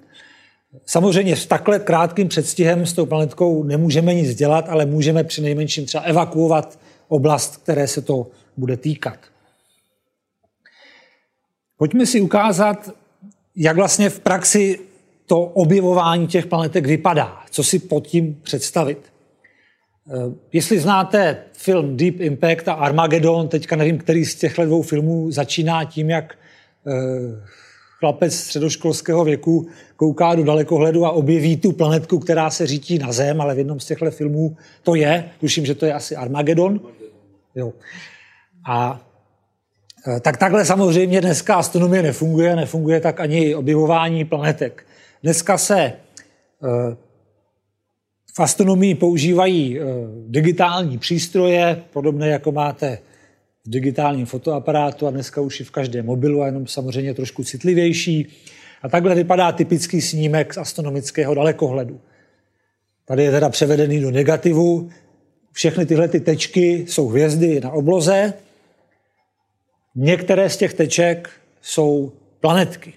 Samozřejmě 0.86 1.36
s 1.36 1.46
takhle 1.46 1.78
krátkým 1.78 2.28
předstihem 2.28 2.86
s 2.86 2.92
tou 2.92 3.06
planetkou 3.06 3.64
nemůžeme 3.64 4.14
nic 4.14 4.34
dělat, 4.34 4.68
ale 4.68 4.86
můžeme 4.86 5.24
při 5.24 5.42
nejmenším 5.42 5.86
třeba 5.86 6.04
evakuovat 6.04 6.78
oblast, 7.08 7.56
které 7.56 7.88
se 7.88 8.02
to 8.02 8.26
bude 8.56 8.76
týkat. 8.76 9.18
Pojďme 11.76 12.06
si 12.06 12.20
ukázat, 12.20 12.90
jak 13.56 13.76
vlastně 13.76 14.10
v 14.10 14.20
praxi 14.20 14.78
to 15.26 15.40
objevování 15.40 16.26
těch 16.26 16.46
planetek 16.46 16.86
vypadá. 16.86 17.42
Co 17.50 17.64
si 17.64 17.78
pod 17.78 18.06
tím 18.06 18.40
představit. 18.42 19.12
Eh, 20.08 20.34
jestli 20.52 20.80
znáte 20.80 21.42
film 21.52 21.96
Deep 21.96 22.20
Impact 22.20 22.68
a 22.68 22.72
Armageddon, 22.72 23.48
teďka 23.48 23.76
nevím, 23.76 23.98
který 23.98 24.24
z 24.24 24.34
těchto 24.34 24.64
dvou 24.64 24.82
filmů 24.82 25.30
začíná 25.30 25.84
tím, 25.84 26.10
jak 26.10 26.38
eh, 26.86 26.92
chlapec 27.98 28.34
středoškolského 28.34 29.24
věku 29.24 29.68
kouká 29.96 30.34
do 30.34 30.44
dalekohledu 30.44 31.06
a 31.06 31.10
objeví 31.10 31.56
tu 31.56 31.72
planetku, 31.72 32.18
která 32.18 32.50
se 32.50 32.66
řítí 32.66 32.98
na 32.98 33.12
Zem, 33.12 33.40
ale 33.40 33.54
v 33.54 33.58
jednom 33.58 33.80
z 33.80 33.86
těchto 33.86 34.10
filmů 34.10 34.56
to 34.82 34.94
je, 34.94 35.30
tuším, 35.40 35.66
že 35.66 35.74
to 35.74 35.86
je 35.86 35.92
asi 35.92 36.16
Armageddon. 36.16 36.80
Jo. 37.54 37.72
A 38.66 39.06
Eh, 40.08 40.20
tak 40.20 40.36
takhle 40.36 40.64
samozřejmě 40.64 41.20
dneska 41.20 41.54
astronomie 41.54 42.02
nefunguje, 42.02 42.56
nefunguje 42.56 43.00
tak 43.00 43.20
ani 43.20 43.54
objevování 43.54 44.24
planetek. 44.24 44.86
Dneska 45.22 45.58
se 45.58 45.80
eh, 45.80 46.96
v 48.34 48.40
astronomii 48.40 48.94
používají 48.94 49.80
eh, 49.80 49.84
digitální 50.28 50.98
přístroje, 50.98 51.82
podobné 51.92 52.28
jako 52.28 52.52
máte 52.52 52.98
v 53.66 53.70
digitálním 53.70 54.26
fotoaparátu 54.26 55.06
a 55.06 55.10
dneska 55.10 55.40
už 55.40 55.60
i 55.60 55.64
v 55.64 55.70
každém 55.70 56.06
mobilu, 56.06 56.42
a 56.42 56.46
jenom 56.46 56.66
samozřejmě 56.66 57.14
trošku 57.14 57.44
citlivější. 57.44 58.26
A 58.82 58.88
takhle 58.88 59.14
vypadá 59.14 59.52
typický 59.52 60.00
snímek 60.00 60.54
z 60.54 60.58
astronomického 60.58 61.34
dalekohledu. 61.34 62.00
Tady 63.04 63.24
je 63.24 63.30
teda 63.30 63.48
převedený 63.48 64.00
do 64.00 64.10
negativu. 64.10 64.88
Všechny 65.52 65.86
tyhle 65.86 66.08
ty 66.08 66.20
tečky 66.20 66.84
jsou 66.88 67.08
hvězdy 67.08 67.60
na 67.60 67.70
obloze, 67.70 68.34
Některé 69.98 70.50
z 70.50 70.56
těch 70.56 70.74
teček 70.74 71.30
jsou 71.62 72.12
planetky. 72.40 72.92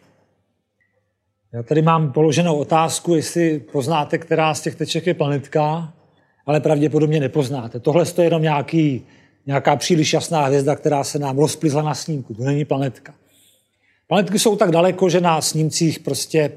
Já 1.54 1.64
tady 1.64 1.82
mám 1.82 2.12
položenou 2.12 2.58
otázku, 2.58 3.16
jestli 3.16 3.60
poznáte, 3.60 4.18
která 4.18 4.54
z 4.54 4.62
těch 4.62 4.76
teček 4.76 5.08
je 5.08 5.14
planetka, 5.14 5.94
ale 6.46 6.60
pravděpodobně 6.60 7.20
nepoznáte. 7.20 7.80
Tohle 7.80 8.06
je 8.18 8.24
jenom 8.24 8.42
nějaký, 8.42 9.06
nějaká 9.46 9.76
příliš 9.76 10.14
jasná 10.14 10.46
hvězda, 10.46 10.76
která 10.76 11.04
se 11.04 11.20
nám 11.20 11.38
rozplizla 11.38 11.82
na 11.82 11.96
snímku. 11.96 12.34
To 12.34 12.44
není 12.44 12.66
planetka. 12.66 13.16
Planetky 14.08 14.40
jsou 14.40 14.56
tak 14.56 14.72
daleko, 14.72 15.10
že 15.10 15.22
na 15.22 15.42
snímcích 15.42 16.00
prostě 16.00 16.52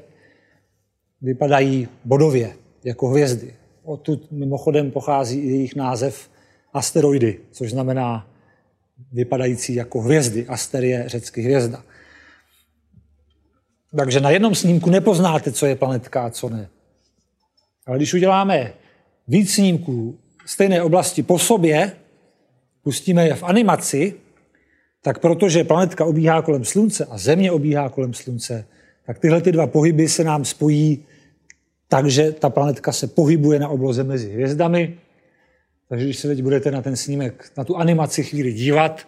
vypadají 1.21 1.87
bodově, 2.05 2.53
jako 2.83 3.07
hvězdy. 3.07 3.53
Odtud 3.83 4.31
mimochodem 4.31 4.91
pochází 4.91 5.39
i 5.39 5.49
jejich 5.49 5.75
název 5.75 6.29
asteroidy, 6.73 7.39
což 7.51 7.71
znamená 7.71 8.32
vypadající 9.11 9.75
jako 9.75 10.01
hvězdy. 10.01 10.47
Aster 10.47 10.83
je 10.83 11.03
řecky 11.07 11.41
hvězda. 11.41 11.83
Takže 13.97 14.19
na 14.19 14.29
jednom 14.29 14.55
snímku 14.55 14.89
nepoznáte, 14.89 15.51
co 15.51 15.65
je 15.65 15.75
planetka 15.75 16.25
a 16.25 16.29
co 16.29 16.49
ne. 16.49 16.69
Ale 17.85 17.97
když 17.97 18.13
uděláme 18.13 18.73
víc 19.27 19.53
snímků 19.53 20.19
stejné 20.45 20.81
oblasti 20.81 21.23
po 21.23 21.39
sobě, 21.39 21.91
pustíme 22.83 23.27
je 23.27 23.35
v 23.35 23.43
animaci, 23.43 24.13
tak 25.01 25.19
protože 25.19 25.63
planetka 25.63 26.05
obíhá 26.05 26.41
kolem 26.41 26.65
Slunce 26.65 27.05
a 27.05 27.17
Země 27.17 27.51
obíhá 27.51 27.89
kolem 27.89 28.13
Slunce, 28.13 28.67
tak 29.05 29.19
tyhle 29.19 29.41
ty 29.41 29.51
dva 29.51 29.67
pohyby 29.67 30.09
se 30.09 30.23
nám 30.23 30.45
spojí 30.45 31.05
takže 31.93 32.31
ta 32.31 32.49
planetka 32.49 32.91
se 32.91 33.07
pohybuje 33.07 33.59
na 33.59 33.69
obloze 33.69 34.03
mezi 34.03 34.31
hvězdami 34.31 34.97
takže 35.93 36.05
když 36.05 36.17
se 36.17 36.27
teď 36.27 36.41
budete 36.41 36.71
na 36.71 36.81
ten 36.81 36.95
snímek, 36.95 37.51
na 37.57 37.63
tu 37.63 37.77
animaci 37.77 38.23
chvíli 38.23 38.53
dívat, 38.53 39.07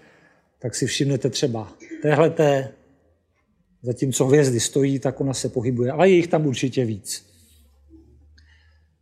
tak 0.60 0.76
si 0.76 0.88
všimnete 0.88 1.30
třeba 1.30 1.74
téhleté, 2.02 2.70
zatímco 3.82 4.26
hvězdy 4.26 4.60
stojí, 4.60 5.00
tak 5.00 5.22
ona 5.22 5.34
se 5.34 5.50
pohybuje, 5.50 5.92
ale 5.92 6.10
je 6.10 6.16
jich 6.16 6.28
tam 6.28 6.46
určitě 6.46 6.86
víc. 6.86 7.26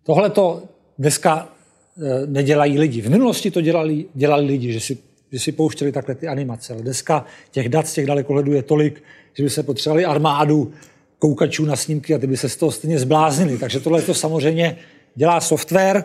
Tohle 0.03 0.29
to 0.29 0.63
dneska 0.99 1.55
e, 1.97 2.27
nedělají 2.27 2.79
lidi. 2.79 3.01
V 3.01 3.09
minulosti 3.09 3.51
to 3.51 3.61
dělali, 3.61 4.05
dělali 4.13 4.45
lidi, 4.45 4.73
že 4.73 4.79
si, 4.79 4.97
že 5.31 5.39
si 5.39 5.51
pouštěli 5.51 5.91
takhle 5.91 6.15
ty 6.15 6.27
animace. 6.27 6.73
Ale 6.73 6.81
dneska 6.81 7.25
těch 7.51 7.69
dat 7.69 7.88
z 7.88 7.93
těch 7.93 8.05
dalekohledů 8.05 8.53
je 8.53 8.63
tolik, 8.63 9.03
že 9.34 9.43
by 9.43 9.49
se 9.49 9.63
potřebovali 9.63 10.05
armádu 10.05 10.73
koukačů 11.19 11.65
na 11.65 11.75
snímky 11.75 12.15
a 12.15 12.17
ty 12.17 12.27
by 12.27 12.38
se 12.38 12.49
z 12.49 12.55
toho 12.55 12.71
stejně 12.71 12.99
zbláznili. 12.99 13.57
Takže 13.57 13.79
tohle 13.79 14.01
to 14.01 14.13
samozřejmě 14.13 14.77
dělá 15.15 15.41
software, 15.41 16.03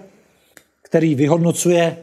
který 0.89 1.15
vyhodnocuje 1.15 1.97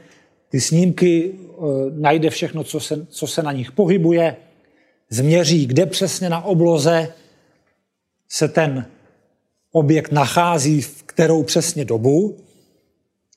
ty 0.50 0.62
snímky, 0.62 1.32
eh, 1.34 1.62
najde 1.92 2.30
všechno, 2.30 2.64
co 2.64 2.80
se, 2.80 3.06
co 3.10 3.28
se 3.28 3.44
na 3.44 3.52
nich 3.52 3.72
pohybuje, 3.72 4.36
změří, 5.10 5.66
kde 5.66 5.86
přesně 5.86 6.30
na 6.30 6.46
obloze 6.46 7.14
se 8.30 8.48
ten 8.48 8.86
objekt 9.72 10.12
nachází, 10.12 10.82
v 10.82 11.04
kterou 11.04 11.44
přesně 11.44 11.86
dobu. 11.86 12.38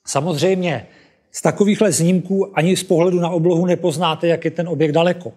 Samozřejmě 0.07 0.87
z 1.33 1.43
takovýchhle 1.43 1.93
snímků 1.93 2.59
ani 2.59 2.77
z 2.77 2.85
pohledu 2.85 3.21
na 3.21 3.31
oblohu 3.31 3.67
nepoznáte, 3.67 4.27
jak 4.27 4.45
je 4.45 4.51
ten 4.51 4.69
objekt 4.69 4.93
daleko. 4.93 5.33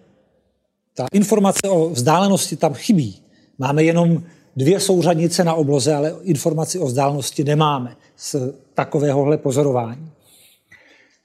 Ta 0.94 1.06
informace 1.12 1.68
o 1.68 1.88
vzdálenosti 1.88 2.56
tam 2.56 2.74
chybí. 2.74 3.22
Máme 3.58 3.84
jenom 3.84 4.22
dvě 4.56 4.80
souřadnice 4.80 5.44
na 5.44 5.54
obloze, 5.54 5.94
ale 5.94 6.14
informaci 6.22 6.78
o 6.78 6.86
vzdálenosti 6.86 7.44
nemáme 7.44 7.96
z 8.16 8.36
takovéhohle 8.74 9.38
pozorování. 9.38 10.10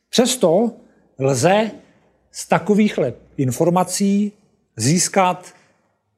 Přesto 0.09 0.71
lze 1.19 1.71
z 2.31 2.47
takovýchhle 2.47 3.13
informací 3.37 4.31
získat 4.77 5.53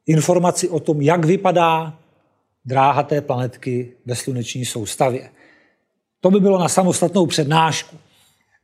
informaci 0.06 0.68
o 0.68 0.80
tom, 0.80 1.02
jak 1.02 1.24
vypadá 1.24 1.98
dráha 2.64 3.02
té 3.02 3.20
planetky 3.20 3.92
ve 4.06 4.14
sluneční 4.14 4.64
soustavě. 4.64 5.30
To 6.20 6.30
by 6.30 6.40
bylo 6.40 6.58
na 6.58 6.68
samostatnou 6.68 7.26
přednášku. 7.26 7.96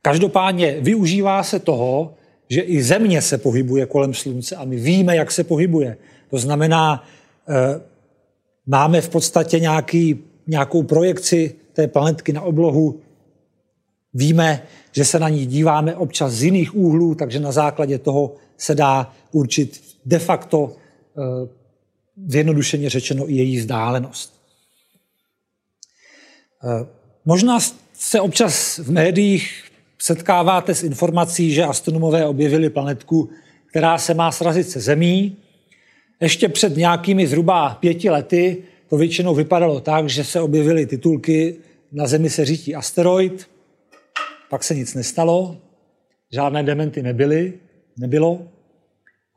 Každopádně 0.01 0.77
využívá 0.81 1.43
se 1.43 1.59
toho, 1.59 2.13
že 2.49 2.61
i 2.61 2.83
Země 2.83 3.21
se 3.21 3.37
pohybuje 3.37 3.85
kolem 3.85 4.13
Slunce 4.13 4.55
a 4.55 4.65
my 4.65 4.75
víme, 4.75 5.15
jak 5.15 5.31
se 5.31 5.43
pohybuje. 5.43 5.97
To 6.29 6.37
znamená, 6.37 7.03
eh, 7.49 7.81
máme 8.67 9.01
v 9.01 9.09
podstatě 9.09 9.59
nějaký, 9.59 10.19
nějakou 10.47 10.83
projekci 10.83 11.55
té 11.73 11.87
planetky 11.87 12.33
na 12.33 12.41
oblohu, 12.41 12.99
víme, 14.13 14.63
že 14.91 15.05
se 15.05 15.19
na 15.19 15.29
ní 15.29 15.45
díváme 15.45 15.95
občas 15.95 16.33
z 16.33 16.43
jiných 16.43 16.75
úhlů, 16.75 17.15
takže 17.15 17.39
na 17.39 17.51
základě 17.51 17.97
toho 17.97 18.35
se 18.57 18.75
dá 18.75 19.13
určit 19.31 19.83
de 20.05 20.19
facto 20.19 20.75
eh, 20.75 21.49
zjednodušeně 22.27 22.89
řečeno 22.89 23.29
i 23.29 23.33
její 23.33 23.57
vzdálenost. 23.57 24.33
Eh, 26.63 26.85
možná 27.25 27.59
se 27.93 28.21
občas 28.21 28.77
v 28.77 28.91
médiích 28.91 29.63
setkáváte 29.99 30.75
s 30.75 30.83
informací, 30.83 31.53
že 31.53 31.63
astronomové 31.63 32.25
objevili 32.25 32.69
planetku, 32.69 33.29
která 33.69 33.97
se 33.97 34.13
má 34.13 34.31
srazit 34.31 34.69
se 34.69 34.79
Zemí. 34.79 35.37
Ještě 36.21 36.49
před 36.49 36.77
nějakými 36.77 37.27
zhruba 37.27 37.77
pěti 37.79 38.09
lety 38.09 38.63
to 38.89 38.97
většinou 38.97 39.35
vypadalo 39.35 39.79
tak, 39.79 40.09
že 40.09 40.23
se 40.23 40.41
objevily 40.41 40.85
titulky 40.85 41.55
na 41.91 42.07
Zemi 42.07 42.29
se 42.29 42.45
řítí 42.45 42.75
asteroid, 42.75 43.49
pak 44.49 44.63
se 44.63 44.75
nic 44.75 44.93
nestalo, 44.93 45.57
žádné 46.31 46.63
dementy 46.63 47.03
nebyly, 47.03 47.53
nebylo 47.97 48.41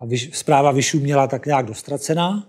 a 0.01 0.05
zpráva 0.33 0.73
vyšuměla 0.73 1.27
tak 1.27 1.47
nějak 1.47 1.67
dostracená. 1.67 2.49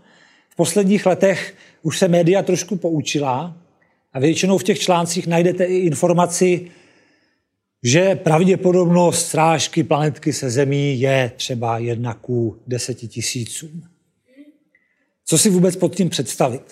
V 0.49 0.55
posledních 0.55 1.05
letech 1.05 1.55
už 1.81 1.99
se 1.99 2.07
média 2.07 2.43
trošku 2.43 2.75
poučila 2.75 3.57
a 4.13 4.19
většinou 4.19 4.57
v 4.57 4.63
těch 4.63 4.79
článcích 4.79 5.27
najdete 5.27 5.65
i 5.65 5.75
informaci, 5.75 6.71
že 7.83 8.15
pravděpodobnost 8.15 9.27
srážky 9.27 9.83
planetky 9.83 10.33
se 10.33 10.49
Zemí 10.49 10.99
je 10.99 11.31
třeba 11.35 11.77
jedna 11.77 12.13
ku 12.13 12.57
deseti 12.67 13.07
tisícům. 13.07 13.90
Co 15.25 15.37
si 15.37 15.49
vůbec 15.49 15.75
pod 15.75 15.95
tím 15.95 16.09
představit? 16.09 16.63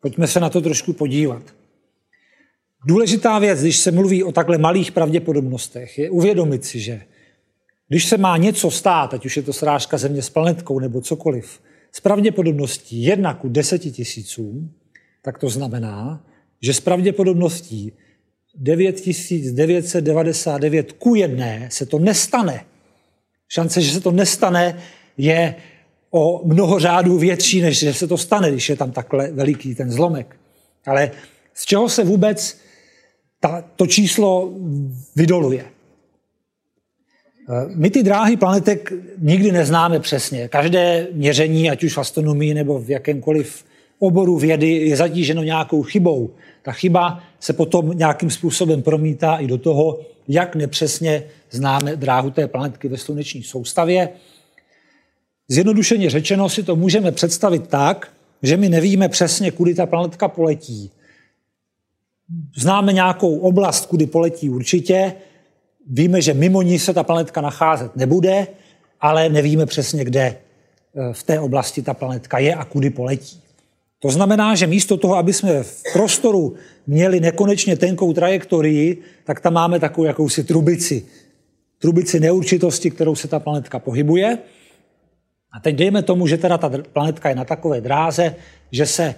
Pojďme 0.00 0.26
se 0.26 0.40
na 0.40 0.50
to 0.50 0.60
trošku 0.60 0.92
podívat. 0.92 1.42
Důležitá 2.86 3.38
věc, 3.38 3.60
když 3.60 3.76
se 3.76 3.90
mluví 3.90 4.24
o 4.24 4.32
takhle 4.32 4.58
malých 4.58 4.92
pravděpodobnostech, 4.92 5.98
je 5.98 6.10
uvědomit 6.10 6.64
si, 6.64 6.80
že 6.80 7.02
když 7.88 8.04
se 8.04 8.16
má 8.16 8.36
něco 8.36 8.70
stát, 8.70 9.14
ať 9.14 9.26
už 9.26 9.36
je 9.36 9.42
to 9.42 9.52
srážka 9.52 9.98
Země 9.98 10.22
s 10.22 10.30
planetkou 10.30 10.78
nebo 10.78 11.00
cokoliv, 11.00 11.60
s 11.92 12.00
pravděpodobností 12.00 13.02
1 13.02 13.34
ku 13.34 13.48
10 13.48 13.78
tisícům, 13.78 14.74
tak 15.22 15.38
to 15.38 15.48
znamená, 15.48 16.26
že 16.62 16.74
s 16.74 16.80
pravděpodobností 16.80 17.92
9999 18.54 20.92
ku 20.92 21.14
jedné 21.14 21.68
se 21.72 21.86
to 21.86 21.98
nestane. 21.98 22.64
Šance, 23.48 23.80
že 23.80 23.92
se 23.92 24.00
to 24.00 24.10
nestane, 24.10 24.78
je 25.16 25.54
o 26.14 26.40
mnoho 26.44 26.78
řádů 26.78 27.18
větší, 27.18 27.60
než 27.60 27.78
že 27.78 27.94
se 27.94 28.06
to 28.06 28.18
stane, 28.18 28.50
když 28.50 28.68
je 28.68 28.76
tam 28.76 28.90
takhle 28.90 29.30
veliký 29.32 29.74
ten 29.74 29.90
zlomek. 29.90 30.36
Ale 30.86 31.10
z 31.54 31.64
čeho 31.64 31.88
se 31.88 32.04
vůbec 32.04 32.58
ta, 33.40 33.64
to 33.76 33.86
číslo 33.86 34.52
vydoluje? 35.16 35.64
My 37.74 37.90
ty 37.90 38.02
dráhy 38.02 38.36
planetek 38.36 38.92
nikdy 39.18 39.52
neznáme 39.52 40.00
přesně. 40.00 40.48
Každé 40.48 41.06
měření, 41.12 41.70
ať 41.70 41.84
už 41.84 41.96
v 41.96 41.98
astronomii 41.98 42.54
nebo 42.54 42.78
v 42.78 42.90
jakémkoliv 42.90 43.64
oboru 43.98 44.38
vědy, 44.38 44.72
je 44.72 44.96
zatíženo 44.96 45.42
nějakou 45.42 45.82
chybou. 45.82 46.30
Ta 46.62 46.72
chyba 46.72 47.22
se 47.40 47.52
potom 47.52 47.90
nějakým 47.94 48.30
způsobem 48.30 48.82
promítá 48.82 49.36
i 49.36 49.46
do 49.46 49.58
toho, 49.58 50.00
jak 50.28 50.56
nepřesně 50.56 51.24
známe 51.50 51.96
dráhu 51.96 52.30
té 52.30 52.48
planetky 52.48 52.88
ve 52.88 52.96
sluneční 52.96 53.42
soustavě. 53.42 54.08
Zjednodušeně 55.48 56.10
řečeno 56.10 56.48
si 56.48 56.62
to 56.62 56.76
můžeme 56.76 57.12
představit 57.12 57.68
tak, 57.68 58.12
že 58.42 58.56
my 58.56 58.68
nevíme 58.68 59.08
přesně, 59.08 59.50
kudy 59.50 59.74
ta 59.74 59.86
planetka 59.86 60.28
poletí. 60.28 60.90
Známe 62.56 62.92
nějakou 62.92 63.38
oblast, 63.38 63.86
kudy 63.86 64.06
poletí 64.06 64.50
určitě, 64.50 65.12
víme, 65.86 66.22
že 66.22 66.34
mimo 66.34 66.62
ní 66.62 66.78
se 66.78 66.94
ta 66.94 67.02
planetka 67.02 67.40
nacházet 67.40 67.96
nebude, 67.96 68.46
ale 69.00 69.28
nevíme 69.28 69.66
přesně, 69.66 70.04
kde 70.04 70.20
eh, 70.20 71.12
v 71.12 71.22
té 71.22 71.40
oblasti 71.40 71.82
ta 71.82 71.94
planetka 71.94 72.38
je 72.38 72.54
a 72.54 72.64
kudy 72.64 72.90
poletí. 72.90 73.40
To 73.98 74.10
znamená, 74.10 74.54
že 74.54 74.66
místo 74.66 74.96
toho, 74.96 75.16
aby 75.16 75.32
jsme 75.32 75.62
v 75.62 75.82
prostoru 75.92 76.54
měli 76.86 77.20
nekonečně 77.20 77.76
tenkou 77.76 78.12
trajektorii, 78.12 79.02
tak 79.24 79.40
tam 79.40 79.52
máme 79.52 79.80
takovou 79.80 80.04
jakousi 80.04 80.44
trubici. 80.44 81.04
Trubici 81.78 82.20
neurčitosti, 82.20 82.90
kterou 82.90 83.14
se 83.14 83.28
ta 83.28 83.38
planetka 83.38 83.78
pohybuje. 83.78 84.38
A 85.54 85.60
teď 85.60 85.76
dejme 85.76 86.02
tomu, 86.02 86.26
že 86.26 86.36
teda 86.36 86.58
ta 86.58 86.70
planetka 86.92 87.28
je 87.28 87.34
na 87.34 87.44
takové 87.44 87.80
dráze, 87.80 88.36
že 88.70 88.86
se 88.86 89.14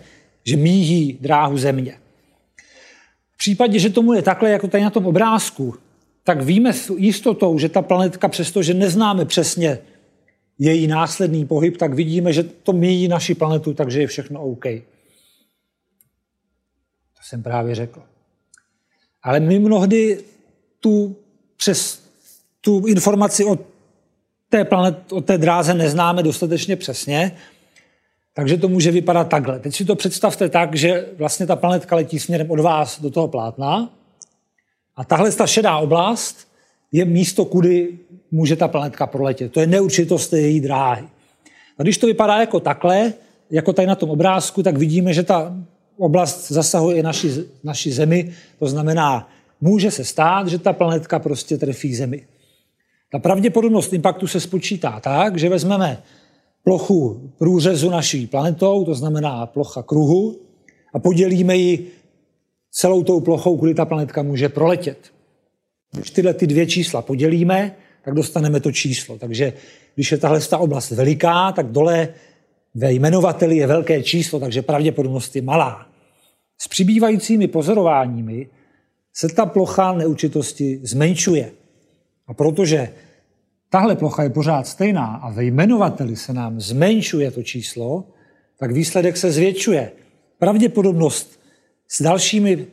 že 0.46 0.56
míjí 0.56 1.18
dráhu 1.20 1.58
Země. 1.58 1.98
V 3.34 3.38
případě, 3.38 3.78
že 3.78 3.90
tomu 3.90 4.12
je 4.12 4.22
takhle, 4.22 4.50
jako 4.50 4.68
tady 4.68 4.84
na 4.84 4.90
tom 4.90 5.06
obrázku, 5.06 5.74
tak 6.24 6.42
víme 6.42 6.72
s 6.72 6.94
jistotou, 6.96 7.58
že 7.58 7.68
ta 7.68 7.82
planetka, 7.82 8.28
přestože 8.28 8.74
neznáme 8.74 9.24
přesně 9.24 9.78
její 10.58 10.86
následný 10.86 11.46
pohyb, 11.46 11.76
tak 11.76 11.94
vidíme, 11.94 12.32
že 12.32 12.42
to 12.42 12.72
míjí 12.72 13.08
naši 13.08 13.34
planetu, 13.34 13.74
takže 13.74 14.00
je 14.00 14.06
všechno 14.06 14.42
OK. 14.42 14.64
To 17.14 17.22
jsem 17.22 17.42
právě 17.42 17.74
řekl. 17.74 18.02
Ale 19.22 19.40
my 19.40 19.58
mnohdy 19.58 20.24
tu 20.80 21.16
přes 21.56 22.02
tu 22.60 22.86
informaci 22.86 23.44
o 23.44 23.58
té, 24.50 24.64
planet, 24.64 25.12
o 25.12 25.20
té 25.20 25.38
dráze 25.38 25.74
neznáme 25.74 26.22
dostatečně 26.22 26.76
přesně, 26.76 27.32
takže 28.34 28.56
to 28.56 28.68
může 28.68 28.90
vypadat 28.90 29.28
takhle. 29.28 29.58
Teď 29.58 29.74
si 29.74 29.84
to 29.84 29.94
představte 29.94 30.48
tak, 30.48 30.76
že 30.76 31.06
vlastně 31.18 31.46
ta 31.46 31.56
planetka 31.56 31.96
letí 31.96 32.18
směrem 32.18 32.50
od 32.50 32.60
vás 32.60 33.00
do 33.00 33.10
toho 33.10 33.28
plátna 33.28 33.90
a 34.96 35.04
tahle 35.04 35.32
ta 35.32 35.46
šedá 35.46 35.76
oblast 35.76 36.48
je 36.92 37.04
místo, 37.04 37.44
kudy 37.44 37.98
může 38.30 38.56
ta 38.56 38.68
planetka 38.68 39.06
proletět. 39.06 39.52
To 39.52 39.60
je 39.60 39.66
neurčitost 39.66 40.32
její 40.32 40.60
dráhy. 40.60 41.08
A 41.78 41.82
když 41.82 41.98
to 41.98 42.06
vypadá 42.06 42.40
jako 42.40 42.60
takhle, 42.60 43.12
jako 43.50 43.72
tady 43.72 43.88
na 43.88 43.94
tom 43.94 44.10
obrázku, 44.10 44.62
tak 44.62 44.76
vidíme, 44.76 45.14
že 45.14 45.22
ta 45.22 45.56
oblast 45.98 46.52
zasahuje 46.52 46.96
i 46.96 47.02
naši, 47.02 47.44
naši 47.64 47.92
Zemi. 47.92 48.32
To 48.58 48.66
znamená, 48.66 49.28
může 49.60 49.90
se 49.90 50.04
stát, 50.04 50.48
že 50.48 50.58
ta 50.58 50.72
planetka 50.72 51.18
prostě 51.18 51.58
trefí 51.58 51.94
Zemi. 51.94 52.26
Ta 53.16 53.20
pravděpodobnost 53.20 53.92
impaktu 53.92 54.26
se 54.26 54.40
spočítá 54.40 55.00
tak, 55.00 55.38
že 55.38 55.48
vezmeme 55.48 56.02
plochu 56.64 57.30
průřezu 57.38 57.90
naší 57.90 58.26
planetou, 58.26 58.84
to 58.84 58.94
znamená 58.94 59.46
plocha 59.46 59.82
kruhu, 59.82 60.40
a 60.94 60.98
podělíme 60.98 61.56
ji 61.56 61.90
celou 62.70 63.02
tou 63.02 63.20
plochou, 63.20 63.56
kudy 63.56 63.74
ta 63.74 63.84
planetka 63.84 64.22
může 64.22 64.48
proletět. 64.48 64.98
Když 65.92 66.10
tyhle 66.10 66.34
ty 66.34 66.46
dvě 66.46 66.66
čísla 66.66 67.02
podělíme, 67.02 67.76
tak 68.04 68.14
dostaneme 68.14 68.60
to 68.60 68.72
číslo. 68.72 69.18
Takže 69.18 69.52
když 69.94 70.12
je 70.12 70.18
tahle 70.18 70.40
ta 70.40 70.58
oblast 70.58 70.90
veliká, 70.90 71.52
tak 71.52 71.66
dole 71.66 72.08
ve 72.74 72.92
jmenovateli 72.92 73.56
je 73.56 73.66
velké 73.66 74.02
číslo, 74.02 74.40
takže 74.40 74.62
pravděpodobnost 74.62 75.36
je 75.36 75.42
malá. 75.42 75.86
S 76.58 76.68
přibývajícími 76.68 77.48
pozorováními 77.48 78.48
se 79.14 79.28
ta 79.28 79.46
plocha 79.46 79.92
neurčitosti 79.92 80.80
zmenšuje. 80.82 81.52
A 82.26 82.34
protože 82.34 82.88
tahle 83.70 83.96
plocha 83.96 84.22
je 84.22 84.30
pořád 84.30 84.66
stejná 84.66 85.06
a 85.06 85.30
ve 85.30 85.44
jmenovateli 85.44 86.16
se 86.16 86.32
nám 86.32 86.60
zmenšuje 86.60 87.30
to 87.30 87.42
číslo, 87.42 88.04
tak 88.58 88.72
výsledek 88.72 89.16
se 89.16 89.32
zvětšuje. 89.32 89.92
Pravděpodobnost 90.38 91.40
s 91.88 92.02
dalšími 92.02 92.66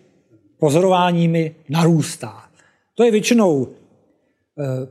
pozorováními 0.57 1.55
narůstá. 1.69 2.43
To 2.95 3.03
je 3.03 3.11
většinou 3.11 3.67
eh, 3.67 4.87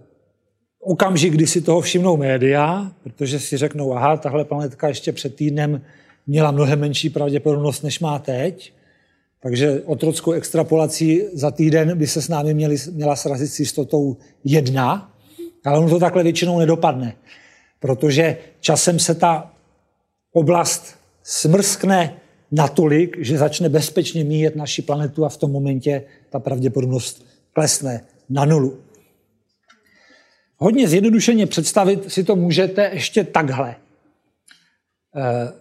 okamžik, 0.81 1.33
kdy 1.33 1.47
si 1.47 1.61
toho 1.61 1.81
všimnou 1.81 2.17
média, 2.17 2.93
protože 3.03 3.41
si 3.41 3.57
řeknou, 3.57 3.95
aha, 3.95 4.17
tahle 4.17 4.45
planetka 4.45 4.89
ještě 4.89 5.13
před 5.13 5.35
týdnem 5.35 5.81
měla 6.27 6.51
mnohem 6.51 6.81
menší 6.81 7.11
pravděpodobnost, 7.11 7.83
než 7.83 8.01
má 8.01 8.19
teď, 8.19 8.73
takže 9.43 9.83
otrockou 9.87 10.33
extrapolací 10.33 11.23
za 11.33 11.51
týden 11.51 11.99
by 11.99 12.07
se 12.07 12.23
s 12.23 12.29
námi 12.29 12.55
měli, 12.55 12.77
měla 12.93 13.17
srazit 13.17 13.51
s 13.51 13.61
jistotou 13.61 14.17
jedna, 14.45 15.12
ale 15.65 15.79
ono 15.79 15.89
to 15.89 15.99
takhle 15.99 16.23
většinou 16.23 16.59
nedopadne, 16.59 17.17
protože 17.81 18.39
časem 18.61 18.99
se 18.99 19.15
ta 19.15 19.51
oblast 20.33 20.99
smrskne 21.23 22.17
natolik, 22.51 23.17
že 23.19 23.39
začne 23.39 23.69
bezpečně 23.69 24.25
míjet 24.25 24.57
naši 24.57 24.83
planetu 24.83 25.25
a 25.25 25.29
v 25.29 25.37
tom 25.37 25.53
momentě 25.53 26.05
ta 26.31 26.39
pravděpodobnost 26.39 27.27
klesne 27.53 28.07
na 28.29 28.45
nulu. 28.45 28.83
Hodně 30.57 30.89
zjednodušeně 30.89 31.47
představit 31.47 32.13
si 32.13 32.25
to 32.25 32.37
můžete 32.37 32.91
ještě 32.93 33.25
takhle. 33.25 33.77
Eh, 35.17 35.53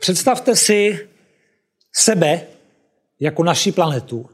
představte 0.00 0.56
si 0.56 1.08
sebe 1.92 2.40
jako 3.20 3.44
naši 3.44 3.72
planetu 3.72 4.30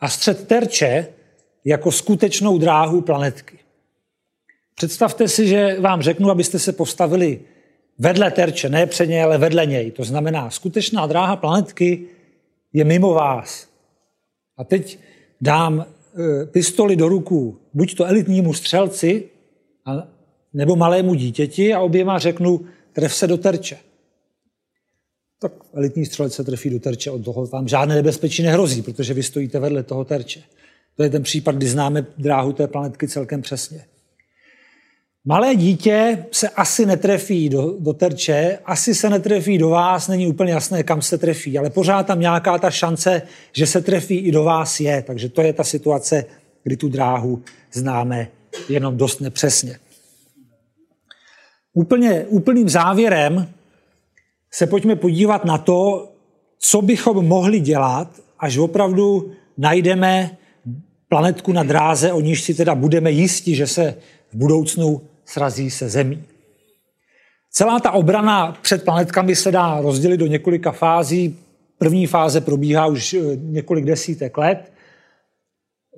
a 0.00 0.08
střed 0.08 0.48
terče 0.48 1.06
jako 1.64 1.92
skutečnou 1.92 2.58
dráhu 2.58 3.00
planetky. 3.00 3.57
Představte 4.78 5.28
si, 5.28 5.48
že 5.48 5.80
vám 5.80 6.02
řeknu, 6.02 6.30
abyste 6.30 6.58
se 6.58 6.72
postavili 6.72 7.40
vedle 7.98 8.30
terče, 8.30 8.68
ne 8.68 8.86
před 8.86 9.06
něj, 9.06 9.22
ale 9.22 9.38
vedle 9.38 9.66
něj. 9.66 9.90
To 9.90 10.04
znamená, 10.04 10.50
skutečná 10.50 11.06
dráha 11.06 11.36
planetky 11.36 12.04
je 12.72 12.84
mimo 12.84 13.14
vás. 13.14 13.68
A 14.56 14.64
teď 14.64 14.98
dám 15.40 15.80
e, 15.80 16.46
pistoli 16.46 16.96
do 16.96 17.08
ruku 17.08 17.58
buď 17.74 17.94
to 17.94 18.04
elitnímu 18.04 18.54
střelci, 18.54 19.28
nebo 20.54 20.76
malému 20.76 21.14
dítěti 21.14 21.74
a 21.74 21.80
oběma 21.80 22.18
řeknu, 22.18 22.60
tref 22.92 23.14
se 23.14 23.26
do 23.26 23.36
terče. 23.36 23.78
Tak 25.40 25.52
elitní 25.74 26.06
střelec 26.06 26.34
se 26.34 26.44
trefí 26.44 26.70
do 26.70 26.78
terče, 26.78 27.10
od 27.10 27.24
toho 27.24 27.46
vám 27.46 27.68
žádné 27.68 27.94
nebezpečí 27.94 28.42
nehrozí, 28.42 28.82
protože 28.82 29.14
vy 29.14 29.22
stojíte 29.22 29.58
vedle 29.58 29.82
toho 29.82 30.04
terče. 30.04 30.42
To 30.96 31.02
je 31.02 31.10
ten 31.10 31.22
případ, 31.22 31.54
kdy 31.54 31.68
známe 31.68 32.06
dráhu 32.18 32.52
té 32.52 32.66
planetky 32.66 33.08
celkem 33.08 33.42
přesně. 33.42 33.84
Malé 35.28 35.56
dítě 35.56 36.26
se 36.32 36.48
asi 36.48 36.86
netrefí 36.86 37.48
do, 37.48 37.76
do 37.78 37.92
terče, 37.92 38.58
asi 38.64 38.94
se 38.94 39.10
netrefí 39.10 39.58
do 39.58 39.68
vás, 39.68 40.08
není 40.08 40.26
úplně 40.26 40.52
jasné, 40.52 40.82
kam 40.82 41.02
se 41.02 41.18
trefí, 41.18 41.58
ale 41.58 41.70
pořád 41.70 42.06
tam 42.06 42.20
nějaká 42.20 42.58
ta 42.58 42.70
šance, 42.70 43.22
že 43.52 43.66
se 43.66 43.80
trefí 43.80 44.14
i 44.14 44.32
do 44.32 44.44
vás 44.44 44.80
je. 44.80 45.02
Takže 45.02 45.28
to 45.28 45.42
je 45.42 45.52
ta 45.52 45.64
situace, 45.64 46.24
kdy 46.62 46.76
tu 46.76 46.88
dráhu 46.88 47.42
známe 47.72 48.28
jenom 48.68 48.96
dost 48.96 49.20
nepřesně. 49.20 49.78
Úplně, 51.72 52.24
úplným 52.28 52.68
závěrem 52.68 53.48
se 54.50 54.66
pojďme 54.66 54.96
podívat 54.96 55.44
na 55.44 55.58
to, 55.58 56.12
co 56.58 56.82
bychom 56.82 57.26
mohli 57.26 57.60
dělat, 57.60 58.20
až 58.38 58.58
opravdu 58.58 59.32
najdeme 59.58 60.36
planetku 61.08 61.52
na 61.52 61.62
dráze, 61.62 62.12
o 62.12 62.20
níž 62.20 62.42
si 62.42 62.54
teda 62.54 62.74
budeme 62.74 63.10
jistí, 63.10 63.54
že 63.54 63.66
se 63.66 63.94
v 64.32 64.36
budoucnu 64.36 65.00
srazí 65.28 65.70
se 65.70 65.88
Zemí. 65.88 66.24
Celá 67.50 67.80
ta 67.80 67.90
obrana 67.90 68.58
před 68.62 68.84
planetkami 68.84 69.36
se 69.36 69.52
dá 69.52 69.80
rozdělit 69.80 70.16
do 70.16 70.26
několika 70.26 70.72
fází. 70.72 71.38
První 71.78 72.06
fáze 72.06 72.40
probíhá 72.40 72.86
už 72.86 73.14
eh, 73.14 73.20
několik 73.36 73.84
desítek 73.84 74.38
let. 74.38 74.72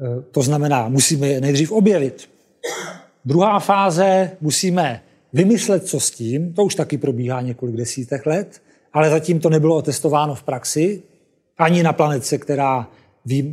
Eh, 0.03 0.22
to 0.31 0.43
znamená, 0.43 0.89
musíme 0.89 1.28
je 1.28 1.41
nejdřív 1.41 1.72
objevit. 1.72 2.28
Druhá 3.24 3.59
fáze 3.59 4.31
musíme 4.41 5.03
vymyslet, 5.33 5.87
co 5.87 6.01
s 6.01 6.11
tím. 6.11 6.55
To 6.55 6.64
už 6.64 6.74
taky 6.74 6.99
probíhá 6.99 7.41
několik 7.41 7.76
desítek 7.76 8.26
let, 8.26 8.62
ale 8.93 9.11
zatím 9.11 9.41
to 9.41 9.51
nebylo 9.51 9.76
otestováno 9.76 10.35
v 10.35 10.43
praxi. 10.43 11.03
Ani 11.59 11.83
na 11.83 11.93
planetce, 11.93 12.39
která, 12.39 12.89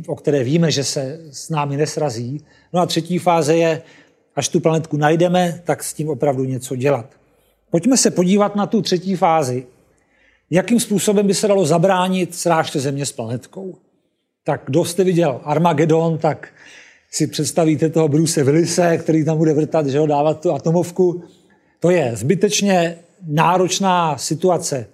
o 0.06 0.16
které 0.16 0.44
víme, 0.44 0.70
že 0.70 0.84
se 0.84 1.20
s 1.30 1.50
námi 1.50 1.76
nesrazí. 1.76 2.44
No 2.72 2.80
a 2.80 2.86
třetí 2.86 3.18
fáze 3.18 3.56
je 3.56 3.82
až 4.38 4.48
tu 4.48 4.60
planetku 4.60 4.96
najdeme, 4.96 5.62
tak 5.64 5.84
s 5.84 5.94
tím 5.94 6.08
opravdu 6.08 6.44
něco 6.44 6.76
dělat. 6.76 7.06
Pojďme 7.70 7.96
se 7.96 8.10
podívat 8.10 8.56
na 8.56 8.66
tu 8.66 8.82
třetí 8.82 9.16
fázi. 9.16 9.66
Jakým 10.50 10.80
způsobem 10.80 11.26
by 11.26 11.34
se 11.34 11.48
dalo 11.48 11.66
zabránit 11.66 12.34
srážce 12.34 12.80
Země 12.80 13.06
s 13.06 13.12
planetkou? 13.12 13.74
Tak 14.44 14.62
kdo 14.66 14.84
jste 14.84 15.04
viděl 15.04 15.40
Armagedon, 15.44 16.18
tak 16.18 16.48
si 17.10 17.26
představíte 17.26 17.90
toho 17.90 18.08
Bruce 18.08 18.44
Willise, 18.44 18.98
který 18.98 19.24
tam 19.24 19.38
bude 19.38 19.52
vrtat, 19.52 19.86
že 19.86 19.98
ho 19.98 20.06
dávat 20.06 20.40
tu 20.40 20.52
atomovku. 20.52 21.22
To 21.80 21.90
je 21.90 22.12
zbytečně 22.14 22.98
náročná 23.26 24.18
situace. 24.18 24.86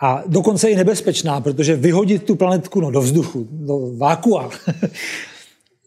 A 0.00 0.22
dokonce 0.26 0.70
i 0.70 0.76
nebezpečná, 0.76 1.40
protože 1.40 1.76
vyhodit 1.76 2.22
tu 2.22 2.34
planetku 2.34 2.80
no, 2.80 2.90
do 2.90 3.00
vzduchu, 3.00 3.48
do 3.50 3.96
vákua, 3.96 4.50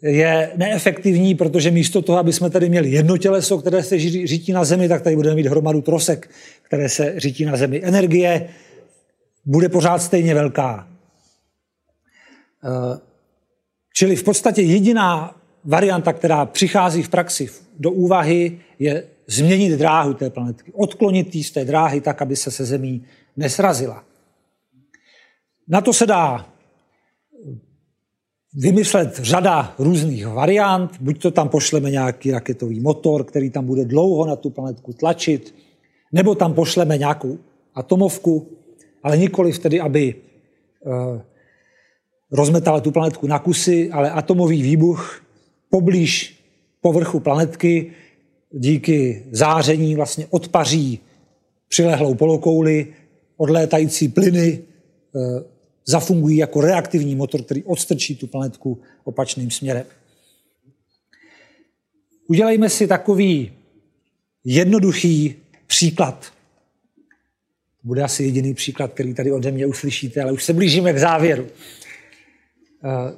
je 0.05 0.51
neefektivní, 0.55 1.35
protože 1.35 1.71
místo 1.71 2.01
toho, 2.01 2.17
aby 2.17 2.33
jsme 2.33 2.49
tady 2.49 2.69
měli 2.69 2.89
jedno 2.89 3.17
těleso, 3.17 3.57
které 3.57 3.83
se 3.83 3.99
řítí 4.27 4.51
na 4.51 4.65
Zemi, 4.65 4.87
tak 4.87 5.01
tady 5.01 5.15
budeme 5.15 5.35
mít 5.35 5.45
hromadu 5.45 5.81
trosek, 5.81 6.29
které 6.61 6.89
se 6.89 7.13
řítí 7.17 7.45
na 7.45 7.57
Zemi. 7.57 7.81
Energie 7.83 8.49
bude 9.45 9.69
pořád 9.69 9.99
stejně 9.99 10.33
velká. 10.33 10.87
Eh, 12.63 12.99
čili 13.93 14.15
v 14.15 14.23
podstatě 14.23 14.61
jediná 14.61 15.35
varianta, 15.63 16.13
která 16.13 16.45
přichází 16.45 17.03
v 17.03 17.09
praxi 17.09 17.49
do 17.79 17.91
úvahy, 17.91 18.59
je 18.79 19.03
změnit 19.27 19.77
dráhu 19.77 20.13
té 20.13 20.29
planetky, 20.29 20.71
odklonit 20.71 21.35
jí 21.35 21.43
z 21.43 21.51
té 21.51 21.65
dráhy 21.65 22.01
tak, 22.01 22.21
aby 22.21 22.35
se 22.35 22.51
se 22.51 22.65
Zemí 22.65 23.05
nesrazila. 23.37 24.03
Na 25.67 25.81
to 25.81 25.93
se 25.93 26.05
dá 26.05 26.54
vymyslet 28.55 29.19
řada 29.23 29.75
různých 29.79 30.27
variant, 30.27 31.01
buď 31.01 31.21
to 31.21 31.31
tam 31.31 31.49
pošleme 31.49 31.91
nějaký 31.91 32.31
raketový 32.31 32.79
motor, 32.79 33.23
který 33.23 33.49
tam 33.49 33.65
bude 33.65 33.85
dlouho 33.85 34.27
na 34.27 34.35
tu 34.35 34.49
planetku 34.49 34.93
tlačit, 34.93 35.55
nebo 36.11 36.35
tam 36.35 36.53
pošleme 36.53 36.97
nějakou 36.97 37.37
atomovku, 37.75 38.47
ale 39.03 39.17
nikoli 39.17 39.51
vtedy, 39.51 39.79
aby 39.79 40.15
uh, 40.15 41.21
rozmetala 42.31 42.79
tu 42.79 42.91
planetku 42.91 43.27
na 43.27 43.39
kusy, 43.39 43.89
ale 43.91 44.11
atomový 44.11 44.61
výbuch 44.61 45.21
poblíž 45.69 46.43
povrchu 46.81 47.19
planetky 47.19 47.91
díky 48.51 49.23
záření 49.31 49.95
vlastně 49.95 50.27
odpaří 50.29 50.99
přilehlou 51.67 52.15
polokouli, 52.15 52.87
odlétající 53.37 54.07
plyny 54.07 54.59
uh, 55.13 55.54
zafungují 55.85 56.37
jako 56.37 56.61
reaktivní 56.61 57.15
motor, 57.15 57.43
který 57.43 57.63
odstrčí 57.63 58.15
tu 58.15 58.27
planetku 58.27 58.81
opačným 59.03 59.51
směrem. 59.51 59.85
Udělejme 62.27 62.69
si 62.69 62.87
takový 62.87 63.51
jednoduchý 64.43 65.35
příklad. 65.67 66.25
Bude 67.83 68.03
asi 68.03 68.23
jediný 68.23 68.53
příklad, 68.53 68.93
který 68.93 69.13
tady 69.13 69.31
ode 69.31 69.51
mě 69.51 69.65
uslyšíte, 69.65 70.21
ale 70.21 70.31
už 70.31 70.43
se 70.43 70.53
blížíme 70.53 70.93
k 70.93 70.99
závěru. 70.99 71.47
Eh, 72.83 73.17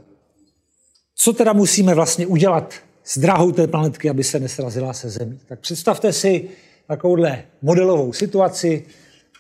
co 1.16 1.34
teda 1.34 1.54
musíme 1.54 1.96
vlastně 1.96 2.28
udělat 2.28 2.74
s 3.04 3.18
drahou 3.18 3.52
té 3.52 3.68
planetky, 3.68 4.10
aby 4.10 4.24
se 4.24 4.40
nesrazila 4.40 4.94
se 4.94 5.10
Zemí? 5.10 5.40
Tak 5.48 5.60
představte 5.60 6.14
si 6.14 6.50
takovouhle 6.88 7.44
modelovou 7.62 8.14
situaci. 8.14 8.86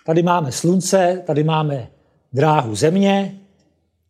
Tady 0.05 0.23
máme 0.23 0.51
Slunce, 0.51 1.23
tady 1.25 1.43
máme 1.43 1.89
dráhu 2.34 2.75
Země, 2.75 3.39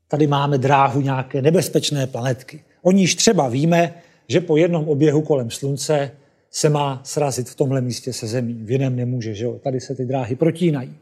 tady 0.08 0.28
máme 0.28 0.58
dráhu 0.58 1.02
nějaké 1.02 1.42
nebezpečné 1.42 2.08
planetky. 2.08 2.64
O 2.82 2.92
níž 2.92 3.16
třeba 3.16 3.50
víme, 3.50 3.94
že 4.28 4.42
po 4.42 4.58
jednom 4.58 4.90
oběhu 4.90 5.22
kolem 5.22 5.52
Slunce 5.52 6.12
se 6.52 6.70
má 6.70 7.02
srazit 7.04 7.50
v 7.50 7.56
tomhle 7.56 7.82
místě 7.82 8.14
se 8.14 8.28
Zemí. 8.28 8.54
V 8.54 8.72
jiném 8.72 8.96
nemůže, 8.96 9.34
že 9.34 9.46
jo? 9.46 9.60
Tady 9.64 9.80
se 9.80 9.96
ty 9.96 10.06
dráhy 10.06 10.36
protínají. 10.36 10.96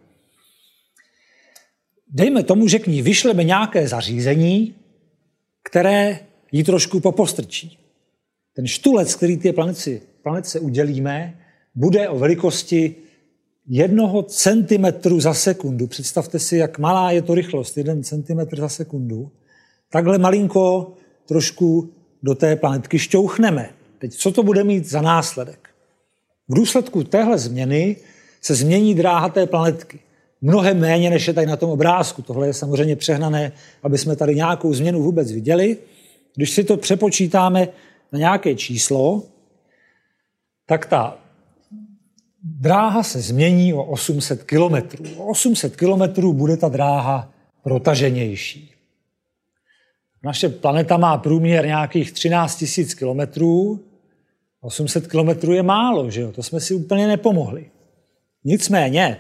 Dejme 2.07 2.43
tomu, 2.43 2.68
že 2.68 2.80
k 2.80 2.88
ní 2.88 3.01
vyšleme 3.01 3.43
nějaké 3.43 3.88
zařízení, 3.88 4.76
které 5.63 6.20
ji 6.51 6.63
trošku 6.63 6.99
popostrčí. 6.99 7.78
Ten 8.55 8.68
štulec, 8.68 9.16
který 9.16 9.38
planetce, 9.53 9.99
planetce 10.24 10.59
udělíme, 10.59 11.39
bude 11.76 12.09
o 12.09 12.20
velikosti 12.20 12.95
jednoho 13.68 14.24
centimetru 14.24 15.20
za 15.20 15.34
sekundu. 15.34 15.88
Představte 15.88 16.39
si, 16.39 16.57
jak 16.57 16.80
malá 16.80 17.11
je 17.11 17.22
to 17.22 17.36
rychlost, 17.36 17.78
jeden 17.78 18.03
centimetr 18.03 18.59
za 18.59 18.70
sekundu. 18.70 19.32
Takhle 19.89 20.18
malinko 20.18 20.93
trošku 21.26 21.89
do 22.24 22.36
té 22.36 22.55
planetky 22.55 22.99
šťouchneme. 22.99 23.70
Teď 23.97 24.13
co 24.13 24.32
to 24.32 24.43
bude 24.43 24.63
mít 24.63 24.86
za 24.86 25.01
následek? 25.01 25.70
V 26.47 26.55
důsledku 26.55 27.03
téhle 27.03 27.38
změny 27.38 27.95
se 28.41 28.55
změní 28.55 28.95
dráha 28.95 29.30
té 29.30 29.45
planetky. 29.45 29.99
Mnohem 30.41 30.80
méně, 30.80 31.09
než 31.09 31.28
je 31.28 31.34
tady 31.34 31.47
na 31.47 31.57
tom 31.57 31.70
obrázku. 31.70 32.22
Tohle 32.22 32.47
je 32.47 32.53
samozřejmě 32.53 32.95
přehnané, 32.95 33.51
aby 33.84 33.97
jsme 33.97 34.16
tady 34.16 34.36
nějakou 34.36 34.74
změnu 34.74 35.01
vůbec 35.03 35.32
viděli. 35.32 35.78
Když 36.36 36.51
si 36.51 36.63
to 36.63 36.78
přepočítáme 36.78 37.68
na 38.11 38.20
nějaké 38.20 38.55
číslo, 38.55 39.24
tak 40.66 40.86
ta 40.86 41.24
dráha 42.46 43.04
se 43.04 43.22
změní 43.22 43.74
o 43.74 43.84
800 43.84 44.43
kilometrů. 44.43 45.06
O 45.18 45.26
800 45.26 45.76
kilometrů 45.76 46.34
bude 46.34 46.58
ta 46.58 46.70
dráha 46.70 47.34
protaženější. 47.64 48.72
Naše 50.24 50.50
planeta 50.50 50.98
má 50.98 51.18
průměr 51.18 51.66
nějakých 51.66 52.12
13 52.12 52.66
000 52.78 52.89
kilometrů. 52.98 53.80
800 54.62 55.08
kilometrů 55.08 55.54
je 55.54 55.64
málo, 55.64 56.12
že 56.12 56.22
jo? 56.22 56.32
To 56.32 56.43
jsme 56.43 56.60
si 56.60 56.74
úplně 56.74 57.08
nepomohli. 57.08 57.70
Nicméně, 58.43 59.20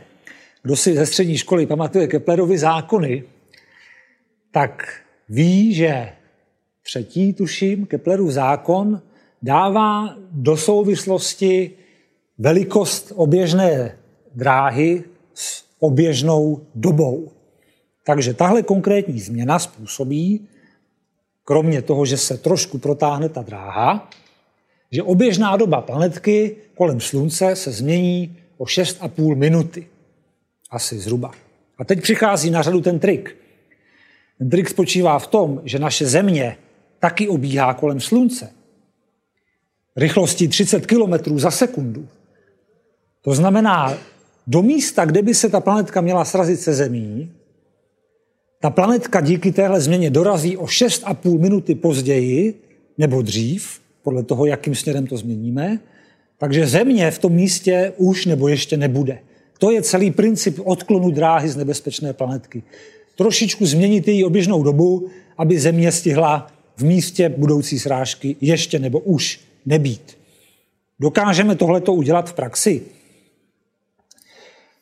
kdo 0.63 0.75
si 0.75 0.95
ze 0.95 1.05
střední 1.05 1.37
školy 1.37 1.65
pamatuje 1.65 2.07
Keplerovy 2.07 2.57
zákony, 2.57 3.23
tak 4.51 5.01
ví, 5.29 5.73
že 5.73 6.11
třetí, 6.83 7.33
tuším, 7.33 7.85
Keplerův 7.85 8.31
zákon 8.31 9.01
dává 9.41 10.15
do 10.31 10.57
souvislosti 10.57 11.71
velikost 12.37 13.11
oběžné 13.15 13.97
dráhy 14.35 15.03
s 15.33 15.63
oběžnou 15.79 16.61
dobou. 16.75 17.31
Takže 18.03 18.33
tahle 18.33 18.63
konkrétní 18.63 19.19
změna 19.19 19.59
způsobí, 19.59 20.47
kromě 21.43 21.81
toho, 21.81 22.05
že 22.05 22.17
se 22.17 22.37
trošku 22.37 22.77
protáhne 22.77 23.29
ta 23.29 23.41
dráha, 23.41 24.09
že 24.91 25.03
oběžná 25.03 25.57
doba 25.57 25.81
planetky 25.81 26.55
kolem 26.75 27.01
Slunce 27.01 27.55
se 27.55 27.71
změní 27.71 28.37
o 28.57 28.65
6,5 28.65 29.35
minuty. 29.35 29.87
Asi 30.71 30.99
zhruba. 30.99 31.31
A 31.77 31.83
teď 31.83 32.01
přichází 32.01 32.49
na 32.49 32.61
řadu 32.61 32.81
ten 32.81 32.99
trik. 32.99 33.35
Ten 34.37 34.49
trik 34.49 34.69
spočívá 34.69 35.19
v 35.19 35.27
tom, 35.27 35.61
že 35.63 35.79
naše 35.79 36.05
Země 36.05 36.57
taky 36.99 37.27
obíhá 37.27 37.73
kolem 37.73 37.99
Slunce. 37.99 38.51
Rychlostí 39.95 40.47
30 40.47 40.85
km 40.85 41.39
za 41.39 41.51
sekundu. 41.51 42.07
To 43.25 43.33
znamená, 43.33 43.97
do 44.47 44.61
místa, 44.61 45.05
kde 45.05 45.21
by 45.21 45.33
se 45.33 45.49
ta 45.49 45.59
planetka 45.59 46.01
měla 46.01 46.25
srazit 46.25 46.59
se 46.59 46.73
Zemí, 46.73 47.31
ta 48.59 48.69
planetka 48.69 49.21
díky 49.21 49.51
téhle 49.51 49.81
změně 49.81 50.09
dorazí 50.09 50.57
o 50.57 50.65
6,5 50.65 51.39
minuty 51.39 51.75
později 51.75 52.61
nebo 52.97 53.21
dřív, 53.21 53.79
podle 54.03 54.23
toho, 54.23 54.45
jakým 54.45 54.75
směrem 54.75 55.07
to 55.07 55.17
změníme, 55.17 55.79
takže 56.37 56.67
Země 56.67 57.11
v 57.11 57.19
tom 57.19 57.33
místě 57.33 57.93
už 57.97 58.25
nebo 58.25 58.47
ještě 58.47 58.77
nebude. 58.77 59.19
To 59.57 59.71
je 59.71 59.81
celý 59.81 60.11
princip 60.11 60.59
odklonu 60.63 61.11
dráhy 61.11 61.49
z 61.49 61.55
nebezpečné 61.55 62.13
planetky. 62.13 62.63
Trošičku 63.17 63.65
změnit 63.65 64.07
její 64.07 64.23
oběžnou 64.23 64.63
dobu, 64.63 65.07
aby 65.37 65.59
Země 65.59 65.91
stihla 65.91 66.47
v 66.77 66.83
místě 66.83 67.29
budoucí 67.29 67.79
srážky 67.79 68.35
ještě 68.41 68.79
nebo 68.79 68.99
už 68.99 69.39
nebýt. 69.65 70.17
Dokážeme 70.99 71.55
tohleto 71.55 71.93
udělat 71.93 72.29
v 72.29 72.33
praxi? 72.33 72.81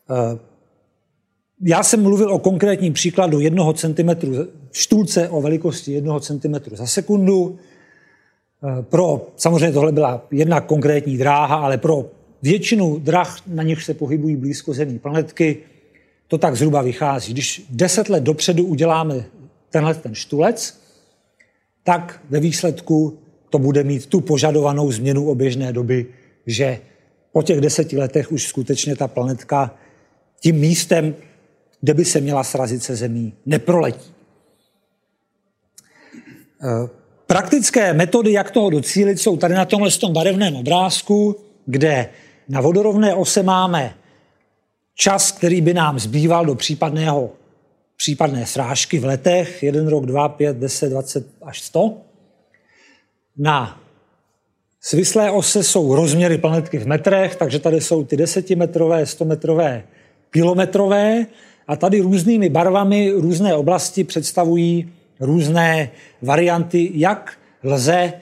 Eh, 0.10 0.40
já 1.62 1.84
jsem 1.84 2.04
mluvil 2.04 2.34
o 2.34 2.40
konkrétním 2.40 2.94
příkladu 2.94 3.40
jednoho 3.40 3.74
centimetru 3.74 4.34
štulce 4.72 5.30
o 5.30 5.42
velikosti 5.42 5.92
jednoho 5.92 6.20
centimetru 6.20 6.76
za 6.76 6.86
sekundu. 6.86 7.58
Eh, 8.64 8.82
pro, 8.82 9.28
samozřejmě 9.36 9.72
tohle 9.72 9.92
byla 9.92 10.28
jedna 10.32 10.62
konkrétní 10.62 11.18
dráha, 11.18 11.56
ale 11.56 11.78
pro 11.78 12.10
většinu 12.42 13.00
drah, 13.00 13.38
na 13.48 13.64
nich 13.64 13.84
se 13.84 13.94
pohybují 13.94 14.36
blízko 14.36 14.74
zemní 14.74 15.00
planetky, 15.00 15.58
to 16.28 16.38
tak 16.38 16.56
zhruba 16.56 16.82
vychází. 16.82 17.34
Když 17.34 17.66
deset 17.70 18.10
let 18.10 18.24
dopředu 18.24 18.64
uděláme 18.64 19.26
tenhle 19.70 19.94
ten 19.94 20.16
štulec, 20.16 20.80
tak 21.84 22.22
ve 22.30 22.40
výsledku 22.40 23.18
to 23.50 23.60
bude 23.60 23.84
mít 23.84 24.06
tu 24.06 24.22
požadovanou 24.22 24.92
změnu 24.92 25.30
oběžné 25.30 25.74
doby, 25.74 26.06
že 26.46 26.80
po 27.32 27.44
těch 27.44 27.62
deseti 27.62 27.98
letech 27.98 28.32
už 28.32 28.48
skutečně 28.48 28.96
ta 28.96 29.08
planetka 29.08 29.76
tím 30.44 30.56
místem, 30.56 31.16
kde 31.82 31.94
by 31.94 32.06
se 32.06 32.22
měla 32.22 32.44
srazit 32.44 32.84
se 32.84 32.96
zemí, 32.96 33.34
neproletí. 33.46 34.14
Eh, 36.64 36.90
praktické 37.28 37.94
metody, 37.94 38.32
jak 38.32 38.52
toho 38.52 38.70
docílit, 38.70 39.20
jsou 39.20 39.38
tady 39.38 39.54
na 39.54 39.66
tomhle 39.66 39.92
tom 39.92 40.14
barevném 40.14 40.56
obrázku, 40.56 41.36
kde 41.66 42.10
na 42.50 42.62
vodorovné 42.62 43.16
ose 43.16 43.44
máme 43.44 43.96
čas, 44.96 45.32
který 45.32 45.62
by 45.62 45.74
nám 45.74 46.00
zbýval 46.00 46.46
do 46.46 46.56
případného, 46.56 47.32
případné 47.98 48.46
srážky 48.46 49.00
v 49.00 49.06
letech, 49.06 49.64
jeden 49.64 49.88
rok, 49.88 50.06
dva, 50.06 50.30
pět, 50.30 50.58
deset, 50.58 50.90
dvacet 50.90 51.28
až 51.42 51.62
sto. 51.62 51.98
Na 53.38 53.82
svislé 54.82 55.32
ose 55.32 55.64
jsou 55.64 55.96
rozměry 55.96 56.38
planetky 56.38 56.78
v 56.78 56.88
metrech, 56.88 57.36
takže 57.36 57.60
tady 57.60 57.82
jsou 57.82 58.06
ty 58.06 58.18
desetimetrové, 58.18 59.06
stometrové 59.06 59.84
kilometrové 60.34 61.26
a 61.68 61.76
tady 61.76 62.02
různými 62.02 62.50
barvami 62.50 63.12
různé 63.16 63.56
oblasti 63.56 64.04
představují 64.04 64.90
různé 65.20 65.90
varianty, 66.22 66.92
jak 66.94 67.34
lze 67.64 68.14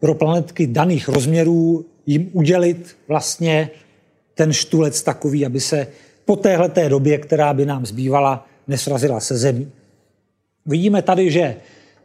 pro 0.00 0.14
planetky 0.14 0.66
daných 0.66 1.08
rozměrů 1.08 1.84
jim 2.06 2.30
udělit 2.32 2.96
vlastně 3.08 3.70
ten 4.34 4.52
štulec 4.52 5.02
takový, 5.02 5.46
aby 5.46 5.60
se 5.60 5.86
po 6.24 6.36
téhleté 6.36 6.88
době, 6.88 7.18
která 7.18 7.54
by 7.54 7.66
nám 7.66 7.86
zbývala, 7.86 8.46
nesrazila 8.68 9.20
se 9.20 9.36
Zemí. 9.36 9.70
Vidíme 10.66 11.02
tady, 11.02 11.30
že 11.30 11.56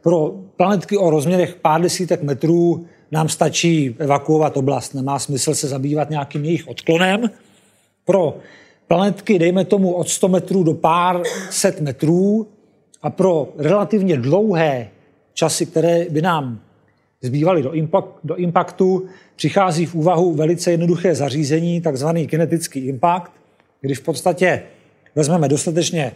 pro 0.02 0.34
planetky 0.56 0.96
o 0.96 1.10
rozměrech 1.10 1.54
pár 1.54 1.80
desítek 1.80 2.22
metrů 2.22 2.86
nám 3.10 3.28
stačí 3.28 3.96
evakuovat 3.98 4.56
oblast. 4.56 4.94
Nemá 4.94 5.18
smysl 5.18 5.54
se 5.54 5.68
zabývat 5.68 6.10
nějakým 6.10 6.44
jejich 6.44 6.68
odklonem. 6.68 7.30
Pro 8.04 8.36
planetky, 8.88 9.38
dejme 9.38 9.64
tomu 9.64 9.92
od 9.92 10.08
100 10.08 10.28
metrů 10.28 10.62
do 10.62 10.74
pár 10.74 11.22
set 11.50 11.80
metrů 11.80 12.48
a 13.02 13.10
pro 13.10 13.48
relativně 13.56 14.16
dlouhé 14.16 14.90
časy, 15.34 15.66
které 15.66 16.06
by 16.10 16.22
nám 16.22 16.60
zbývaly 17.22 17.62
do, 17.62 17.72
impact, 17.72 18.08
do 18.24 18.36
impaktu, 18.36 19.06
přichází 19.36 19.86
v 19.86 19.94
úvahu 19.94 20.34
velice 20.34 20.70
jednoduché 20.70 21.14
zařízení, 21.14 21.80
takzvaný 21.80 22.26
kinetický 22.26 22.80
impact, 22.86 23.32
když 23.80 23.98
v 23.98 24.02
podstatě 24.02 24.62
vezmeme 25.14 25.48
dostatečně 25.48 26.12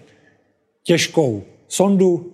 těžkou 0.83 1.43
sondu, 1.69 2.33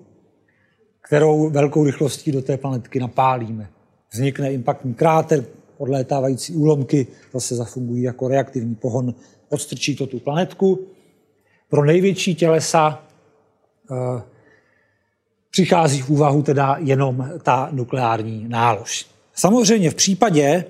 kterou 1.01 1.51
velkou 1.51 1.85
rychlostí 1.85 2.33
do 2.33 2.43
té 2.43 2.57
planetky 2.57 3.01
napálíme. 3.01 3.69
Vznikne 4.13 4.53
impaktní 4.53 4.95
kráter, 4.95 5.45
odlétávající 5.79 6.55
úlomky 6.55 7.07
zase 7.33 7.57
zafungují 7.57 8.03
jako 8.03 8.29
reaktivní 8.29 8.75
pohon 8.75 9.15
odstrčí 9.49 9.97
to 9.97 10.07
tu 10.07 10.19
planetku. 10.19 10.87
Pro 11.69 11.85
největší 11.85 12.35
tělesa 12.35 13.03
e, 13.91 14.23
přichází 15.51 16.03
v 16.03 16.11
úvahu 16.11 16.43
teda 16.43 16.77
jenom 16.81 17.31
ta 17.43 17.69
nukleární 17.73 18.49
nálož. 18.49 19.07
Samozřejmě 19.35 19.91
v 19.91 19.95
případě, 19.95 20.65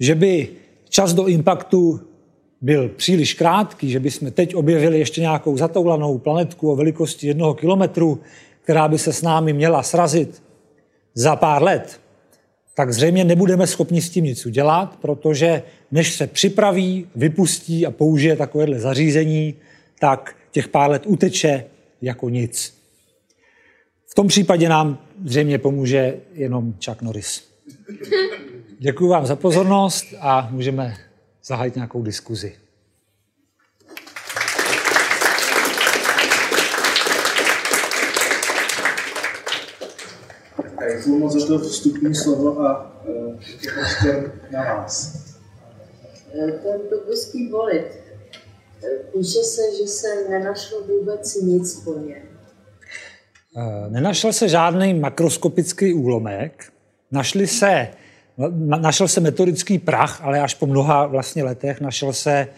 že 0.00 0.14
by 0.14 0.48
čas 0.88 1.12
do 1.12 1.26
impaktu 1.26 2.00
byl 2.60 2.88
příliš 2.88 3.34
krátký, 3.34 3.90
že 3.90 4.00
bychom 4.00 4.30
teď 4.30 4.54
objevili 4.54 4.98
ještě 4.98 5.20
nějakou 5.20 5.56
zatoulanou 5.56 6.18
planetku 6.18 6.72
o 6.72 6.76
velikosti 6.76 7.26
jednoho 7.26 7.54
kilometru, 7.54 8.20
která 8.62 8.88
by 8.88 8.98
se 8.98 9.12
s 9.12 9.22
námi 9.22 9.52
měla 9.52 9.82
srazit 9.82 10.42
za 11.14 11.36
pár 11.36 11.62
let, 11.62 12.00
tak 12.74 12.92
zřejmě 12.92 13.24
nebudeme 13.24 13.66
schopni 13.66 14.02
s 14.02 14.10
tím 14.10 14.24
nic 14.24 14.46
udělat, 14.46 14.96
protože 15.00 15.62
než 15.90 16.14
se 16.14 16.26
připraví, 16.26 17.08
vypustí 17.16 17.86
a 17.86 17.90
použije 17.90 18.36
takovéhle 18.36 18.80
zařízení, 18.80 19.54
tak 19.98 20.36
těch 20.50 20.68
pár 20.68 20.90
let 20.90 21.02
uteče 21.06 21.64
jako 22.02 22.28
nic. 22.28 22.74
V 24.06 24.14
tom 24.14 24.28
případě 24.28 24.68
nám 24.68 24.98
zřejmě 25.24 25.58
pomůže 25.58 26.16
jenom 26.32 26.74
Chuck 26.84 27.02
Norris. 27.02 27.44
Děkuji 28.78 29.08
vám 29.08 29.26
za 29.26 29.36
pozornost 29.36 30.06
a 30.20 30.48
můžeme 30.50 30.96
zahájit 31.44 31.74
nějakou 31.74 32.02
diskuzi. 32.02 32.54
Děkuji 40.96 41.18
moc 41.18 41.32
za 41.32 41.46
to 41.46 41.58
vstupní 41.58 42.14
slovo 42.14 42.60
a 42.60 43.00
uh, 43.08 43.34
na 44.50 44.62
vás. 44.64 45.24
Eh, 46.34 46.52
ten 46.52 46.80
tubovský 46.90 47.48
bolit, 47.48 47.86
eh, 47.86 48.88
píše 49.12 49.42
se, 49.42 49.62
že 49.78 49.86
se 49.86 50.06
nenašlo 50.30 50.80
vůbec 50.80 51.34
nic 51.42 51.80
po 51.80 51.98
něm. 51.98 52.22
Nenašel 53.88 54.32
se 54.32 54.48
žádný 54.48 54.94
makroskopický 54.94 55.94
úlomek, 55.94 56.64
našli 57.10 57.46
se, 57.46 57.88
našel 58.58 59.08
se 59.08 59.20
metodický 59.20 59.78
prach, 59.78 60.20
ale 60.22 60.40
až 60.40 60.54
po 60.54 60.66
mnoha 60.66 61.06
vlastně 61.06 61.44
letech 61.44 61.80
našel 61.80 62.12
se 62.12 62.48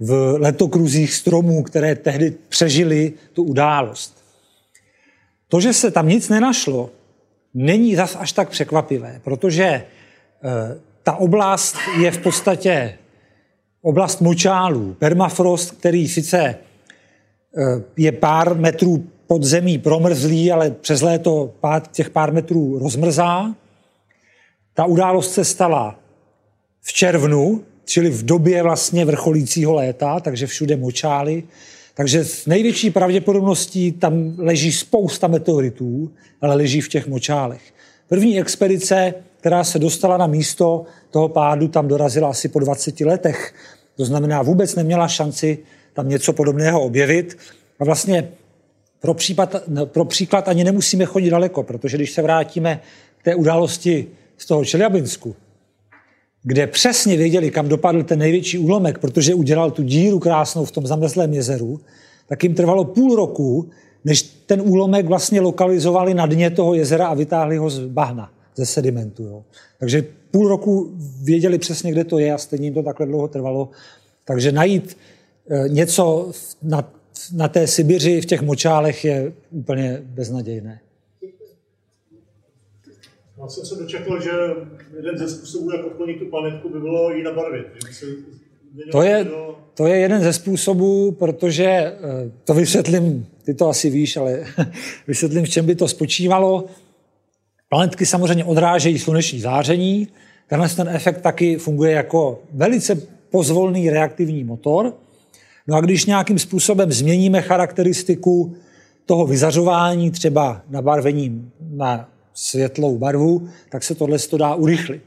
v 0.00 0.36
letokruzích 0.38 1.14
stromů, 1.14 1.62
které 1.62 1.94
tehdy 1.94 2.34
přežili 2.48 3.12
tu 3.32 3.42
událost. 3.42 4.24
To, 5.48 5.60
že 5.60 5.72
se 5.72 5.90
tam 5.90 6.08
nic 6.08 6.28
nenašlo, 6.28 6.90
není 7.54 7.96
zas 7.96 8.16
až 8.20 8.32
tak 8.32 8.48
překvapivé, 8.48 9.20
protože 9.24 9.64
eh, 9.64 9.84
ta 11.02 11.16
oblast 11.16 11.76
je 12.00 12.10
v 12.10 12.18
podstatě 12.18 12.98
oblast 13.82 14.20
močálů. 14.20 14.96
Permafrost, 14.98 15.70
který 15.70 16.08
sice 16.08 16.38
eh, 16.38 16.56
je 17.96 18.12
pár 18.12 18.54
metrů 18.54 19.04
pod 19.26 19.42
zemí 19.42 19.78
promrzlý, 19.78 20.52
ale 20.52 20.70
přes 20.70 21.02
léto 21.02 21.54
pár, 21.60 21.82
těch 21.92 22.10
pár 22.10 22.32
metrů 22.32 22.78
rozmrzá. 22.78 23.54
Ta 24.74 24.84
událost 24.84 25.32
se 25.32 25.44
stala 25.44 25.98
v 26.80 26.92
červnu, 26.92 27.64
čili 27.84 28.10
v 28.10 28.24
době 28.24 28.62
vlastně 28.62 29.04
vrcholícího 29.04 29.74
léta, 29.74 30.20
takže 30.20 30.46
všude 30.46 30.76
močály. 30.76 31.42
Takže 32.00 32.24
s 32.24 32.46
největší 32.46 32.90
pravděpodobností 32.90 33.92
tam 33.92 34.34
leží 34.38 34.72
spousta 34.72 35.26
meteoritů, 35.26 36.10
ale 36.40 36.54
leží 36.54 36.80
v 36.80 36.88
těch 36.88 37.06
močálech. 37.06 37.60
První 38.08 38.40
expedice, 38.40 39.14
která 39.40 39.64
se 39.64 39.78
dostala 39.78 40.16
na 40.16 40.26
místo 40.26 40.84
toho 41.10 41.28
pádu, 41.28 41.68
tam 41.68 41.88
dorazila 41.88 42.30
asi 42.30 42.48
po 42.48 42.58
20 42.58 43.00
letech. 43.00 43.54
To 43.96 44.04
znamená, 44.04 44.42
vůbec 44.42 44.74
neměla 44.74 45.08
šanci 45.08 45.58
tam 45.92 46.08
něco 46.08 46.32
podobného 46.32 46.82
objevit. 46.82 47.38
A 47.80 47.84
vlastně 47.84 48.28
pro, 49.00 49.14
případ, 49.14 49.56
pro 49.84 50.04
příklad 50.04 50.48
ani 50.48 50.64
nemusíme 50.64 51.04
chodit 51.04 51.30
daleko, 51.30 51.62
protože 51.62 51.96
když 51.96 52.12
se 52.12 52.22
vrátíme 52.22 52.80
k 53.18 53.24
té 53.24 53.34
události 53.34 54.06
z 54.38 54.46
toho 54.46 54.64
Čeljabinsku, 54.64 55.36
kde 56.42 56.66
přesně 56.66 57.16
věděli, 57.16 57.50
kam 57.50 57.68
dopadl 57.68 58.02
ten 58.02 58.18
největší 58.18 58.58
úlomek, 58.58 58.98
protože 58.98 59.34
udělal 59.34 59.70
tu 59.70 59.82
díru 59.82 60.18
krásnou 60.18 60.64
v 60.64 60.72
tom 60.72 60.86
zamrzlém 60.86 61.34
jezeru, 61.34 61.80
tak 62.28 62.42
jim 62.42 62.54
trvalo 62.54 62.84
půl 62.84 63.16
roku, 63.16 63.68
než 64.04 64.22
ten 64.22 64.60
úlomek 64.60 65.06
vlastně 65.06 65.40
lokalizovali 65.40 66.14
na 66.14 66.26
dně 66.26 66.50
toho 66.50 66.74
jezera 66.74 67.06
a 67.06 67.14
vytáhli 67.14 67.56
ho 67.56 67.70
z 67.70 67.78
bahna, 67.78 68.32
ze 68.56 68.66
sedimentu. 68.66 69.22
Jo. 69.22 69.44
Takže 69.78 70.04
půl 70.30 70.48
roku 70.48 70.90
věděli 71.22 71.58
přesně, 71.58 71.92
kde 71.92 72.04
to 72.04 72.18
je 72.18 72.32
a 72.32 72.38
stejně 72.38 72.66
jim 72.66 72.74
to 72.74 72.82
takhle 72.82 73.06
dlouho 73.06 73.28
trvalo. 73.28 73.68
Takže 74.24 74.52
najít 74.52 74.96
eh, 75.50 75.68
něco 75.68 76.30
na, 76.62 76.92
na 77.32 77.48
té 77.48 77.66
Sibiři 77.66 78.20
v 78.20 78.26
těch 78.26 78.42
močálech 78.42 79.04
je 79.04 79.32
úplně 79.50 80.02
beznadějné. 80.04 80.80
Já 83.40 83.48
jsem 83.48 83.66
se 83.66 83.74
dočetl, 83.74 84.20
že 84.20 84.30
jeden 84.96 85.18
ze 85.18 85.28
způsobů, 85.28 85.70
jak 85.72 85.86
odklonit 85.86 86.18
tu 86.18 86.26
planetku, 86.26 86.68
by 86.68 86.80
bylo 86.80 87.10
ji 87.10 87.22
nabarvit. 87.22 87.66
To 88.92 89.02
je, 89.02 89.26
to 89.74 89.86
je 89.86 89.96
jeden 89.96 90.22
ze 90.22 90.32
způsobů, 90.32 91.12
protože 91.12 91.64
eh, 91.64 91.96
to 92.44 92.54
vysvětlím, 92.54 93.26
ty 93.44 93.54
to 93.54 93.68
asi 93.68 93.90
víš, 93.90 94.16
ale 94.16 94.44
vysvětlím, 95.06 95.44
v 95.44 95.48
čem 95.48 95.66
by 95.66 95.74
to 95.74 95.88
spočívalo. 95.88 96.64
Planetky 97.68 98.06
samozřejmě 98.06 98.44
odrážejí 98.44 98.98
sluneční 98.98 99.40
záření. 99.40 100.08
Tenhle 100.48 100.68
ten 100.68 100.88
efekt 100.88 101.20
taky 101.20 101.56
funguje 101.56 101.92
jako 101.92 102.42
velice 102.52 103.02
pozvolný 103.30 103.90
reaktivní 103.90 104.44
motor. 104.44 104.94
No 105.66 105.76
a 105.76 105.80
když 105.80 106.06
nějakým 106.06 106.38
způsobem 106.38 106.92
změníme 106.92 107.42
charakteristiku 107.42 108.56
toho 109.06 109.26
vyzařování, 109.26 110.10
třeba 110.10 110.62
nabarvením 110.68 111.52
na 111.70 112.09
světlou 112.34 112.98
barvu, 112.98 113.48
tak 113.68 113.84
se 113.84 113.94
tohle 113.94 114.18
to 114.18 114.36
dá 114.36 114.54
urychlit. 114.54 115.02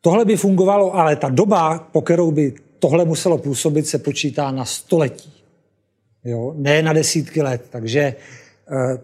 Tohle 0.00 0.24
by 0.24 0.36
fungovalo, 0.36 0.94
ale 0.94 1.16
ta 1.16 1.28
doba, 1.28 1.78
po 1.78 2.02
kterou 2.02 2.30
by 2.30 2.54
tohle 2.78 3.04
muselo 3.04 3.38
působit, 3.38 3.86
se 3.86 3.98
počítá 3.98 4.50
na 4.50 4.64
století. 4.64 5.32
Jo? 6.24 6.54
Ne 6.56 6.82
na 6.82 6.92
desítky 6.92 7.42
let. 7.42 7.66
Takže 7.70 8.00
eh, 8.00 8.98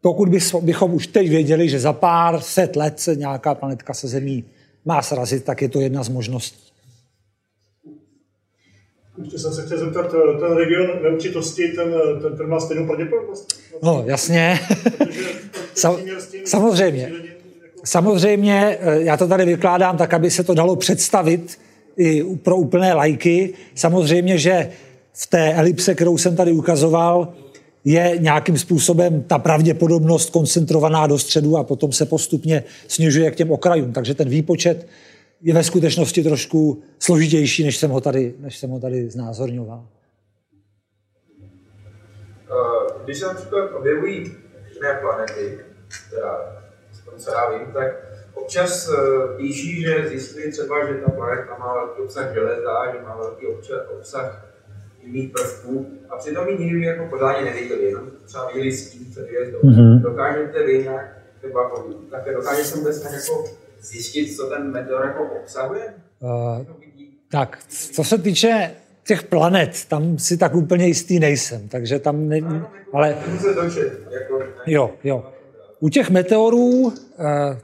pokud 0.00 0.28
bychom 0.60 0.94
už 0.94 1.06
teď 1.06 1.28
věděli, 1.28 1.68
že 1.68 1.80
za 1.80 1.92
pár 1.92 2.40
set 2.40 2.76
let 2.76 3.00
se 3.00 3.16
nějaká 3.16 3.54
planetka 3.54 3.94
se 3.94 4.08
Zemí 4.08 4.44
má 4.84 5.02
srazit, 5.02 5.44
tak 5.44 5.62
je 5.62 5.68
to 5.68 5.80
jedna 5.80 6.02
z 6.02 6.08
možností. 6.08 6.69
Ještě 9.22 9.38
jsem 9.38 9.52
se 9.52 9.66
chtěl 9.66 9.78
zeptat, 9.78 10.14
eh, 10.14 10.40
ten 10.40 10.56
region 10.56 10.86
neurčitosti, 11.02 11.68
ten, 11.68 11.94
eh, 11.94 12.20
ten, 12.20 12.36
ten 12.36 12.48
má 12.48 12.60
stejnou 12.60 12.86
pravděpodobnost? 12.86 13.60
No, 13.82 14.02
jasně. 14.06 14.60
Sam, 15.74 15.96
samozřejmě. 16.44 17.12
Samozřejmě, 17.84 18.78
eh, 18.80 19.02
já 19.02 19.16
to 19.16 19.28
tady 19.28 19.44
vykládám 19.44 19.96
tak, 19.96 20.14
aby 20.14 20.30
se 20.30 20.44
to 20.44 20.54
dalo 20.54 20.76
představit 20.76 21.58
i 21.96 22.24
pro 22.24 22.56
úplné 22.56 22.94
lajky. 22.94 23.54
Samozřejmě, 23.74 24.38
že 24.38 24.70
v 25.12 25.26
té 25.26 25.54
elipse, 25.54 25.94
kterou 25.94 26.18
jsem 26.18 26.36
tady 26.36 26.52
ukazoval, 26.52 27.28
je 27.84 28.14
nějakým 28.18 28.58
způsobem 28.58 29.24
ta 29.26 29.38
pravděpodobnost 29.38 30.30
koncentrovaná 30.30 31.06
do 31.06 31.18
středu 31.18 31.56
a 31.56 31.64
potom 31.64 31.92
se 31.92 32.06
postupně 32.06 32.64
snižuje 32.88 33.30
k 33.30 33.36
těm 33.36 33.50
okrajům. 33.50 33.92
Takže 33.92 34.14
ten 34.14 34.28
výpočet 34.28 34.86
je 35.42 35.54
ve 35.54 35.64
skutečnosti 35.64 36.22
trošku 36.22 36.82
složitější, 36.98 37.64
než 37.64 37.76
jsem 37.76 37.90
ho 37.90 38.00
tady, 38.00 38.34
než 38.38 38.58
jsem 38.58 38.70
ho 38.70 38.80
tady 38.80 39.10
znázorňoval. 39.10 39.86
Eh, 42.50 43.04
když 43.04 43.18
se 43.18 43.26
například 43.26 43.72
objevují 43.72 44.16
jiné 44.74 44.98
planety, 45.00 45.58
teda 46.10 46.60
co 47.16 47.30
já 47.30 47.50
vím, 47.50 47.72
tak 47.72 48.10
občas 48.34 48.88
uh, 48.88 49.36
píší, 49.36 49.82
že 49.82 50.08
zjistili 50.08 50.52
třeba, 50.52 50.86
že 50.86 50.94
ta 50.94 51.10
planeta 51.10 51.56
má 51.58 51.74
velký 51.74 52.02
obsah 52.02 52.34
železa, 52.34 52.92
že 52.92 53.02
má 53.02 53.16
velký 53.16 53.46
občas, 53.46 53.78
obsah 53.98 54.46
jiných 55.02 55.30
prvků 55.30 55.86
a 56.08 56.16
přitom 56.16 56.48
ji 56.48 56.58
nikdy 56.58 56.82
jako 56.82 57.06
pořádně 57.06 57.50
neviděli, 57.50 57.84
jenom 57.84 58.10
třeba 58.24 58.46
viděli 58.46 58.76
tím 58.76 59.10
před 59.10 59.26
hvězdou. 59.26 59.58
Mm-hmm. 59.58 60.00
Dokážete 60.02 60.66
vy 60.66 60.78
nějak, 60.78 61.16
třeba 61.38 61.70
také 62.10 62.34
dokážete 62.34 62.76
vůbec 62.76 63.04
jako 63.04 63.44
zjistit, 63.80 64.36
co 64.36 64.46
ten 64.46 64.70
meteor 64.70 65.06
jako 65.06 65.24
obsahuje? 65.42 65.94
Uh, 66.20 66.66
tak, 67.30 67.58
co 67.68 68.04
se 68.04 68.18
týče 68.18 68.70
těch 69.06 69.22
planet, 69.22 69.84
tam 69.88 70.18
si 70.18 70.36
tak 70.36 70.54
úplně 70.54 70.86
jistý 70.86 71.18
nejsem, 71.18 71.68
takže 71.68 71.98
tam 71.98 72.28
ne, 72.28 72.40
no, 72.40 72.66
ale... 72.92 73.16
Jako, 74.10 74.42
jo, 74.66 74.90
jo. 75.04 75.24
U 75.80 75.88
těch 75.88 76.10
meteorů, 76.10 76.92
eh, 77.18 77.58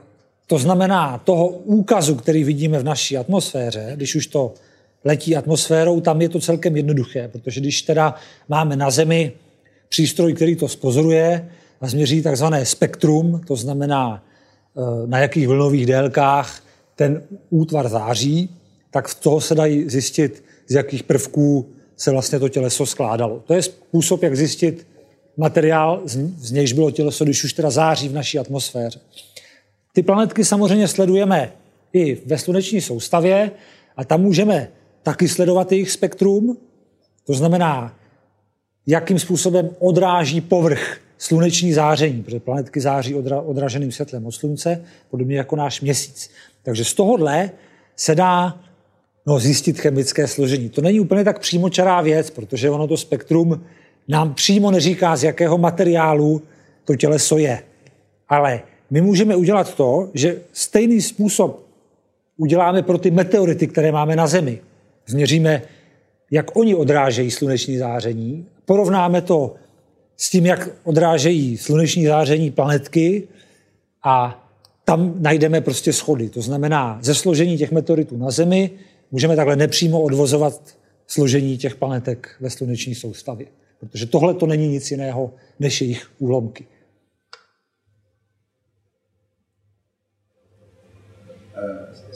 to 0.47 0.57
znamená 0.57 1.17
toho 1.17 1.47
úkazu, 1.47 2.15
který 2.15 2.43
vidíme 2.43 2.79
v 2.79 2.83
naší 2.83 3.17
atmosféře, 3.17 3.91
když 3.95 4.15
už 4.15 4.27
to 4.27 4.53
letí 5.03 5.35
atmosférou, 5.35 6.01
tam 6.01 6.21
je 6.21 6.29
to 6.29 6.39
celkem 6.39 6.77
jednoduché, 6.77 7.27
protože 7.27 7.61
když 7.61 7.81
teda 7.81 8.15
máme 8.49 8.75
na 8.75 8.91
Zemi 8.91 9.31
přístroj, 9.89 10.33
který 10.33 10.55
to 10.55 10.67
spozoruje 10.67 11.49
a 11.81 11.87
změří 11.87 12.21
takzvané 12.21 12.65
spektrum, 12.65 13.41
to 13.47 13.55
znamená 13.55 14.23
na 15.05 15.19
jakých 15.19 15.47
vlnových 15.47 15.85
délkách 15.85 16.63
ten 16.95 17.23
útvar 17.49 17.89
září, 17.89 18.49
tak 18.91 19.07
v 19.07 19.15
toho 19.15 19.41
se 19.41 19.55
dají 19.55 19.89
zjistit, 19.89 20.43
z 20.67 20.73
jakých 20.73 21.03
prvků 21.03 21.69
se 21.95 22.11
vlastně 22.11 22.39
to 22.39 22.49
těleso 22.49 22.85
skládalo. 22.85 23.43
To 23.47 23.53
je 23.53 23.61
způsob, 23.61 24.23
jak 24.23 24.35
zjistit, 24.35 24.87
materiál, 25.37 26.01
z 26.37 26.51
nějž 26.51 26.73
bylo 26.73 26.91
těleso, 26.91 27.23
když 27.23 27.43
už 27.43 27.53
teda 27.53 27.69
září 27.69 28.09
v 28.09 28.13
naší 28.13 28.39
atmosféře. 28.39 28.99
Ty 29.93 30.03
planetky 30.03 30.45
samozřejmě 30.45 30.87
sledujeme 30.87 31.51
i 31.93 32.21
ve 32.25 32.37
sluneční 32.37 32.81
soustavě 32.81 33.51
a 33.97 34.05
tam 34.05 34.21
můžeme 34.21 34.69
taky 35.03 35.27
sledovat 35.27 35.71
jejich 35.71 35.91
spektrum, 35.91 36.57
to 37.25 37.33
znamená, 37.33 37.95
jakým 38.87 39.19
způsobem 39.19 39.69
odráží 39.79 40.41
povrch 40.41 40.99
sluneční 41.17 41.73
záření, 41.73 42.23
protože 42.23 42.39
planetky 42.39 42.81
září 42.81 43.15
odra, 43.15 43.41
odraženým 43.41 43.91
světlem 43.91 44.25
od 44.25 44.31
slunce, 44.31 44.83
podobně 45.09 45.37
jako 45.37 45.55
náš 45.55 45.81
měsíc. 45.81 46.29
Takže 46.63 46.85
z 46.85 46.93
tohohle 46.93 47.51
se 47.95 48.15
dá 48.15 48.59
no, 49.25 49.39
zjistit 49.39 49.79
chemické 49.79 50.27
složení. 50.27 50.69
To 50.69 50.81
není 50.81 50.99
úplně 50.99 51.23
tak 51.23 51.39
přímočará 51.39 52.01
věc, 52.01 52.29
protože 52.29 52.69
ono 52.69 52.87
to 52.87 52.97
spektrum 52.97 53.63
nám 54.07 54.33
přímo 54.33 54.71
neříká, 54.71 55.15
z 55.15 55.23
jakého 55.23 55.57
materiálu 55.57 56.41
to 56.85 56.95
těleso 56.95 57.37
je. 57.37 57.63
Ale 58.29 58.61
my 58.89 59.01
můžeme 59.01 59.35
udělat 59.35 59.75
to, 59.75 60.09
že 60.13 60.41
stejný 60.53 61.01
způsob 61.01 61.67
uděláme 62.37 62.81
pro 62.81 62.97
ty 62.97 63.11
meteority, 63.11 63.67
které 63.67 63.91
máme 63.91 64.15
na 64.15 64.27
Zemi. 64.27 64.59
Změříme, 65.07 65.61
jak 66.31 66.55
oni 66.55 66.75
odrážejí 66.75 67.31
sluneční 67.31 67.77
záření, 67.77 68.45
porovnáme 68.65 69.21
to 69.21 69.55
s 70.17 70.29
tím, 70.29 70.45
jak 70.45 70.69
odrážejí 70.83 71.57
sluneční 71.57 72.05
záření 72.05 72.51
planetky 72.51 73.27
a 74.03 74.43
tam 74.85 75.13
najdeme 75.21 75.61
prostě 75.61 75.93
schody. 75.93 76.29
To 76.29 76.41
znamená, 76.41 76.99
ze 77.01 77.15
složení 77.15 77.57
těch 77.57 77.71
meteoritů 77.71 78.17
na 78.17 78.31
Zemi 78.31 78.71
můžeme 79.11 79.35
takhle 79.35 79.55
nepřímo 79.55 80.01
odvozovat 80.01 80.77
složení 81.07 81.57
těch 81.57 81.75
planetek 81.75 82.35
ve 82.39 82.49
sluneční 82.49 82.95
soustavě. 82.95 83.47
Protože 83.79 84.05
tohle 84.05 84.33
to 84.33 84.45
není 84.45 84.67
nic 84.67 84.91
jiného 84.91 85.33
než 85.59 85.81
jejich 85.81 86.11
úlomky. 86.19 86.65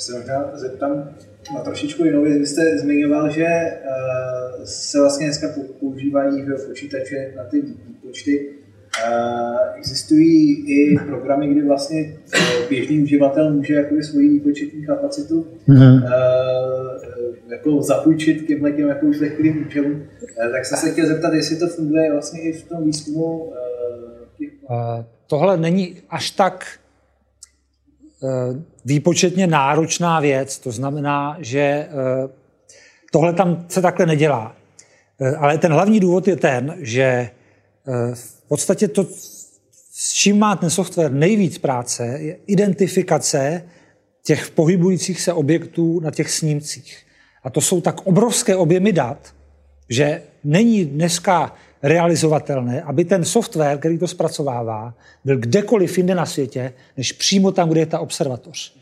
Se 0.02 0.14
možná 0.14 0.52
zeptám 0.54 1.10
na 1.54 1.62
trošičku 1.62 2.06
jinou 2.06 2.24
věc. 2.24 2.38
Vy 2.38 2.45
jste 2.45 2.78
zmiňoval, 2.78 3.30
že 3.30 3.45
eh, 3.45 3.80
se 4.64 4.99
vlastně 4.99 5.26
dneska 5.26 5.47
používají 5.80 6.45
počítače 6.68 7.34
na 7.38 7.43
ty 7.43 7.62
výpočty. 7.62 8.49
Eh, 9.06 9.78
existují 9.78 10.66
i 10.68 10.99
programy, 11.06 11.47
kdy 11.47 11.68
vlastně 11.68 12.18
eh, 12.34 12.39
běžný 12.70 13.04
uživatel 13.04 13.54
může 13.54 13.74
jakoby 13.74 14.04
svoji 14.04 14.30
výpočetní 14.30 14.86
kapacitu 14.86 15.47
mm-hmm 15.68 16.02
jako 17.52 17.82
zapůjčit 17.82 18.47
těmhle 18.47 18.72
těm 18.72 18.88
jako 18.88 19.14
zlehklým 19.14 19.66
účelům. 19.68 20.04
Tak 20.52 20.66
jsem 20.66 20.78
se 20.78 20.91
chtěl 20.91 21.08
zeptat, 21.08 21.34
jestli 21.34 21.56
to 21.56 21.68
funguje 21.68 22.12
vlastně 22.12 22.41
i 22.41 22.54
v 22.54 22.70
tom 22.70 22.86
výzkumu. 22.86 23.54
Uh, 24.70 24.78
tohle 25.28 25.58
není 25.58 25.95
až 26.10 26.32
tak 26.32 26.66
výpočetně 28.86 29.47
náročná 29.47 30.19
věc. 30.19 30.59
To 30.59 30.72
znamená, 30.72 31.38
že 31.39 31.88
tohle 33.11 33.34
tam 33.34 33.65
se 33.69 33.82
takhle 33.82 34.05
nedělá. 34.05 34.55
Eh, 35.22 35.36
ale 35.36 35.57
ten 35.57 35.74
hlavní 35.74 35.99
důvod 35.99 36.28
je 36.28 36.36
ten, 36.36 36.76
že 36.80 37.03
eh, 37.03 37.32
v 38.15 38.47
podstatě 38.47 38.88
to, 38.88 39.05
s 39.93 40.13
čím 40.13 40.39
má 40.39 40.55
ten 40.55 40.69
software 40.69 41.11
nejvíc 41.11 41.57
práce, 41.57 42.05
je 42.05 42.38
identifikace 42.47 43.63
těch 44.24 44.49
pohybujících 44.49 45.22
se 45.22 45.34
objektů 45.34 45.99
na 45.99 46.11
těch 46.11 46.32
snímcích. 46.32 46.97
A 47.43 47.49
to 47.49 47.61
jsou 47.61 47.82
tak 47.82 48.07
obrovské 48.07 48.55
objemy 48.55 48.93
dat, 48.93 49.34
že 49.89 50.22
není 50.43 50.86
dneska 50.86 51.55
realizovatelné, 51.84 52.82
aby 52.82 53.05
ten 53.05 53.25
software, 53.25 53.77
který 53.77 53.97
to 53.97 54.07
zpracovává, 54.07 54.93
byl 55.25 55.38
kdekoliv 55.38 55.97
jinde 55.97 56.15
na 56.15 56.25
světě, 56.25 56.73
než 56.97 57.11
přímo 57.11 57.51
tam, 57.51 57.69
kde 57.69 57.79
je 57.79 57.86
ta 57.86 57.99
observatoř. 57.99 58.75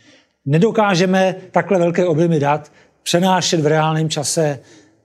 Nedokážeme 0.45 1.35
takhle 1.51 1.79
velké 1.79 2.05
objemy 2.05 2.39
dat 2.39 2.71
přenášet 3.03 3.59
v 3.59 3.67
reálném 3.67 4.09
čase 4.09 4.59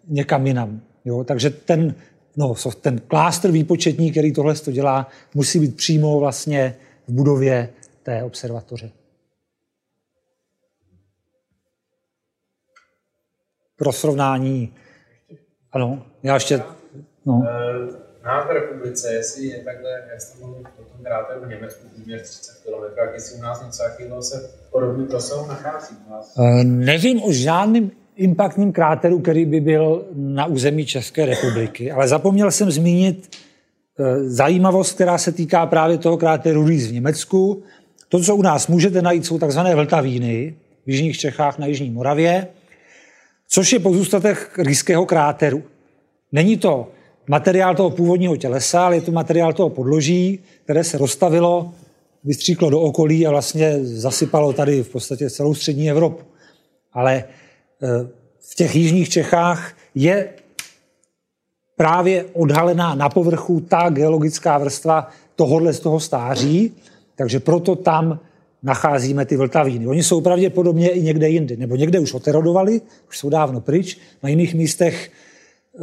někam 0.09 0.47
jinam. 0.47 0.81
Jo? 1.05 1.25
Takže 1.25 1.51
ten, 1.51 1.95
no, 2.37 2.55
ten 2.81 3.01
klástr 3.01 3.51
výpočetní, 3.51 4.11
který 4.11 4.33
tohle 4.33 4.55
to 4.55 4.73
dělá, 4.73 5.09
musí 5.35 5.61
být 5.61 5.77
přímo 5.77 6.21
vlastně 6.21 6.77
v 7.09 7.13
budově 7.13 7.69
té 8.03 8.23
observatoře. 8.23 8.91
Pro 13.77 13.93
srovnání, 13.93 14.75
ano, 15.73 16.07
já 16.23 16.35
ještě, 16.35 16.63
no. 17.27 17.43
Na 18.25 18.45
v 18.45 18.51
republice, 18.51 19.13
jestli 19.13 19.47
je 19.47 19.65
takhle, 19.65 19.91
jak 20.13 20.21
jste 20.21 20.39
mluvil 20.39 20.61
o 20.61 20.83
tom 20.85 21.05
kráteru 21.05 21.41
v 21.41 21.49
Německu, 21.49 21.89
průměr 21.95 22.21
30 22.21 22.53
km, 22.65 23.01
jak 23.01 23.15
jestli 23.15 23.39
u 23.39 23.43
nás 23.43 23.63
něco 23.67 23.83
takového 23.83 24.23
se 24.23 24.51
podobný 24.71 25.07
rozsahu 25.11 25.47
nachází. 25.47 25.97
Nevím 26.63 27.23
o 27.23 27.33
žádném 27.33 27.91
impaktním 28.17 28.73
kráteru, 28.73 29.19
který 29.19 29.45
by 29.45 29.61
byl 29.61 30.07
na 30.15 30.47
území 30.47 30.87
České 30.87 31.27
republiky. 31.27 31.93
Ale 31.93 32.09
zapomněl 32.09 32.51
jsem 32.51 32.71
zmínit 32.71 33.37
eh, 33.99 34.25
zajímavost, 34.25 34.93
která 34.93 35.19
se 35.19 35.33
týká 35.33 35.67
právě 35.67 35.99
toho 35.99 36.17
kráteru 36.17 36.67
Rýs 36.67 36.87
v 36.87 36.93
Německu. 36.93 37.63
To, 38.09 38.21
co 38.21 38.37
u 38.37 38.43
nás 38.43 38.69
můžete 38.69 39.03
najít, 39.03 39.27
jsou 39.27 39.39
takzvané 39.39 39.75
vltavíny 39.75 40.55
v 40.87 40.91
jižních 40.91 41.19
Čechách 41.19 41.59
na 41.59 41.67
Jižní 41.67 41.91
Moravě, 41.91 42.47
což 43.49 43.73
je 43.73 43.79
pozůstatek 43.79 44.59
rýského 44.59 45.07
kráteru. 45.07 45.63
Není 46.33 46.57
to 46.57 46.94
materiál 47.27 47.75
toho 47.75 47.91
původního 47.91 48.37
tělesa, 48.37 48.87
ale 48.87 48.97
je 48.97 49.01
to 49.01 49.13
materiál 49.13 49.53
toho 49.53 49.71
podloží, 49.71 50.39
které 50.65 50.85
se 50.85 50.99
rozstavilo, 50.99 51.73
vystříklo 52.25 52.71
do 52.71 52.81
okolí 52.81 53.27
a 53.27 53.31
vlastně 53.31 53.79
zasypalo 53.83 54.53
tady 54.53 54.83
v 54.83 54.89
podstatě 54.89 55.31
celou 55.31 55.55
střední 55.55 55.91
Evropu. 55.91 56.25
Ale 56.93 57.25
v 58.41 58.55
těch 58.55 58.77
jižních 58.77 59.09
Čechách 59.09 59.77
je 59.95 60.29
právě 61.77 62.25
odhalená 62.33 62.95
na 62.95 63.09
povrchu 63.09 63.61
ta 63.61 63.91
geologická 63.91 64.59
vrstva 64.59 65.11
tohohle 65.37 65.73
z 65.73 65.81
toho 65.81 66.01
stáří, 66.01 66.73
takže 67.17 67.41
proto 67.41 67.77
tam 67.77 68.21
nacházíme 68.63 69.25
ty 69.25 69.37
vltavíny. 69.37 69.87
Oni 69.87 70.03
jsou 70.03 70.21
pravděpodobně 70.21 70.89
i 70.89 71.03
někde 71.03 71.29
jinde, 71.29 71.57
nebo 71.57 71.77
někde 71.77 72.01
už 72.01 72.15
oterodovali, 72.15 72.81
už 73.09 73.19
jsou 73.19 73.29
dávno 73.29 73.61
pryč, 73.61 73.99
na 74.23 74.29
jiných 74.29 74.55
místech 74.55 75.11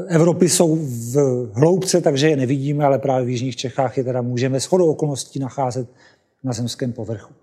Evropy 0.08 0.50
jsou 0.50 0.76
v 0.76 1.16
hloubce, 1.54 2.02
takže 2.02 2.30
je 2.30 2.36
nevidíme, 2.36 2.86
ale 2.86 3.00
právě 3.00 3.26
v 3.26 3.30
jižních 3.30 3.56
Čechách 3.56 3.98
je 3.98 4.04
teda 4.04 4.22
můžeme 4.22 4.60
shodou 4.60 4.92
okolností 4.92 5.39
nacházet 5.39 5.89
na 6.44 6.54
zemském 6.54 6.94
povrchu. 6.94 7.34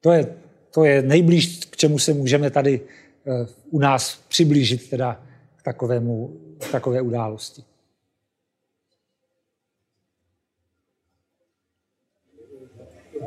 To 0.00 0.12
je, 0.12 0.26
to 0.70 0.84
je 0.84 1.02
nejblíž, 1.02 1.64
k 1.70 1.76
čemu 1.76 1.98
se 1.98 2.14
můžeme 2.14 2.50
tady 2.50 2.80
Eh, 3.28 3.46
u 3.70 3.78
nás 3.78 4.16
přiblížit 4.28 4.90
teda 4.90 5.22
k, 5.56 5.62
takovému, 5.62 6.36
k 6.58 6.72
takové 6.72 7.00
události. 7.00 7.62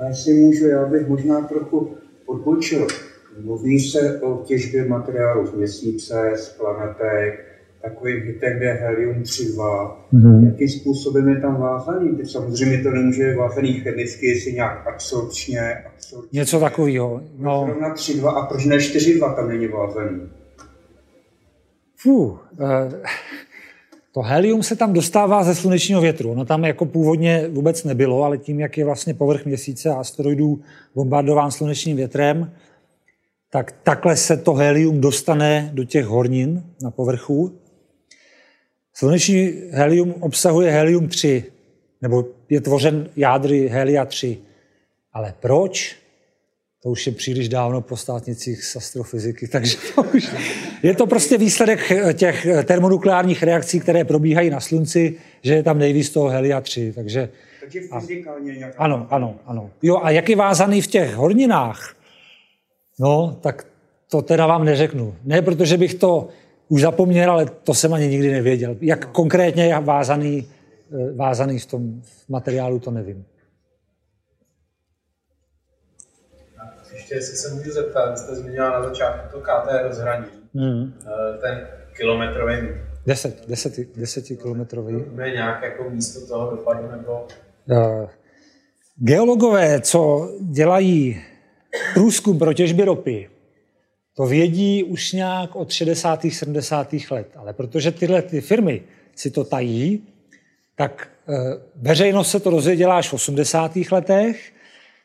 A 0.02 0.06
jestli 0.06 0.34
můžu, 0.34 0.68
já 0.68 0.86
bych 0.86 1.08
možná 1.08 1.48
trochu 1.48 1.98
odbočil. 2.26 2.88
Mluví 3.40 3.80
se 3.80 4.22
o 4.22 4.38
těžbě 4.38 4.86
materiálu 4.86 5.48
z 5.48 5.54
měsíce, 5.54 6.34
z 6.38 6.50
planetek, 6.50 7.49
takovým 7.82 8.24
hitem 8.24 8.62
je 8.62 8.74
helium-3.2. 8.74 9.92
Mm-hmm. 10.14 10.46
Jakým 10.46 10.70
způsobem 10.70 11.30
je 11.30 11.42
tam 11.42 11.62
vázaný? 11.62 12.26
Samozřejmě 12.26 12.84
to 12.84 12.90
nemůže 12.90 13.30
být 13.30 13.36
vázaný 13.36 13.74
chemicky, 13.74 14.26
jestli 14.28 14.54
nějak 14.54 14.88
absorpčně, 14.88 15.74
absorpčně. 15.96 16.40
Něco 16.40 16.60
takového. 16.60 17.22
No. 17.38 17.64
Zrovna 17.66 17.96
3.2 17.96 18.28
a 18.28 18.46
proč 18.46 18.66
ne 18.66 18.78
4.2 18.78 19.36
tam 19.36 19.50
není 19.50 19.68
vázaný? 19.68 20.22
Fuh, 21.96 22.50
eh, 22.62 23.02
to 24.12 24.22
helium 24.22 24.64
se 24.64 24.76
tam 24.76 24.94
dostává 24.94 25.44
ze 25.44 25.56
slunečního 25.56 26.02
větru. 26.02 26.32
Ono 26.32 26.46
tam 26.46 26.64
jako 26.64 26.86
původně 26.86 27.48
vůbec 27.50 27.84
nebylo, 27.84 28.24
ale 28.24 28.38
tím, 28.38 28.60
jak 28.60 28.78
je 28.78 28.86
vlastně 28.86 29.14
povrch 29.14 29.46
měsíce 29.46 29.90
a 29.90 29.94
asteroidů 29.96 30.60
bombardován 30.96 31.52
slunečním 31.52 31.98
větrem, 31.98 32.52
tak 33.52 33.72
takhle 33.84 34.16
se 34.16 34.38
to 34.38 34.54
helium 34.54 35.02
dostane 35.02 35.70
do 35.74 35.84
těch 35.84 36.06
hornin 36.06 36.64
na 36.82 36.92
povrchu 36.92 37.52
Sluneční 39.00 39.54
helium 39.72 40.16
obsahuje 40.20 40.72
helium-3, 40.72 41.44
nebo 42.02 42.26
je 42.50 42.62
tvořen 42.62 43.10
jádry 43.16 43.70
helia-3. 43.74 44.38
Ale 45.14 45.34
proč? 45.40 45.96
To 46.84 46.90
už 46.90 47.08
je 47.08 47.14
příliš 47.14 47.50
dávno 47.50 47.82
po 47.82 47.98
státnicích 47.98 48.64
z 48.64 48.76
astrofyziky, 48.76 49.48
takže 49.48 49.78
to 49.96 50.04
už... 50.04 50.30
Je 50.84 50.96
to 50.96 51.08
prostě 51.08 51.38
výsledek 51.38 51.80
těch 52.14 52.48
termonukleárních 52.64 53.44
reakcí, 53.44 53.80
které 53.80 54.04
probíhají 54.06 54.50
na 54.50 54.60
Slunci, 54.60 55.16
že 55.42 55.54
je 55.54 55.64
tam 55.64 55.80
nejvíc 55.80 56.10
toho 56.10 56.30
helia-3. 56.30 56.94
Takže, 56.94 57.30
takže 57.60 57.82
fyzikálně 58.00 58.56
nějaká... 58.56 58.84
Ano, 58.84 59.08
ano, 59.10 59.40
ano. 59.46 59.70
Jo, 59.82 60.00
a 60.04 60.12
jak 60.12 60.30
je 60.30 60.36
vázaný 60.36 60.82
v 60.82 60.88
těch 60.88 61.14
horninách? 61.16 61.96
No, 63.00 63.38
tak 63.42 63.68
to 64.10 64.22
teda 64.22 64.48
vám 64.48 64.66
neřeknu. 64.66 65.16
Ne, 65.24 65.42
protože 65.42 65.78
bych 65.78 65.94
to 65.94 66.30
už 66.70 66.82
zapomněl, 66.82 67.32
ale 67.32 67.46
to 67.46 67.74
jsem 67.74 67.94
ani 67.94 68.08
nikdy 68.08 68.32
nevěděl. 68.32 68.76
Jak 68.82 69.06
konkrétně 69.06 69.66
je 69.66 69.80
vázaný, 69.80 70.48
eh, 70.94 71.14
vázaný 71.14 71.60
v 71.60 71.66
tom 71.66 72.02
materiálu, 72.30 72.80
to 72.80 72.92
nevím. 72.92 73.26
Ještě 76.94 77.16
jestli 77.16 77.38
se 77.38 77.54
můžu 77.54 77.72
zeptat, 77.72 78.18
jste 78.18 78.36
zmínila 78.36 78.70
na 78.70 78.84
začátku 78.84 79.28
to 79.32 79.40
KT 79.42 79.84
rozhraní, 79.84 80.26
mm. 80.54 80.94
ten 81.42 81.68
kilometrový 81.98 82.56
10, 83.06 83.48
10, 83.48 83.98
10 83.98 84.26
kilometrový. 84.42 85.06
Je 85.24 85.32
nějak 85.32 85.64
jako 85.64 85.90
místo 85.90 86.28
toho 86.28 86.52
dopadu 86.52 86.92
nebo? 86.92 87.28
Uh, 87.66 88.10
geologové, 88.96 89.82
co 89.82 90.32
dělají 90.42 91.22
průzkum 91.94 92.40
pro 92.40 92.54
těžby 92.54 92.86
ropy, 92.86 93.30
to 94.20 94.26
vědí 94.26 94.84
už 94.84 95.14
nějak 95.14 95.56
od 95.56 95.72
60. 95.72 96.26
70. 96.30 96.94
let. 97.12 97.28
Ale 97.36 97.54
protože 97.54 97.92
tyhle 97.92 98.22
ty 98.22 98.42
firmy 98.42 98.82
si 99.16 99.32
to 99.32 99.44
tají, 99.44 100.04
tak 100.76 101.08
eh, 101.30 101.34
veřejnost 101.76 102.32
se 102.32 102.40
to 102.40 102.52
dozvěděla 102.52 102.98
až 102.98 103.10
v 103.10 103.14
80. 103.14 103.72
letech. 103.92 104.54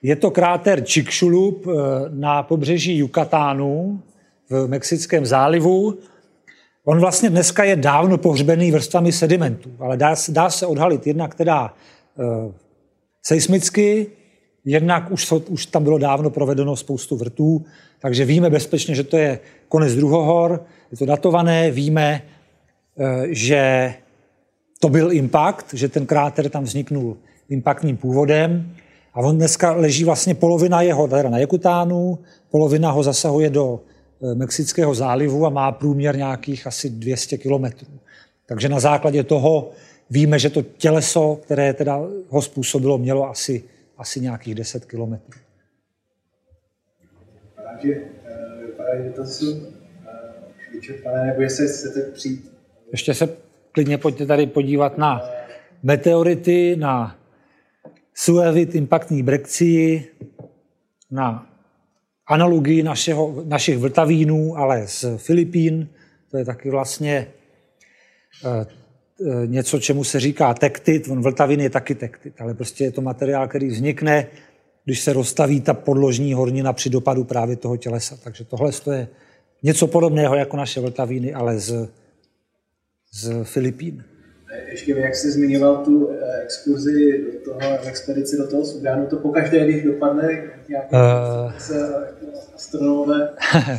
Je 0.02 0.16
to 0.16 0.30
kráter 0.30 0.84
Chicxulub 0.84 1.66
eh, 1.66 1.72
na 2.08 2.42
pobřeží 2.42 2.98
Yucatánu 2.98 4.02
v 4.50 4.66
Mexickém 4.68 5.26
zálivu. 5.26 5.98
On 6.84 7.00
vlastně 7.00 7.30
dneska 7.30 7.64
je 7.64 7.76
dávno 7.76 8.18
pohřbený 8.18 8.72
vrstvami 8.72 9.12
sedimentů, 9.12 9.70
ale 9.78 9.96
dá, 9.96 10.14
dá 10.28 10.50
se 10.50 10.66
odhalit 10.66 11.06
jednak 11.06 11.34
teda 11.34 11.74
e, 12.18 12.52
seismicky, 13.22 14.06
jednak 14.64 15.10
už, 15.10 15.32
už 15.32 15.66
tam 15.66 15.84
bylo 15.84 15.98
dávno 15.98 16.30
provedeno 16.30 16.76
spoustu 16.76 17.16
vrtů, 17.16 17.64
takže 17.98 18.24
víme 18.24 18.50
bezpečně, 18.50 18.94
že 18.94 19.04
to 19.04 19.16
je 19.16 19.38
konec 19.68 19.94
druhohor, 19.94 20.64
je 20.90 20.96
to 20.96 21.06
datované, 21.06 21.70
víme, 21.70 22.22
eh, 22.98 23.26
že 23.28 23.94
to 24.80 24.88
byl 24.88 25.12
impact, 25.12 25.74
že 25.74 25.88
ten 25.88 26.06
kráter 26.06 26.48
tam 26.50 26.64
vzniknul 26.64 27.16
impaktním 27.48 27.96
původem 27.96 28.74
a 29.14 29.20
on 29.20 29.36
dneska 29.36 29.72
leží 29.72 30.04
vlastně 30.04 30.34
polovina 30.34 30.82
jeho 30.82 31.08
teda 31.08 31.30
na 31.30 31.38
Jakutánu, 31.38 32.18
polovina 32.50 32.90
ho 32.90 33.02
zasahuje 33.02 33.50
do 33.50 33.80
eh, 33.80 34.34
Mexického 34.34 34.94
zálivu 34.94 35.46
a 35.46 35.50
má 35.50 35.72
průměr 35.72 36.16
nějakých 36.16 36.66
asi 36.66 36.90
200 36.90 37.38
kilometrů. 37.38 37.88
Takže 38.46 38.68
na 38.68 38.80
základě 38.80 39.24
toho 39.24 39.70
víme, 40.10 40.38
že 40.38 40.50
to 40.50 40.62
těleso, 40.62 41.38
které 41.42 41.74
teda 41.74 42.00
ho 42.28 42.42
způsobilo, 42.42 42.98
mělo 42.98 43.30
asi, 43.30 43.64
asi 43.96 44.20
nějakých 44.20 44.54
10 44.54 44.84
kilometrů 44.84 45.40
že 47.82 47.92
eh, 47.92 48.66
vypadá, 48.66 49.02
že 49.04 49.10
to 49.10 49.26
jsou 49.26 49.56
eh, 49.56 50.72
vyčerpané, 50.72 51.26
nebo 51.26 51.42
jestli 51.42 51.68
chcete 51.68 52.00
přijít. 52.12 52.52
Ještě 52.92 53.14
se 53.14 53.36
klidně 53.72 53.98
pojďte 53.98 54.26
tady 54.26 54.46
podívat 54.46 54.98
na 54.98 55.22
meteority, 55.82 56.76
na 56.76 57.18
suevit 58.14 58.74
impaktní 58.74 59.22
brekcii, 59.22 60.12
na 61.10 61.50
analogii 62.26 62.82
našeho, 62.82 63.44
našich 63.46 63.78
vltavínů, 63.78 64.58
ale 64.58 64.86
z 64.86 65.04
Filipín. 65.16 65.88
To 66.30 66.36
je 66.36 66.44
taky 66.44 66.70
vlastně 66.70 67.26
eh, 68.44 68.66
něco, 69.46 69.78
čemu 69.78 70.04
se 70.04 70.20
říká 70.20 70.54
tektit. 70.54 71.08
On 71.08 71.22
vltavin 71.22 71.60
je 71.60 71.70
taky 71.70 71.94
tektit, 71.94 72.34
ale 72.40 72.54
prostě 72.54 72.84
je 72.84 72.90
to 72.90 73.00
materiál, 73.00 73.48
který 73.48 73.68
vznikne, 73.68 74.26
když 74.84 75.00
se 75.00 75.12
rozstaví 75.12 75.60
ta 75.60 75.74
podložní 75.74 76.34
hornina 76.34 76.72
při 76.72 76.90
dopadu 76.90 77.24
právě 77.24 77.56
toho 77.56 77.76
tělesa. 77.76 78.16
Takže 78.24 78.44
tohle 78.44 78.70
je 78.92 79.08
něco 79.62 79.86
podobného 79.86 80.34
jako 80.34 80.56
naše 80.56 80.80
vltaviny, 80.80 81.34
ale 81.34 81.58
z, 81.58 81.88
z 83.12 83.44
Filipín. 83.44 84.04
Ještě 84.70 84.92
jak 84.92 85.14
jsi 85.14 85.30
zmiňoval 85.30 85.84
tu 85.84 86.10
eh, 86.10 86.42
exkurzi 86.42 87.24
do 87.32 87.52
toho, 87.52 87.78
expedici 87.86 88.36
do 88.36 88.46
toho 88.50 88.64
Sudánu, 88.64 89.06
to 89.06 89.16
pokaždé, 89.16 89.64
když 89.64 89.82
dopadne 89.82 90.50
nějaké 90.68 90.96
uh... 90.96 91.52
se 91.58 91.94
astronomové 92.54 93.30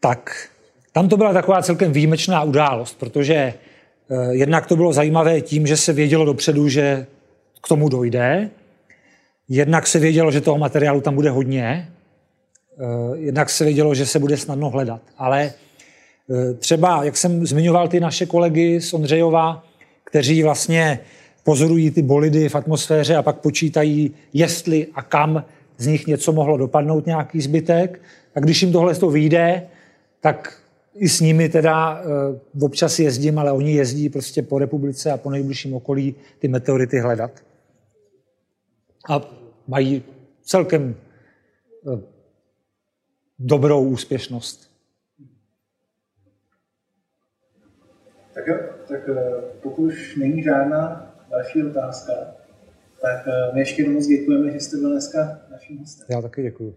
tak 0.00 0.48
tam 0.94 1.08
to 1.08 1.16
byla 1.16 1.32
taková 1.32 1.62
celkem 1.62 1.92
výjimečná 1.92 2.42
událost, 2.42 2.98
protože 2.98 3.34
eh, 3.34 3.54
jednak 4.30 4.66
to 4.66 4.76
bylo 4.76 4.92
zajímavé 4.92 5.40
tím, 5.40 5.66
že 5.66 5.76
se 5.76 5.92
vědělo 5.92 6.24
dopředu, 6.24 6.68
že 6.68 7.06
k 7.62 7.68
tomu 7.68 7.88
dojde, 7.88 8.50
jednak 9.48 9.86
se 9.86 9.98
vědělo, 9.98 10.30
že 10.30 10.40
toho 10.40 10.58
materiálu 10.58 11.00
tam 11.00 11.14
bude 11.14 11.30
hodně, 11.30 11.88
eh, 12.78 12.84
jednak 13.14 13.50
se 13.50 13.64
vědělo, 13.64 13.94
že 13.94 14.06
se 14.06 14.18
bude 14.18 14.36
snadno 14.36 14.70
hledat. 14.70 15.00
Ale 15.18 15.52
eh, 16.30 16.54
třeba, 16.54 17.04
jak 17.04 17.16
jsem 17.16 17.46
zmiňoval 17.46 17.88
ty 17.88 18.00
naše 18.00 18.26
kolegy 18.26 18.80
z 18.80 18.94
Ondřejova, 18.94 19.64
kteří 20.04 20.42
vlastně 20.42 20.98
pozorují 21.44 21.90
ty 21.90 22.02
bolidy 22.02 22.48
v 22.48 22.54
atmosféře 22.54 23.16
a 23.16 23.22
pak 23.22 23.40
počítají, 23.40 24.14
jestli 24.32 24.86
a 24.94 25.02
kam 25.02 25.44
z 25.76 25.86
nich 25.86 26.06
něco 26.06 26.32
mohlo 26.32 26.56
dopadnout, 26.56 27.06
nějaký 27.06 27.40
zbytek. 27.40 28.00
A 28.34 28.40
když 28.40 28.62
jim 28.62 28.72
tohle 28.72 28.94
to 28.94 29.10
vyjde, 29.10 29.62
tak 30.20 30.63
i 30.94 31.08
s 31.08 31.20
nimi 31.20 31.48
teda 31.48 32.00
uh, 32.00 32.64
občas 32.64 32.98
jezdím, 32.98 33.38
ale 33.38 33.52
oni 33.52 33.72
jezdí 33.72 34.08
prostě 34.08 34.42
po 34.42 34.58
republice 34.58 35.10
a 35.10 35.16
po 35.16 35.30
nejbližším 35.30 35.74
okolí 35.74 36.14
ty 36.38 36.48
meteority 36.48 36.98
hledat. 36.98 37.30
A 39.08 39.20
mají 39.66 40.02
celkem 40.42 40.94
uh, 41.82 42.00
dobrou 43.38 43.84
úspěšnost. 43.84 44.74
Tak 48.34 48.46
jo, 48.46 48.56
tak 48.88 49.08
eh, 49.08 49.42
pokud 49.62 49.84
už 49.84 50.16
není 50.16 50.42
žádná 50.42 51.14
další 51.30 51.62
otázka, 51.62 52.12
tak 53.02 53.26
my 53.54 53.60
ještě 53.60 53.90
moc 53.90 54.06
děkujeme, 54.06 54.52
že 54.52 54.60
jste 54.60 54.76
byl 54.76 54.90
dneska 54.90 55.40
naším 55.50 55.78
hostem. 55.78 56.06
Já 56.10 56.22
taky 56.22 56.42
děkuji. 56.42 56.76